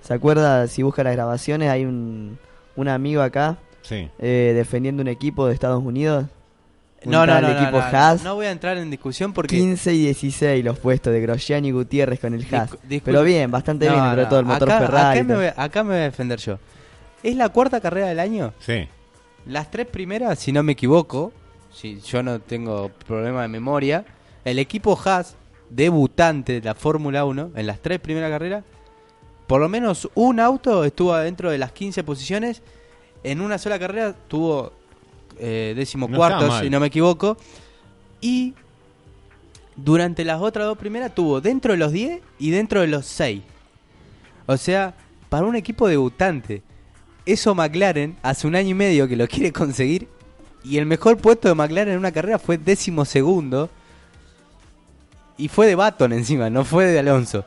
¿Se 0.00 0.14
acuerda? 0.14 0.66
Si 0.68 0.82
busca 0.82 1.04
las 1.04 1.12
grabaciones, 1.14 1.68
hay 1.68 1.84
un, 1.84 2.38
un 2.76 2.88
amigo 2.88 3.20
acá 3.20 3.58
Sí. 3.82 4.08
eh, 4.18 4.52
defendiendo 4.54 5.02
un 5.02 5.08
equipo 5.08 5.46
de 5.46 5.52
Estados 5.54 5.82
Unidos. 5.84 6.24
No, 7.04 7.26
no, 7.26 7.40
no, 7.40 7.48
no, 7.48 7.50
equipo 7.50 7.78
no, 7.78 7.84
Haas. 7.84 8.22
no 8.24 8.34
voy 8.34 8.46
a 8.46 8.50
entrar 8.50 8.76
en 8.76 8.90
discusión 8.90 9.32
porque 9.32 9.56
15 9.56 9.94
y 9.94 9.98
16 10.06 10.64
los 10.64 10.78
puestos 10.78 11.12
de 11.12 11.20
Grosjean 11.20 11.64
y 11.64 11.70
Gutiérrez 11.70 12.18
con 12.18 12.34
el 12.34 12.42
Haas. 12.52 12.72
Discu-. 12.88 13.02
Pero 13.04 13.22
bien, 13.22 13.50
bastante 13.50 13.86
No, 13.86 13.92
bien 13.92 14.16
no, 14.16 14.28
todo 14.28 14.40
el 14.40 14.46
motor 14.46 14.70
acá, 14.70 14.80
Ferrari. 14.80 15.18
Acá 15.20 15.28
me, 15.28 15.34
voy, 15.36 15.46
acá 15.56 15.84
me 15.84 15.90
voy 15.90 15.98
a 15.98 16.02
defender 16.04 16.38
yo. 16.40 16.58
Es 17.22 17.36
la 17.36 17.48
cuarta 17.50 17.80
carrera 17.80 18.08
del 18.08 18.18
año. 18.20 18.52
Sí. 18.58 18.88
Las 19.46 19.70
tres 19.70 19.86
primeras, 19.86 20.38
si 20.38 20.52
no 20.52 20.62
me 20.62 20.72
equivoco, 20.72 21.32
si 21.72 22.00
yo 22.00 22.22
no 22.22 22.40
tengo 22.40 22.90
problema 23.06 23.42
de 23.42 23.48
memoria, 23.48 24.04
el 24.44 24.58
equipo 24.58 24.98
Haas, 25.04 25.36
debutante 25.70 26.54
de 26.54 26.62
la 26.62 26.74
Fórmula 26.74 27.24
1, 27.24 27.52
en 27.54 27.66
las 27.66 27.80
tres 27.80 28.00
primeras 28.00 28.30
carreras, 28.30 28.64
por 29.46 29.60
lo 29.60 29.68
menos 29.68 30.08
un 30.14 30.40
auto 30.40 30.84
estuvo 30.84 31.16
dentro 31.16 31.50
de 31.50 31.58
las 31.58 31.72
15 31.72 32.04
posiciones. 32.04 32.62
En 33.24 33.40
una 33.40 33.58
sola 33.58 33.78
carrera 33.78 34.14
tuvo 34.28 34.72
eh, 35.38 35.74
décimo 35.76 36.08
No 36.08 36.60
si 36.60 36.70
no 36.70 36.80
me 36.80 36.86
equivoco. 36.86 37.36
Y 38.20 38.54
durante 39.76 40.24
las 40.24 40.40
otras 40.40 40.66
dos 40.66 40.78
primeras 40.78 41.14
tuvo 41.14 41.40
dentro 41.40 41.72
de 41.72 41.78
los 41.78 41.92
10 41.92 42.20
y 42.38 42.50
dentro 42.50 42.80
de 42.80 42.88
los 42.88 43.06
6. 43.06 43.42
O 44.46 44.56
sea, 44.56 44.94
para 45.28 45.46
un 45.46 45.56
equipo 45.56 45.88
debutante, 45.88 46.62
eso 47.26 47.54
McLaren 47.54 48.16
hace 48.22 48.46
un 48.46 48.56
año 48.56 48.70
y 48.70 48.74
medio 48.74 49.06
que 49.06 49.16
lo 49.16 49.28
quiere 49.28 49.52
conseguir. 49.52 50.08
Y 50.64 50.78
el 50.78 50.86
mejor 50.86 51.18
puesto 51.18 51.48
de 51.48 51.54
McLaren 51.54 51.94
en 51.94 51.98
una 51.98 52.12
carrera 52.12 52.38
fue 52.38 52.58
décimo 52.58 53.04
segundo. 53.04 53.70
Y 55.36 55.48
fue 55.48 55.66
de 55.68 55.76
Baton 55.76 56.12
encima, 56.12 56.50
no 56.50 56.64
fue 56.64 56.86
de 56.86 56.98
Alonso. 56.98 57.44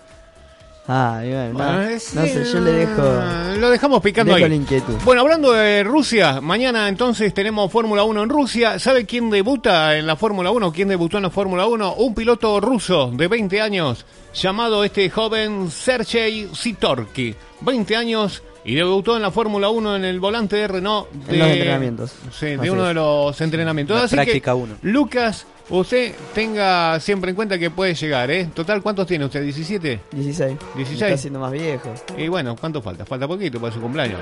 Ah, 0.87 1.21
y 1.23 1.29
bueno, 1.29 1.47
no, 1.49 1.53
Bueno, 1.53 1.73
no 1.73 1.81
es- 1.89 2.03
sé, 2.03 2.43
yo 2.51 2.59
le 2.59 2.71
dejo, 2.71 3.01
Ah, 3.03 3.53
Lo 3.57 3.69
dejamos 3.69 4.01
picando 4.01 4.33
dejo 4.33 4.47
la 4.47 4.53
ahí. 4.53 4.59
inquietud. 4.59 4.95
Bueno, 5.05 5.21
hablando 5.21 5.51
de 5.51 5.83
Rusia, 5.83 6.41
mañana 6.41 6.89
entonces 6.89 7.33
tenemos 7.33 7.71
Fórmula 7.71 8.03
1 8.03 8.23
en 8.23 8.29
Rusia. 8.29 8.79
¿Sabe 8.79 9.05
quién 9.05 9.29
debuta 9.29 9.95
en 9.97 10.07
la 10.07 10.15
Fórmula 10.15 10.49
1? 10.51 10.71
¿Quién 10.73 10.87
debutó 10.89 11.17
en 11.17 11.23
la 11.23 11.29
Fórmula 11.29 11.67
1? 11.67 11.93
Un 11.93 12.15
piloto 12.15 12.59
ruso 12.59 13.11
de 13.13 13.27
20 13.27 13.61
años, 13.61 14.05
llamado 14.33 14.83
este 14.83 15.09
joven 15.09 15.69
Sergei 15.69 16.49
Sitorki. 16.53 17.35
20 17.61 17.95
años 17.95 18.41
y 18.65 18.73
debutó 18.75 19.15
en 19.15 19.21
la 19.21 19.31
Fórmula 19.31 19.69
1 19.69 19.95
en 19.95 20.03
el 20.05 20.19
volante 20.19 20.55
de 20.55 20.67
Renault. 20.67 21.09
De, 21.11 21.33
En 21.33 21.39
los 21.39 21.47
entrenamientos. 21.49 22.11
Sí, 22.31 22.45
de 22.47 22.55
Así 22.55 22.69
uno 22.69 22.81
es. 22.83 22.87
de 22.89 22.93
los 22.95 23.39
entrenamientos. 23.39 23.97
La 23.97 24.05
Así 24.05 24.15
práctica 24.15 24.51
que, 24.51 24.57
uno. 24.57 24.75
Lucas, 24.81 25.45
usted 25.71 26.13
tenga 26.33 26.99
siempre 26.99 27.31
en 27.31 27.35
cuenta 27.35 27.57
que 27.57 27.69
puede 27.71 27.95
llegar, 27.95 28.29
¿eh? 28.29 28.49
Total, 28.53 28.81
¿cuántos 28.81 29.07
tiene 29.07 29.25
usted? 29.25 29.43
¿17? 29.43 29.99
16. 30.11 30.57
16. 30.75 31.01
Está 31.01 31.17
siendo 31.17 31.39
más 31.39 31.51
viejo. 31.51 31.93
Y 32.17 32.27
bueno, 32.27 32.55
¿cuánto 32.55 32.81
falta? 32.81 33.05
Falta 33.05 33.27
poquito 33.27 33.59
para 33.59 33.73
su 33.73 33.81
cumpleaños. 33.81 34.19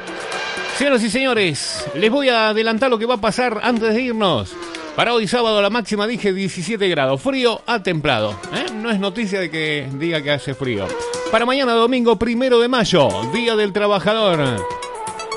Señoras 0.77 1.03
y 1.03 1.09
señores, 1.09 1.85
les 1.95 2.09
voy 2.09 2.29
a 2.29 2.49
adelantar 2.49 2.89
lo 2.89 2.97
que 2.97 3.05
va 3.05 3.15
a 3.15 3.21
pasar 3.21 3.59
antes 3.63 3.93
de 3.93 4.01
irnos. 4.01 4.55
Para 4.95 5.13
hoy 5.13 5.27
sábado 5.27 5.61
la 5.61 5.69
máxima 5.69 6.07
dije 6.07 6.33
17 6.33 6.87
grados, 6.89 7.21
frío 7.21 7.61
a 7.65 7.81
templado. 7.83 8.31
¿eh? 8.53 8.71
No 8.73 8.89
es 8.89 8.99
noticia 8.99 9.39
de 9.39 9.49
que 9.49 9.87
diga 9.93 10.21
que 10.21 10.31
hace 10.31 10.53
frío. 10.53 10.87
Para 11.31 11.45
mañana 11.45 11.73
domingo 11.73 12.17
primero 12.17 12.59
de 12.59 12.67
mayo, 12.67 13.09
Día 13.33 13.55
del 13.55 13.71
Trabajador. 13.71 14.65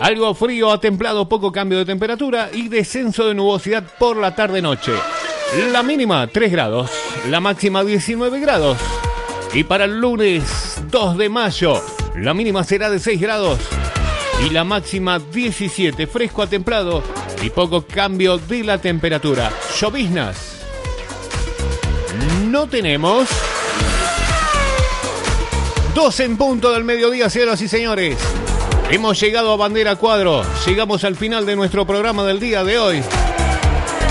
Algo 0.01 0.35
frío 0.35 0.73
a 0.73 0.81
templado, 0.81 1.29
poco 1.29 1.53
cambio 1.53 1.79
de 1.79 1.85
temperatura 1.85 2.51
y 2.53 2.69
descenso 2.69 3.29
de 3.29 3.35
nubosidad 3.35 3.85
por 3.99 4.17
la 4.17 4.35
tarde-noche. 4.35 4.93
La 5.55 5.83
mínima 5.83 6.27
3 6.27 6.51
grados, 6.51 6.91
la 7.29 7.39
máxima 7.39 7.85
19 7.85 8.41
grados. 8.41 8.79
Y 9.53 9.65
para 9.65 9.85
el 9.85 10.01
lunes 10.01 10.81
2 10.91 11.19
de 11.19 11.29
mayo, 11.29 11.83
la 12.17 12.33
mínima 12.33 12.65
será 12.65 12.89
de 12.89 12.99
6 12.99 13.21
grados 13.21 13.59
y 14.47 14.49
la 14.49 14.65
máxima 14.65 15.19
17, 15.19 16.07
fresco 16.07 16.41
a 16.41 16.47
templado 16.47 17.03
y 17.43 17.51
poco 17.51 17.85
cambio 17.87 18.39
de 18.39 18.65
la 18.65 18.79
temperatura. 18.79 19.53
Lloviznas. 19.79 20.65
No 22.47 22.67
tenemos. 22.67 23.29
12 25.95 26.25
en 26.25 26.37
punto 26.39 26.73
del 26.73 26.85
mediodía, 26.85 27.29
señoras 27.29 27.61
y 27.61 27.69
señores. 27.69 28.17
Hemos 28.91 29.21
llegado 29.21 29.53
a 29.53 29.57
Bandera 29.57 29.97
Cuadro. 29.97 30.45
Llegamos 30.67 31.05
al 31.05 31.17
final 31.17 31.45
de 31.45 31.57
nuestro 31.57 31.87
programa 31.87 32.25
del 32.25 32.41
día 32.41 32.65
de 32.65 32.79
hoy. 32.79 33.03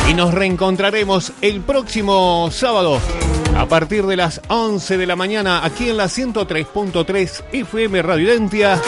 Y 0.10 0.14
nos 0.14 0.34
reencontraremos 0.34 1.32
el 1.42 1.62
próximo 1.62 2.50
sábado 2.52 3.00
a 3.56 3.66
partir 3.66 4.06
de 4.06 4.18
las 4.18 4.42
11 4.48 4.98
de 4.98 5.06
la 5.06 5.16
mañana 5.16 5.64
aquí 5.64 5.90
en 5.90 5.98
la 5.98 6.06
103.3 6.06 7.44
FM 7.52 8.02
Radio 8.02 8.28
Identia 8.28 8.82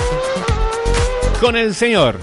con 1.39 1.55
el 1.55 1.75
señor 1.75 2.19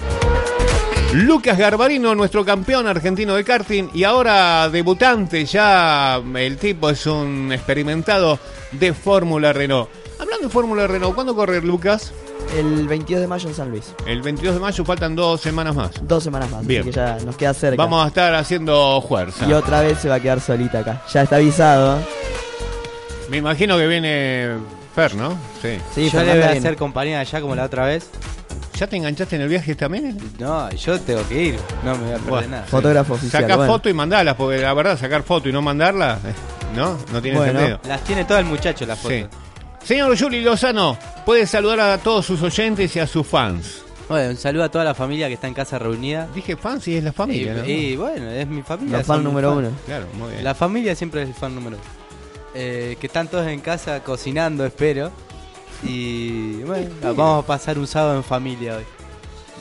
Lucas 1.12 1.58
Garbarino, 1.58 2.14
nuestro 2.14 2.44
campeón 2.44 2.86
argentino 2.86 3.34
de 3.34 3.44
karting 3.44 3.88
y 3.92 4.04
ahora 4.04 4.68
debutante, 4.68 5.44
ya 5.44 6.22
el 6.36 6.56
tipo 6.56 6.88
es 6.88 7.04
un 7.06 7.52
experimentado 7.52 8.38
de 8.72 8.94
Fórmula 8.94 9.52
Renault. 9.52 9.88
Hablando 10.20 10.46
de 10.46 10.52
Fórmula 10.52 10.86
Renault, 10.86 11.14
¿cuándo 11.14 11.34
corre 11.34 11.60
Lucas? 11.62 12.12
El 12.56 12.88
22 12.88 13.20
de 13.20 13.26
mayo 13.28 13.48
en 13.48 13.54
San 13.54 13.70
Luis. 13.70 13.94
El 14.06 14.22
22 14.22 14.54
de 14.54 14.60
mayo 14.60 14.84
faltan 14.84 15.14
dos 15.14 15.40
semanas 15.40 15.74
más. 15.74 15.90
Dos 16.02 16.24
semanas 16.24 16.50
más. 16.50 16.66
Bien. 16.66 16.82
Así 16.82 16.90
que 16.90 16.96
ya 16.96 17.18
nos 17.24 17.36
queda 17.36 17.54
cerca. 17.54 17.76
Vamos 17.76 18.04
a 18.04 18.08
estar 18.08 18.34
haciendo 18.34 19.02
fuerza. 19.06 19.46
Y 19.46 19.52
otra 19.52 19.80
vez 19.82 19.98
se 19.98 20.08
va 20.08 20.16
a 20.16 20.20
quedar 20.20 20.40
solita 20.40 20.80
acá. 20.80 21.02
Ya 21.12 21.22
está 21.22 21.36
avisado. 21.36 21.98
Me 23.28 23.36
imagino 23.36 23.76
que 23.78 23.86
viene 23.86 24.56
Fer, 24.94 25.14
¿no? 25.14 25.36
Sí. 25.62 25.78
Sí, 25.94 26.10
yo 26.10 26.22
le 26.22 26.32
voy 26.34 26.42
a 26.42 26.50
hacer 26.50 26.76
compañía 26.76 27.20
allá 27.20 27.40
como 27.40 27.54
la 27.54 27.64
otra 27.64 27.86
vez. 27.86 28.10
¿Ya 28.76 28.86
te 28.86 28.96
enganchaste 28.96 29.36
en 29.36 29.42
el 29.42 29.48
viaje 29.48 29.74
también? 29.76 30.18
No, 30.38 30.68
yo 30.70 30.98
tengo 31.00 31.26
que 31.28 31.42
ir. 31.42 31.58
No 31.84 31.92
me 31.96 31.98
voy 32.04 32.08
a 32.10 32.14
perder 32.14 32.30
Bueno, 32.30 32.48
nada. 32.48 32.62
Fotógrafo 32.64 33.14
oficial. 33.14 33.42
Sacar 33.42 33.58
bueno. 33.58 33.72
foto 33.72 33.88
y 33.88 33.94
mandarlas, 33.94 34.34
porque 34.34 34.58
la 34.58 34.72
verdad, 34.74 34.98
sacar 34.98 35.22
foto 35.22 35.48
y 35.48 35.52
no 35.52 35.60
mandarla, 35.62 36.18
eh, 36.24 36.32
¿no? 36.74 36.96
No 37.12 37.20
tiene 37.22 37.36
Bueno. 37.38 37.58
sentido. 37.60 37.80
Las 37.86 38.02
tiene 38.04 38.24
todo 38.24 38.38
el 38.38 38.46
muchacho 38.46 38.86
las 38.86 38.98
fotos. 38.98 39.18
Sí. 39.18 39.26
Señor 39.84 40.16
Juli 40.18 40.42
Lozano, 40.42 40.96
puede 41.24 41.46
saludar 41.46 41.80
a 41.80 41.98
todos 41.98 42.26
sus 42.26 42.42
oyentes 42.42 42.94
y 42.94 43.00
a 43.00 43.06
sus 43.06 43.26
fans. 43.26 43.82
Bueno, 44.08 44.30
un 44.30 44.36
saludo 44.36 44.64
a 44.64 44.68
toda 44.68 44.84
la 44.84 44.94
familia 44.94 45.28
que 45.28 45.34
está 45.34 45.46
en 45.46 45.54
casa 45.54 45.78
reunida. 45.78 46.28
Dije 46.34 46.56
fans 46.56 46.86
y 46.88 46.96
es 46.96 47.04
la 47.04 47.12
familia, 47.12 47.52
y, 47.52 47.56
¿no? 47.56 47.64
y 47.64 47.96
bueno, 47.96 48.28
es 48.30 48.46
mi 48.46 48.62
familia. 48.62 48.98
La 48.98 49.04
fan 49.04 49.22
número 49.22 49.56
uno. 49.56 49.70
Claro, 49.86 50.06
muy 50.18 50.32
bien. 50.32 50.44
La 50.44 50.54
familia 50.54 50.94
siempre 50.96 51.22
es 51.22 51.28
el 51.28 51.34
fan 51.34 51.54
número 51.54 51.76
uno. 51.76 51.86
Eh, 52.54 52.96
que 53.00 53.06
están 53.06 53.28
todos 53.28 53.46
en 53.46 53.60
casa 53.60 54.02
cocinando, 54.02 54.66
espero. 54.66 55.12
Y 55.84 56.54
bueno, 56.64 56.90
vamos 57.02 57.44
a 57.44 57.46
pasar 57.46 57.78
un 57.78 57.86
sábado 57.86 58.16
en 58.16 58.24
familia 58.24 58.78
hoy. 58.78 58.84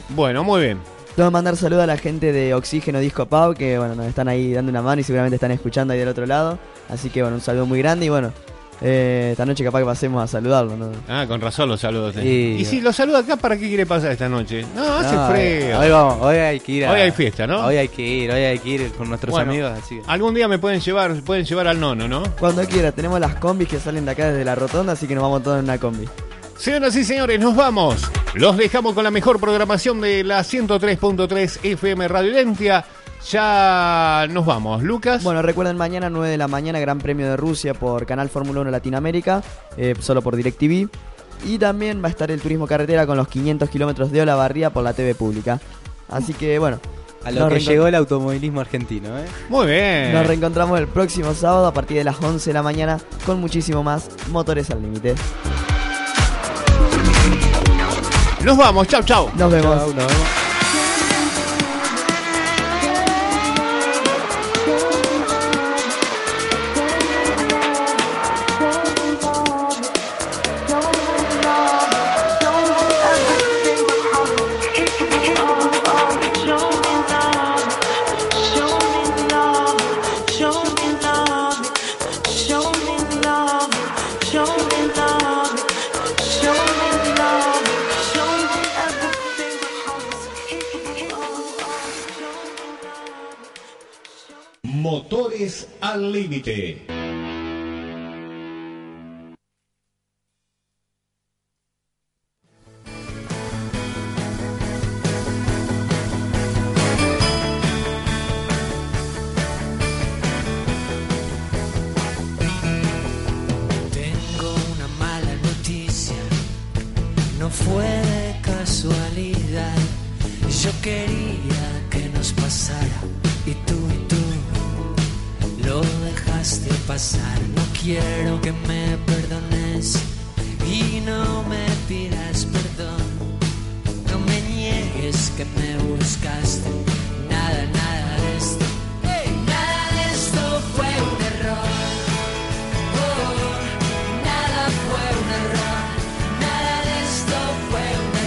Bueno, 0.10 0.44
muy 0.44 0.62
bien. 0.62 0.80
Tengo 1.16 1.30
que 1.30 1.34
mandar 1.34 1.56
saludos 1.56 1.84
a 1.84 1.88
la 1.88 1.98
gente 1.98 2.32
de 2.32 2.54
Oxígeno 2.54 3.00
Disco 3.00 3.26
Pau, 3.28 3.54
que 3.54 3.78
bueno, 3.78 3.94
nos 3.94 4.08
están 4.08 4.28
ahí 4.28 4.54
dando 4.54 4.72
una 4.72 4.82
mano 4.82 5.02
y 5.02 5.04
seguramente 5.04 5.36
están 5.36 5.52
escuchando 5.52 5.94
ahí 5.94 6.00
del 6.00 6.08
otro 6.08 6.26
lado. 6.26 6.58
Así 6.88 7.10
que 7.10 7.22
bueno, 7.22 7.36
un 7.36 7.42
saludo 7.42 7.66
muy 7.66 7.80
grande 7.80 8.06
y 8.06 8.10
bueno, 8.10 8.32
eh, 8.82 9.30
esta 9.32 9.46
noche 9.46 9.64
capaz 9.64 9.80
que 9.80 9.86
pasemos 9.86 10.24
a 10.24 10.28
saludarlo, 10.28 10.78
¿no? 10.78 10.90
Ah, 11.08 11.26
con 11.28 11.42
razón 11.42 11.68
los 11.70 11.80
saludos. 11.82 12.16
Y- 12.18 12.58
Y, 12.60 12.66
si 12.66 12.80
lo 12.82 12.94
saluda 12.94 13.20
acá, 13.20 13.36
¿para 13.38 13.58
qué 13.58 13.68
quiere 13.68 13.86
pasar 13.86 14.12
esta 14.12 14.30
noche? 14.30 14.66
No, 14.76 14.84
hace 15.00 15.16
No, 15.16 15.28
frío. 15.30 15.80
Hoy 15.80 15.90
vamos, 15.90 16.18
hoy 16.22 16.36
hay 16.38 16.60
que 16.60 16.72
ir 16.72 16.86
a- 16.86 16.92
Hoy 16.92 17.00
hay 17.02 17.12
fiesta, 17.12 17.46
¿no? 17.46 17.66
Hoy 17.66 17.78
hay 17.78 17.88
que 17.90 18.02
ir, 18.02 18.32
hoy 18.32 18.42
hay 18.42 18.60
que 18.60 18.70
ir 18.70 18.92
con 18.94 19.10
nuestros 19.10 19.32
Bueno, 19.32 19.52
amigos, 19.52 19.72
así 19.84 19.96
que. 19.98 20.04
Algún 20.08 20.34
día 20.34 20.48
me 20.48 20.60
pueden 20.60 20.80
llevar, 20.80 21.14
pueden 21.24 21.46
llevar 21.46 21.68
al 21.68 21.80
nono, 21.80 22.08
¿no? 22.08 22.24
Cuando 22.40 22.64
quiera, 22.66 22.92
tenemos 22.92 23.20
las 23.20 23.36
combis 23.36 23.68
que 23.68 23.80
salen 23.80 24.06
de 24.06 24.12
acá 24.12 24.30
desde 24.32 24.46
la 24.46 24.56
rotonda, 24.56 24.94
así 24.94 25.08
que 25.08 25.16
nos 25.16 25.24
vamos 25.24 25.44
todos 25.44 25.60
en 25.60 25.66
una 25.66 25.78
combi. 25.78 26.08
Señoras 26.58 26.96
y 26.98 27.04
señores, 27.06 27.40
nos 27.40 27.56
vamos. 27.56 28.10
Los 28.34 28.58
dejamos 28.58 28.94
con 28.94 29.04
la 29.04 29.12
mejor 29.12 29.40
programación 29.40 30.02
de 30.02 30.24
la 30.26 30.44
103.3 30.44 31.60
FM 31.64 32.08
Radio 32.08 32.32
Identia. 32.32 32.86
Ya 33.28 34.28
nos 34.30 34.46
vamos. 34.46 34.84
Lucas. 34.84 35.24
Bueno, 35.24 35.42
recuerden 35.42 35.78
mañana 35.78 36.10
9 36.10 36.30
de 36.30 36.38
la 36.38 36.48
mañana 36.48 36.80
Gran 36.80 37.00
Premio 37.00 37.28
de 37.28 37.38
Rusia 37.38 37.74
por 37.74 38.06
Canal 38.06 38.30
Fórmula 38.30 38.62
1 38.62 38.72
Latinoamérica, 38.72 39.44
eh, 39.78 39.96
solo 40.00 40.22
por 40.22 40.36
DirecTV. 40.36 40.90
Y 41.46 41.58
también 41.58 42.02
va 42.04 42.08
a 42.08 42.12
estar 42.12 42.32
el 42.32 42.42
turismo 42.42 42.68
carretera 42.68 43.06
con 43.06 43.18
los 43.18 43.28
500 43.28 43.70
kilómetros 43.70 44.12
de 44.12 44.22
Olavarría 44.22 44.72
por 44.72 44.84
la 44.84 44.94
TV 44.94 45.16
pública. 45.16 45.60
Así 46.10 46.34
que 46.34 46.60
bueno. 46.60 46.80
A 47.24 47.32
lo 47.32 47.42
nos 47.42 47.54
que 47.54 47.60
llegó 47.60 47.86
el 47.86 47.96
automovilismo 47.96 48.62
argentino, 48.62 49.10
¿eh? 49.20 49.26
Muy 49.50 49.68
bien. 49.68 50.14
Nos 50.14 50.26
reencontramos 50.26 50.80
el 50.80 50.88
próximo 50.88 51.34
sábado 51.34 51.68
a 51.68 51.74
partir 51.74 51.98
de 51.98 52.06
las 52.06 52.22
11 52.22 52.50
de 52.50 52.54
la 52.54 52.64
mañana 52.64 52.98
con 53.26 53.42
muchísimo 53.42 53.84
más 53.84 54.10
Motores 54.30 54.70
al 54.70 54.82
Límite. 54.82 55.16
Nos 58.44 58.58
vamos. 58.58 58.88
Chau, 58.88 59.04
chau. 59.04 59.30
Nos 59.36 59.52
vemos. 59.52 59.78
Chau, 59.78 59.94
nos 59.94 60.08
vemos. 60.08 60.49
Al 95.94 96.12
límite. 96.12 96.99